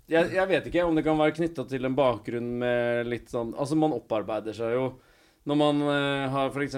jeg, 0.08 0.30
jeg 0.32 0.48
vet 0.48 0.70
ikke 0.70 0.86
om 0.88 0.96
det 0.96 1.04
kan 1.04 1.20
være 1.20 1.36
knytta 1.36 1.66
til 1.68 1.84
en 1.84 1.98
bakgrunn 1.98 2.54
med 2.62 3.10
litt 3.10 3.28
sånn 3.28 3.52
Altså, 3.58 3.76
man 3.76 3.92
opparbeider 3.96 4.54
seg 4.54 4.76
jo 4.76 4.84
Når 5.50 5.58
man 5.58 5.80
har 6.30 6.52
f.eks. 6.54 6.76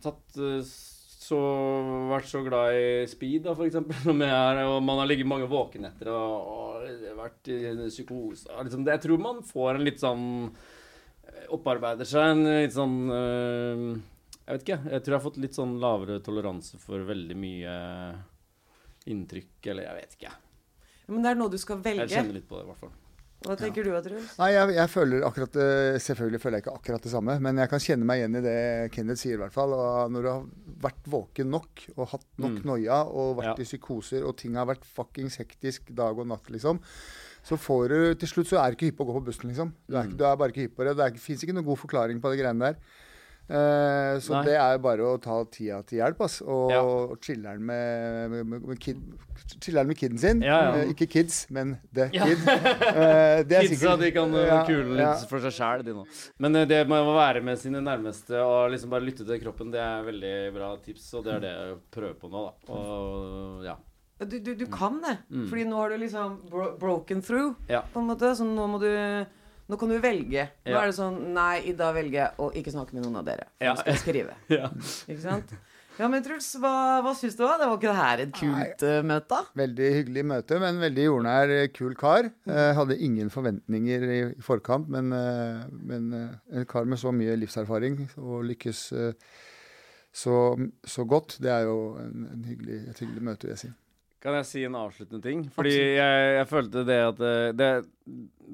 tatt 0.00 0.38
så 1.22 1.38
vært 2.10 2.28
så 2.30 2.42
glad 2.44 2.76
i 2.76 3.06
speed, 3.10 3.46
da, 3.46 3.54
eksempel, 3.66 3.96
som 4.06 4.22
jeg 4.24 4.34
er, 4.34 4.62
og 4.66 4.78
man 4.84 5.00
har 5.02 5.10
ligget 5.10 5.28
mange 5.30 5.48
våkenetter 5.50 6.10
og, 6.12 6.52
og 6.52 7.18
vært 7.18 7.50
i 7.52 7.58
psykose 7.86 8.62
liksom, 8.66 8.86
det, 8.86 8.96
Jeg 8.96 9.04
tror 9.06 9.22
man 9.22 9.42
får 9.46 9.76
en 9.76 9.86
litt 9.86 10.02
sånn 10.02 10.24
opparbeider 11.52 12.08
seg 12.08 12.32
en 12.32 12.42
litt 12.46 12.74
sånn 12.74 12.96
øh, 13.12 13.84
Jeg 14.42 14.56
vet 14.56 14.64
ikke. 14.64 14.78
Jeg 14.90 15.02
tror 15.04 15.14
jeg 15.14 15.18
har 15.18 15.26
fått 15.26 15.42
litt 15.42 15.58
sånn 15.58 15.76
lavere 15.82 16.18
toleranse 16.24 16.80
for 16.82 17.04
veldig 17.06 17.36
mye 17.38 17.74
inntrykk, 19.12 19.54
eller 19.72 19.86
jeg 19.88 19.98
vet 19.98 20.16
ikke. 20.18 20.32
Men 21.12 21.24
det 21.24 21.32
er 21.32 21.38
noe 21.38 21.52
du 21.52 21.58
skal 21.60 21.80
velge. 21.82 22.06
Jeg 22.06 22.20
kjenner 22.20 22.38
litt 22.38 22.48
på 22.48 22.58
det, 22.58 22.66
i 22.66 22.70
hvert 22.70 22.82
fall. 22.82 22.92
Hva 23.42 23.56
tenker 23.58 23.84
du, 23.84 23.90
Truls? 24.04 24.38
Nei, 24.38 24.50
jeg, 24.54 24.74
jeg 24.76 24.88
føler 24.92 25.24
akkurat 25.26 25.56
Selvfølgelig 26.02 26.40
føler 26.42 26.58
jeg 26.58 26.64
ikke 26.66 26.74
akkurat 26.78 27.02
det 27.02 27.12
samme, 27.12 27.38
men 27.42 27.56
jeg 27.62 27.68
kan 27.72 27.82
kjenne 27.82 28.04
meg 28.08 28.20
igjen 28.22 28.38
i 28.38 28.42
det 28.44 28.56
Kenneth 28.94 29.20
sier, 29.22 29.34
i 29.34 29.42
hvert 29.42 29.52
fall. 29.54 29.72
Og 29.76 30.12
når 30.14 30.22
du 30.22 30.30
har 30.32 30.44
vært 30.86 31.10
våken 31.10 31.50
nok 31.50 31.84
og 31.96 32.08
hatt 32.14 32.26
nok 32.38 32.60
Mm. 32.62 32.64
noia 32.68 33.00
og 33.08 33.36
vært 33.38 33.58
Ja. 33.58 33.64
i 33.64 33.68
psykoser 33.68 34.24
og 34.26 34.36
ting 34.36 34.54
har 34.54 34.66
vært 34.66 34.84
fuckings 34.84 35.36
hektisk 35.38 35.94
dag 35.94 36.18
og 36.18 36.26
natt, 36.26 36.48
liksom, 36.50 36.80
så 37.42 37.56
får 37.58 37.88
du 37.88 38.14
Til 38.14 38.28
slutt 38.28 38.46
så 38.52 38.58
er 38.62 38.70
du 38.70 38.76
ikke 38.76 38.90
hypp 38.92 38.98
på 38.98 39.04
å 39.06 39.10
gå 39.12 39.20
på 39.20 39.24
bussen, 39.26 39.48
liksom. 39.50 39.72
Du 39.88 39.96
er, 39.96 40.02
Mm. 40.04 40.08
ikke, 40.12 40.16
du 40.18 40.24
er 40.24 40.36
bare 40.36 40.48
ikke 40.52 40.66
hypp 40.68 40.76
på 40.76 40.84
det. 40.86 40.96
Det 40.96 41.20
fins 41.20 41.42
ikke 41.42 41.54
noen 41.54 41.64
god 41.66 41.78
forklaring 41.78 42.20
på 42.20 42.30
de 42.30 42.42
greiene 42.42 42.58
der. 42.60 42.76
Eh, 43.50 44.16
så 44.22 44.36
Nei. 44.38 44.44
det 44.46 44.54
er 44.56 44.78
bare 44.80 45.04
å 45.04 45.16
ta 45.20 45.42
tida 45.50 45.82
til 45.84 45.98
hjelp, 45.98 46.20
ass. 46.24 46.40
Og 46.46 46.70
Ja. 46.70 46.82
chiller'n 47.20 47.60
med, 47.60 48.30
med, 48.30 48.46
med, 48.46 48.62
med, 48.68 48.78
kid, 48.80 48.96
med 48.96 49.96
kiden 49.98 50.18
sin. 50.18 50.40
Ja, 50.42 50.60
ja. 50.72 50.82
Eh, 50.84 50.92
ikke 50.94 51.08
kids, 51.10 51.50
men 51.50 51.78
the 51.92 52.08
Ja. 52.14 52.24
kid. 52.24 52.38
Eh, 52.92 53.42
det 53.42 53.52
er 53.58 53.66
Kidsa 53.66 53.96
sikkert- 53.96 54.00
de 54.00 54.10
kan 54.12 54.32
Ja, 54.32 54.64
kule 54.66 54.96
ja. 54.96 55.12
litt 55.12 55.28
for 55.28 55.38
seg 55.40 55.52
sjæl, 55.52 55.84
de 55.84 55.92
nå. 55.92 56.06
Men 56.38 56.56
øh, 56.56 56.66
det 56.68 56.88
med 56.88 57.02
å 57.02 57.14
være 57.16 57.42
med 57.42 57.58
sine 57.58 57.82
nærmeste 57.82 58.38
og 58.40 58.70
liksom 58.70 58.90
bare 58.90 59.04
lytte 59.04 59.26
til 59.26 59.40
kroppen, 59.40 59.70
det 59.72 59.80
er 59.80 60.02
veldig 60.06 60.54
bra 60.54 60.76
tips, 60.76 61.12
og 61.14 61.24
det 61.24 61.34
er 61.34 61.40
det 61.40 61.52
jeg 61.52 61.78
prøver 61.90 62.14
på 62.20 62.30
nå, 62.30 62.44
da. 62.46 62.72
Og 62.72 63.64
ja. 63.64 63.76
Du, 64.22 64.38
du, 64.38 64.54
du 64.54 64.66
kan 64.70 65.00
det. 65.02 65.18
Mm. 65.32 65.48
Fordi 65.50 65.64
nå 65.66 65.76
har 65.76 65.88
du 65.90 65.96
liksom 65.98 66.48
bro 66.48 66.76
broken 66.78 67.20
through, 67.20 67.56
Ja. 67.68 67.82
på 67.92 67.98
en 68.00 68.06
måte. 68.06 68.30
Så 68.38 68.44
nå 68.46 68.68
må 68.70 68.78
du 68.78 69.26
Nå 69.72 69.78
kan 69.80 69.88
du 69.88 69.96
velge. 70.04 70.46
Nå 70.66 70.70
Ja. 70.74 70.82
er 70.82 70.90
det 70.92 70.96
sånn 70.98 71.20
Nei, 71.32 71.62
i 71.70 71.72
dag 71.76 71.94
velger 71.96 72.18
jeg 72.18 72.32
å 72.44 72.50
ikke 72.60 72.72
snakke 72.74 72.92
med 72.92 73.06
noen 73.06 73.16
av 73.22 73.24
dere. 73.30 73.46
For 73.56 73.64
Ja. 73.70 73.74
skal 73.80 73.94
jeg 73.94 74.02
skrive. 74.02 74.34
ja. 74.60 74.68
Ikke 75.08 75.22
sant? 75.24 75.54
Ja, 75.98 76.08
men 76.08 76.22
Truls, 76.24 76.46
hva, 76.56 77.00
hva 77.04 77.10
syns 77.14 77.34
du? 77.36 77.42
Det 77.44 77.66
var 77.68 77.74
ikke 77.76 77.90
det 77.90 77.96
her 77.98 78.20
et 78.24 78.30
kult 78.32 78.80
Nei. 78.84 79.02
møte? 79.10 79.38
Veldig 79.60 79.88
hyggelig 79.98 80.22
møte, 80.24 80.58
men 80.60 80.78
veldig 80.80 81.04
jordnær, 81.04 81.52
eh, 81.52 81.66
kul 81.68 81.92
kar. 82.00 82.30
Jeg 82.48 82.74
hadde 82.78 82.96
ingen 82.98 83.28
forventninger 83.32 84.06
i, 84.08 84.20
i 84.32 84.40
forkant, 84.44 84.88
men, 84.88 85.12
eh, 85.12 85.66
men 85.84 86.08
eh, 86.16 86.56
en 86.60 86.64
kar 86.64 86.88
med 86.88 86.98
så 86.98 87.12
mye 87.12 87.36
livserfaring 87.36 88.00
og 88.16 88.40
lykkes 88.48 88.80
eh, 88.92 89.12
så, 90.12 90.38
så 90.84 91.04
godt, 91.08 91.36
det 91.44 91.52
er 91.52 91.68
jo 91.68 91.76
en, 92.00 92.26
en 92.32 92.44
hyggelig, 92.48 92.82
et 92.88 92.98
hyggelig 93.04 93.22
møte, 93.28 93.46
vil 93.48 93.54
jeg 93.56 93.62
si. 93.66 93.72
Kan 94.22 94.36
jeg 94.38 94.46
si 94.46 94.60
en 94.66 94.78
avsluttende 94.78 95.24
ting? 95.24 95.40
Fordi 95.50 95.72
jeg, 95.74 96.26
jeg 96.36 96.46
følte 96.50 96.84
det 96.86 96.98
at 97.08 97.22
eh, 97.26 97.48
det, 97.58 97.70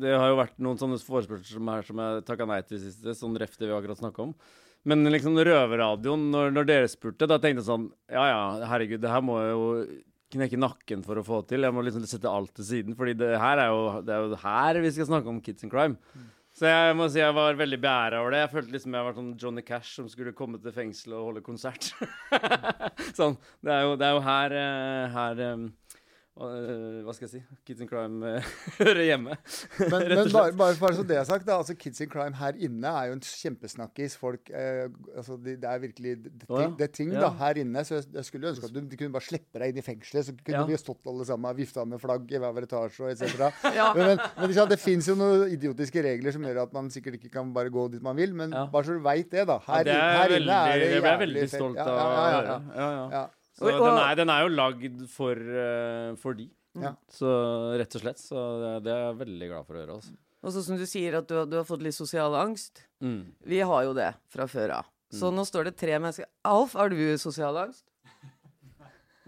det 0.01 0.15
har 0.17 0.31
jo 0.33 0.39
vært 0.39 0.57
noen 0.65 0.81
sånne 0.81 1.01
forespørsler 1.05 1.59
som 1.59 1.69
her 1.69 1.85
som 1.85 2.01
jeg 2.01 2.25
takka 2.29 2.47
nei 2.49 2.63
til 2.65 2.81
siste, 2.81 3.13
sånn 3.19 3.37
ref 3.41 3.59
det 3.61 3.69
vi 3.69 3.77
akkurat 3.77 4.01
snakka 4.01 4.25
om. 4.31 4.33
Men 4.89 5.05
liksom 5.13 5.37
Røverradioen, 5.37 6.29
når, 6.33 6.53
når 6.57 6.69
dere 6.71 6.89
spurte, 6.89 7.29
da 7.29 7.37
tenkte 7.37 7.61
jeg 7.61 7.69
sånn 7.69 7.89
Ja 8.15 8.25
ja, 8.31 8.43
herregud, 8.71 9.03
det 9.03 9.13
her 9.13 9.25
må 9.27 9.37
jeg 9.43 9.53
jo 9.53 9.67
knekke 10.33 10.61
nakken 10.61 11.05
for 11.05 11.21
å 11.21 11.25
få 11.25 11.43
til. 11.49 11.65
Jeg 11.65 11.75
må 11.75 11.85
liksom 11.85 12.05
sette 12.09 12.31
alt 12.31 12.53
til 12.57 12.67
siden. 12.69 12.97
Fordi 12.97 13.15
det 13.17 13.31
her 13.41 13.63
er 13.63 13.71
jo, 13.73 13.85
det 14.05 14.15
er 14.15 14.25
jo 14.25 14.41
her 14.43 14.81
vi 14.85 14.93
skal 14.95 15.09
snakke 15.09 15.33
om 15.33 15.41
kids 15.45 15.65
and 15.65 15.73
crime. 15.73 15.97
Så 16.59 16.67
jeg 16.67 16.95
må 16.99 17.07
si 17.07 17.21
jeg 17.21 17.35
var 17.37 17.55
veldig 17.55 17.79
beæra 17.79 18.19
over 18.19 18.35
det. 18.35 18.41
Jeg 18.43 18.51
følte 18.51 18.75
liksom 18.75 18.95
jeg 18.97 19.07
var 19.07 19.15
sånn 19.15 19.35
Johnny 19.39 19.63
Cash 19.63 20.01
som 20.01 20.09
skulle 20.11 20.35
komme 20.35 20.59
til 20.63 20.75
fengselet 20.75 21.15
og 21.15 21.29
holde 21.29 21.43
konsert. 21.47 21.93
sånn. 23.19 23.37
Det 23.63 23.75
er 23.77 23.85
jo, 23.87 23.93
det 24.01 24.09
er 24.09 24.17
jo 24.17 24.25
her, 24.27 24.55
eh, 24.59 25.05
her 25.15 25.43
eh, 25.45 25.63
Hva 26.39 27.13
skal 27.17 27.27
jeg 27.27 27.31
si? 27.33 27.41
Kids 27.67 27.81
in 27.83 27.89
crime 27.91 28.23
eh, 28.39 28.49
hører 28.79 29.01
hjemme. 29.09 29.35
Men, 29.35 30.05
Rett 30.13 30.21
og 30.21 30.29
men 30.29 30.33
bare, 30.33 30.53
bare, 30.61 30.77
bare 30.79 30.95
så 30.95 31.03
det 31.09 31.17
er 31.19 31.25
sagt, 31.27 31.47
da, 31.49 31.57
altså 31.59 31.75
Kids 31.75 32.01
in 32.05 32.11
Crime 32.13 32.37
her 32.39 32.55
inne 32.63 32.93
er 33.01 33.09
jo 33.11 33.17
en 33.17 33.23
kjempesnakkis. 33.27 34.15
Folk, 34.21 34.51
eh, 34.55 34.87
altså 35.19 35.37
det, 35.43 35.57
det 35.65 35.69
er 35.73 35.83
virkelig 35.83 36.13
det, 36.25 36.33
det, 36.45 36.49
ja. 36.51 36.69
det 36.79 36.89
ting 36.95 37.11
Ja. 37.13 37.25
da, 37.27 37.31
her 37.41 37.59
inne. 37.65 37.83
Så 37.89 37.97
jeg, 37.99 38.07
jeg 38.15 38.25
skulle 38.29 38.53
ønske 38.53 38.69
at 38.71 38.75
du, 38.77 38.81
de 38.87 39.01
kunne 39.01 39.15
bare 39.17 39.27
slippe 39.27 39.59
deg 39.63 39.73
inn 39.75 39.81
i 39.83 39.87
fengselet. 39.87 40.29
Så 40.29 40.37
kunne 40.39 40.61
Ja. 40.61 40.67
vi 40.69 40.79
stått 40.79 41.11
alle 41.11 41.27
sammen 41.29 41.51
og 41.51 41.59
vifta 41.59 41.85
med 41.89 42.01
flagg 42.03 42.31
i 42.31 42.39
hver 42.43 42.55
vår 42.55 42.69
etasje 42.69 43.03
og 43.09 43.11
etc. 43.15 43.49
Ja. 43.79 43.89
Men, 43.97 44.15
men, 44.15 44.23
men 44.39 44.55
ikke 44.55 44.69
det 44.75 44.81
fins 44.83 45.09
jo 45.11 45.17
noen 45.19 45.49
idiotiske 45.55 46.03
regler 46.07 46.35
som 46.35 46.47
gjør 46.47 46.63
at 46.67 46.73
man 46.77 46.89
sikkert 46.95 47.19
ikke 47.19 47.33
kan 47.35 47.51
bare 47.57 47.71
gå 47.75 47.89
dit 47.93 48.03
man 48.05 48.17
vil. 48.19 48.33
Men 48.39 48.55
Ja. 48.55 48.67
bare 48.73 48.87
så 48.87 48.95
du 48.99 49.03
veit 49.05 49.31
det, 49.35 49.47
da. 49.51 49.59
Her, 49.67 49.83
Ja, 49.83 49.89
det 49.91 49.97
er 49.99 50.15
her 50.23 50.31
veldig, 50.37 50.47
inne 50.47 50.61
er 50.69 50.79
det 50.79 50.89
det 50.89 51.03
ble 51.03 51.11
jeg 51.11 51.19
jævlig 51.19 51.27
veldig 51.27 51.51
stolt 51.57 51.77
Ja, 51.83 51.89
av 51.89 51.99
ja, 51.99 52.07
å 52.07 52.15
ja, 52.15 52.39
ja, 52.39 52.61
Ja, 52.79 52.89
ja. 52.95 53.05
ja. 53.19 53.27
Så 53.59 53.67
Og- 53.67 53.75
og- 53.81 53.89
den, 53.89 53.99
er, 54.05 54.15
den 54.23 54.31
er 54.31 54.45
jo 54.47 54.49
lagd 54.55 55.03
for, 55.11 55.35
uh, 55.35 56.15
for 56.17 56.35
de. 56.39 56.49
Ja. 56.79 56.93
Så 57.11 57.27
rett 57.81 57.95
og 57.99 58.03
slett. 58.05 58.19
Så 58.23 58.39
det, 58.63 58.73
det 58.87 58.93
er 58.95 59.05
jeg 59.09 59.19
veldig 59.25 59.49
glad 59.51 59.67
for 59.67 59.75
å 59.75 59.83
høre. 59.83 59.97
Altså. 59.99 60.15
Og 60.47 60.53
så 60.55 60.63
som 60.63 60.77
du 60.79 60.85
sier 60.87 61.17
at 61.19 61.27
du, 61.27 61.35
har- 61.41 61.47
du 61.51 61.57
har 61.59 61.65
fått 61.67 61.83
litt 61.83 61.97
sosial 61.97 62.37
angst. 62.39 62.85
Mm. 63.03 63.33
Vi 63.45 63.59
har 63.61 63.83
jo 63.89 63.93
det 63.99 64.13
fra 64.31 64.47
før 64.47 64.77
av. 64.79 64.87
Så 65.11 65.33
nå 65.33 65.43
står 65.49 65.65
det 65.71 65.77
tre 65.81 65.97
mennesker 65.99 66.27
Alf, 66.45 66.75
har 66.77 66.91
du 66.93 66.99
sosial 67.19 67.57
angst? 67.57 67.83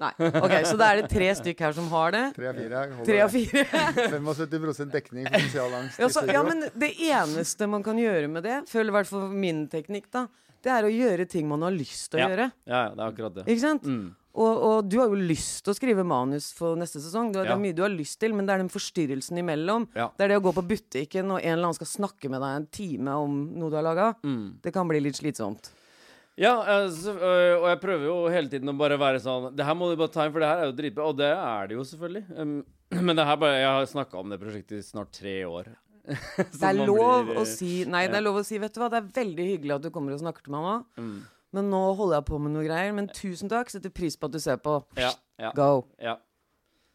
Nei. 0.00 0.12
Ok, 0.16 0.52
så 0.64 0.76
da 0.80 0.86
er 0.94 1.02
det 1.02 1.10
tre 1.12 1.26
stykk 1.36 1.58
her 1.60 1.74
som 1.76 1.88
har 1.92 2.12
det. 2.14 2.22
Tre 2.36 2.46
av 2.48 2.56
fire. 2.56 2.84
Tre 3.04 3.18
av 3.20 3.34
fire. 3.34 3.64
75 4.14 4.92
dekning 4.94 5.26
for 5.28 5.42
sosial 5.44 5.74
angst. 5.76 5.98
Ja, 6.00 6.08
så, 6.08 6.22
ja, 6.30 6.40
men 6.46 6.62
det 6.72 6.92
eneste 7.10 7.68
man 7.68 7.82
kan 7.84 7.98
gjøre 8.00 8.30
med 8.32 8.46
det, 8.48 8.62
føler 8.70 8.88
i 8.88 8.96
hvert 8.96 9.10
fall 9.10 9.26
min 9.28 9.66
teknikk, 9.72 10.06
da, 10.14 10.22
det 10.64 10.72
er 10.72 10.88
å 10.88 10.92
gjøre 10.92 11.26
ting 11.28 11.48
man 11.50 11.60
har 11.66 11.72
lyst 11.76 12.10
til 12.12 12.20
å 12.20 12.22
Ja. 12.22 12.28
gjøre. 12.32 12.46
Ja, 12.64 12.80
ja, 12.86 12.88
det 12.96 13.00
er 13.04 13.12
akkurat 13.12 13.34
det. 13.40 13.44
Ikke 13.52 13.60
sant? 13.66 13.84
Mm. 13.84 14.06
Og, 14.30 14.62
og 14.62 14.86
du 14.86 15.00
har 15.00 15.10
jo 15.10 15.18
lyst 15.18 15.64
til 15.64 15.72
å 15.72 15.76
skrive 15.76 16.04
manus 16.06 16.50
for 16.54 16.78
neste 16.78 17.02
sesong. 17.02 17.32
Du 17.32 17.40
ja. 17.40 17.48
Det 17.48 17.56
er 17.56 17.62
mye 17.62 17.76
du 17.76 17.82
har 17.82 17.92
lyst 17.92 18.20
til, 18.22 18.34
men 18.36 18.46
det 18.46 18.54
er 18.54 18.62
den 18.62 18.70
forstyrrelsen 18.72 19.42
imellom. 19.42 19.88
Ja. 19.98 20.10
Det 20.14 20.26
er 20.26 20.34
det 20.34 20.38
å 20.40 20.44
gå 20.46 20.54
på 20.56 20.66
butikken, 20.70 21.32
og 21.34 21.42
en 21.42 21.56
eller 21.56 21.70
annen 21.70 21.78
skal 21.80 21.90
snakke 21.90 22.30
med 22.30 22.42
deg 22.44 22.60
en 22.60 22.70
time 22.70 23.18
om 23.26 23.42
noe 23.58 23.72
du 23.72 23.78
har 23.80 23.86
laga. 23.86 24.12
Mm. 24.22 24.60
Det 24.62 24.74
kan 24.76 24.90
bli 24.90 25.02
litt 25.02 25.18
slitsomt. 25.18 25.72
Ja, 26.40 26.54
eh, 26.62 26.86
øh, 26.88 27.54
og 27.58 27.66
jeg 27.68 27.80
prøver 27.82 28.06
jo 28.06 28.16
hele 28.32 28.48
tiden 28.48 28.70
å 28.72 28.76
bare 28.78 28.96
være 28.96 29.18
sånn 29.20 29.50
Det 29.52 29.64
her 29.66 29.74
må 29.76 29.90
du 29.90 29.98
bare 30.00 30.12
ta 30.14 30.24
inn, 30.24 30.32
for 30.32 30.40
det 30.40 30.48
her 30.48 30.62
er 30.62 30.70
jo 30.70 30.76
dritbra. 30.78 31.08
Og 31.10 31.18
det 31.18 31.32
er 31.34 31.68
det 31.68 31.76
jo 31.76 31.84
selvfølgelig. 31.90 32.24
Men 33.06 33.18
det 33.18 33.26
her 33.28 33.38
bare 33.42 33.58
Jeg 33.58 33.70
har 33.70 33.88
snakka 33.90 34.22
om 34.22 34.32
det 34.32 34.40
prosjektet 34.40 34.78
i 34.78 34.86
snart 34.86 35.12
tre 35.18 35.36
år. 35.48 35.72
Det 36.60 36.64
er 36.64 36.80
lov 36.80 37.28
å 37.38 37.42
si 37.46 37.84
Nei, 37.86 38.06
det 38.08 38.16
er 38.18 38.24
lov 38.24 38.40
å 38.40 38.42
si, 38.46 38.56
vet 38.58 38.72
du 38.74 38.80
hva, 38.80 38.88
det 38.90 38.98
er 38.98 39.10
veldig 39.20 39.44
hyggelig 39.46 39.74
at 39.76 39.84
du 39.84 39.90
kommer 39.94 40.14
og 40.16 40.22
snakker 40.22 40.42
til 40.46 40.54
meg 40.56 40.64
nå, 40.64 40.72
mm. 40.96 41.18
Men 41.56 41.70
nå 41.72 41.80
holder 41.98 42.20
jeg 42.20 42.26
på 42.30 42.38
med 42.42 42.52
noe 42.54 42.64
greier. 42.66 42.92
Men 42.96 43.08
tusen 43.14 43.50
takk, 43.50 43.70
setter 43.72 43.92
pris 43.94 44.16
på 44.18 44.28
at 44.30 44.34
du 44.36 44.40
ser 44.42 44.60
på. 44.62 44.76
Ja, 45.00 45.12
ja, 45.40 45.50
Go. 45.56 45.86
ja. 46.02 46.16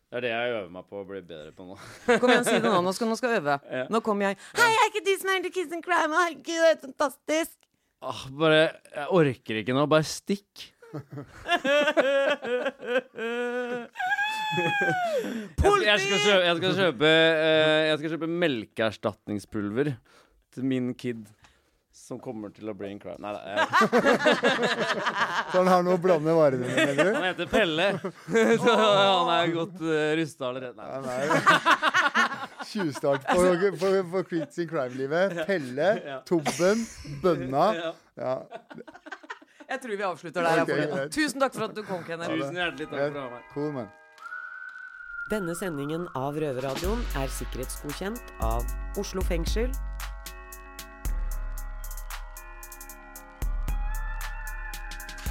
Det 0.06 0.20
er 0.22 0.24
det 0.28 0.30
jeg 0.32 0.52
øver 0.54 0.68
meg 0.72 0.86
på 0.88 1.00
å 1.02 1.06
bli 1.10 1.20
bedre 1.28 1.50
på 1.52 1.66
nå. 1.68 1.76
Kom 2.22 2.30
igjen, 2.32 2.46
si 2.48 2.54
det 2.62 2.70
nå. 2.72 2.78
Nå 2.86 2.92
skal, 2.96 3.10
nå 3.10 3.18
skal 3.20 3.34
jeg 3.34 3.42
øve. 3.42 3.56
Ja. 3.68 3.86
Nå 3.92 4.00
kommer 4.06 4.30
jeg. 4.30 4.38
Hei, 4.56 4.68
jeg 4.72 4.84
er 4.84 4.92
ikke 4.94 5.02
du 5.08 5.14
som 5.20 5.32
er 5.34 5.40
into 5.42 5.52
Kiss 5.56 5.74
and 5.76 5.84
Crime. 5.84 6.14
Herregud, 6.16 6.62
det 6.62 6.70
er 6.70 6.80
fantastisk. 6.86 7.56
Ah, 8.06 8.22
bare 8.38 8.62
Jeg 8.94 9.08
orker 9.18 9.60
ikke 9.64 9.76
nå. 9.76 9.84
Bare 9.92 10.06
stikk. 10.08 10.70
Jeg 14.56 15.60
skal, 15.60 15.84
jeg 15.84 16.00
skal 16.00 16.20
kjøpe, 16.22 16.44
jeg 16.46 16.58
skal 16.60 16.76
kjøpe, 16.80 17.10
eh, 17.10 17.82
jeg 17.90 17.98
skal 18.00 18.14
kjøpe 18.16 18.30
melkeerstatningspulver 18.44 19.92
til 20.56 20.68
min 20.70 20.94
kid. 20.98 21.26
Som 21.96 22.20
kommer 22.20 22.52
til 22.52 22.68
å 22.70 22.74
bli 22.76 22.90
en 22.92 22.98
crime. 23.00 23.16
Nei 23.24 23.32
da. 23.32 23.40
Så 25.52 25.62
han 25.62 25.70
har 25.72 25.84
noe 25.86 25.96
å 25.96 26.02
blande 26.04 26.34
varene 26.36 26.68
med, 26.68 26.76
mener 26.76 27.08
du? 27.08 27.12
Han 27.16 27.24
heter 27.30 27.48
Pelle. 27.50 27.86
Så 28.66 28.74
han 28.76 29.30
er 29.38 29.54
godt 29.56 29.80
uh, 29.80 29.94
rusta 30.20 30.50
allerede. 30.50 30.76
Nei. 30.76 30.90
Han 30.92 31.08
er 31.14 32.66
tjuvstart 32.68 33.26
på, 33.30 33.46
på, 33.82 33.92
på 34.12 34.24
Creeps 34.28 34.60
in 34.62 34.70
Crime-livet. 34.74 35.38
Pelle, 35.48 35.90
Ja. 36.12 36.20
Tobben, 36.28 36.84
Bønna. 37.24 37.66
Ja. 38.20 38.36
Jeg 39.66 39.82
tror 39.82 39.96
vi 39.96 40.06
avslutter 40.12 40.44
der. 40.46 40.60
jeg, 40.60 40.66
Ok, 40.68 40.70
Forleden. 40.76 40.96
greit. 41.00 41.16
Tusen 41.16 41.42
takk 41.46 41.56
for 41.56 41.68
at 41.70 41.78
du 41.80 41.84
kom, 41.88 42.04
Kenneth. 42.06 42.36
Tusen 42.36 42.60
hjertelig 42.60 42.90
takk 42.92 43.00
for 43.08 43.22
å 43.22 43.24
ha 43.24 43.32
meg. 43.38 43.48
Cool, 43.56 43.72
man. 43.80 43.88
Denne 45.32 45.56
sendingen 45.58 46.04
av 46.20 46.36
Røverradioen 46.38 47.00
er 47.24 47.32
sikkerhetsgodkjent 47.40 48.36
av 48.46 48.68
Oslo 49.02 49.24
fengsel. 49.26 49.72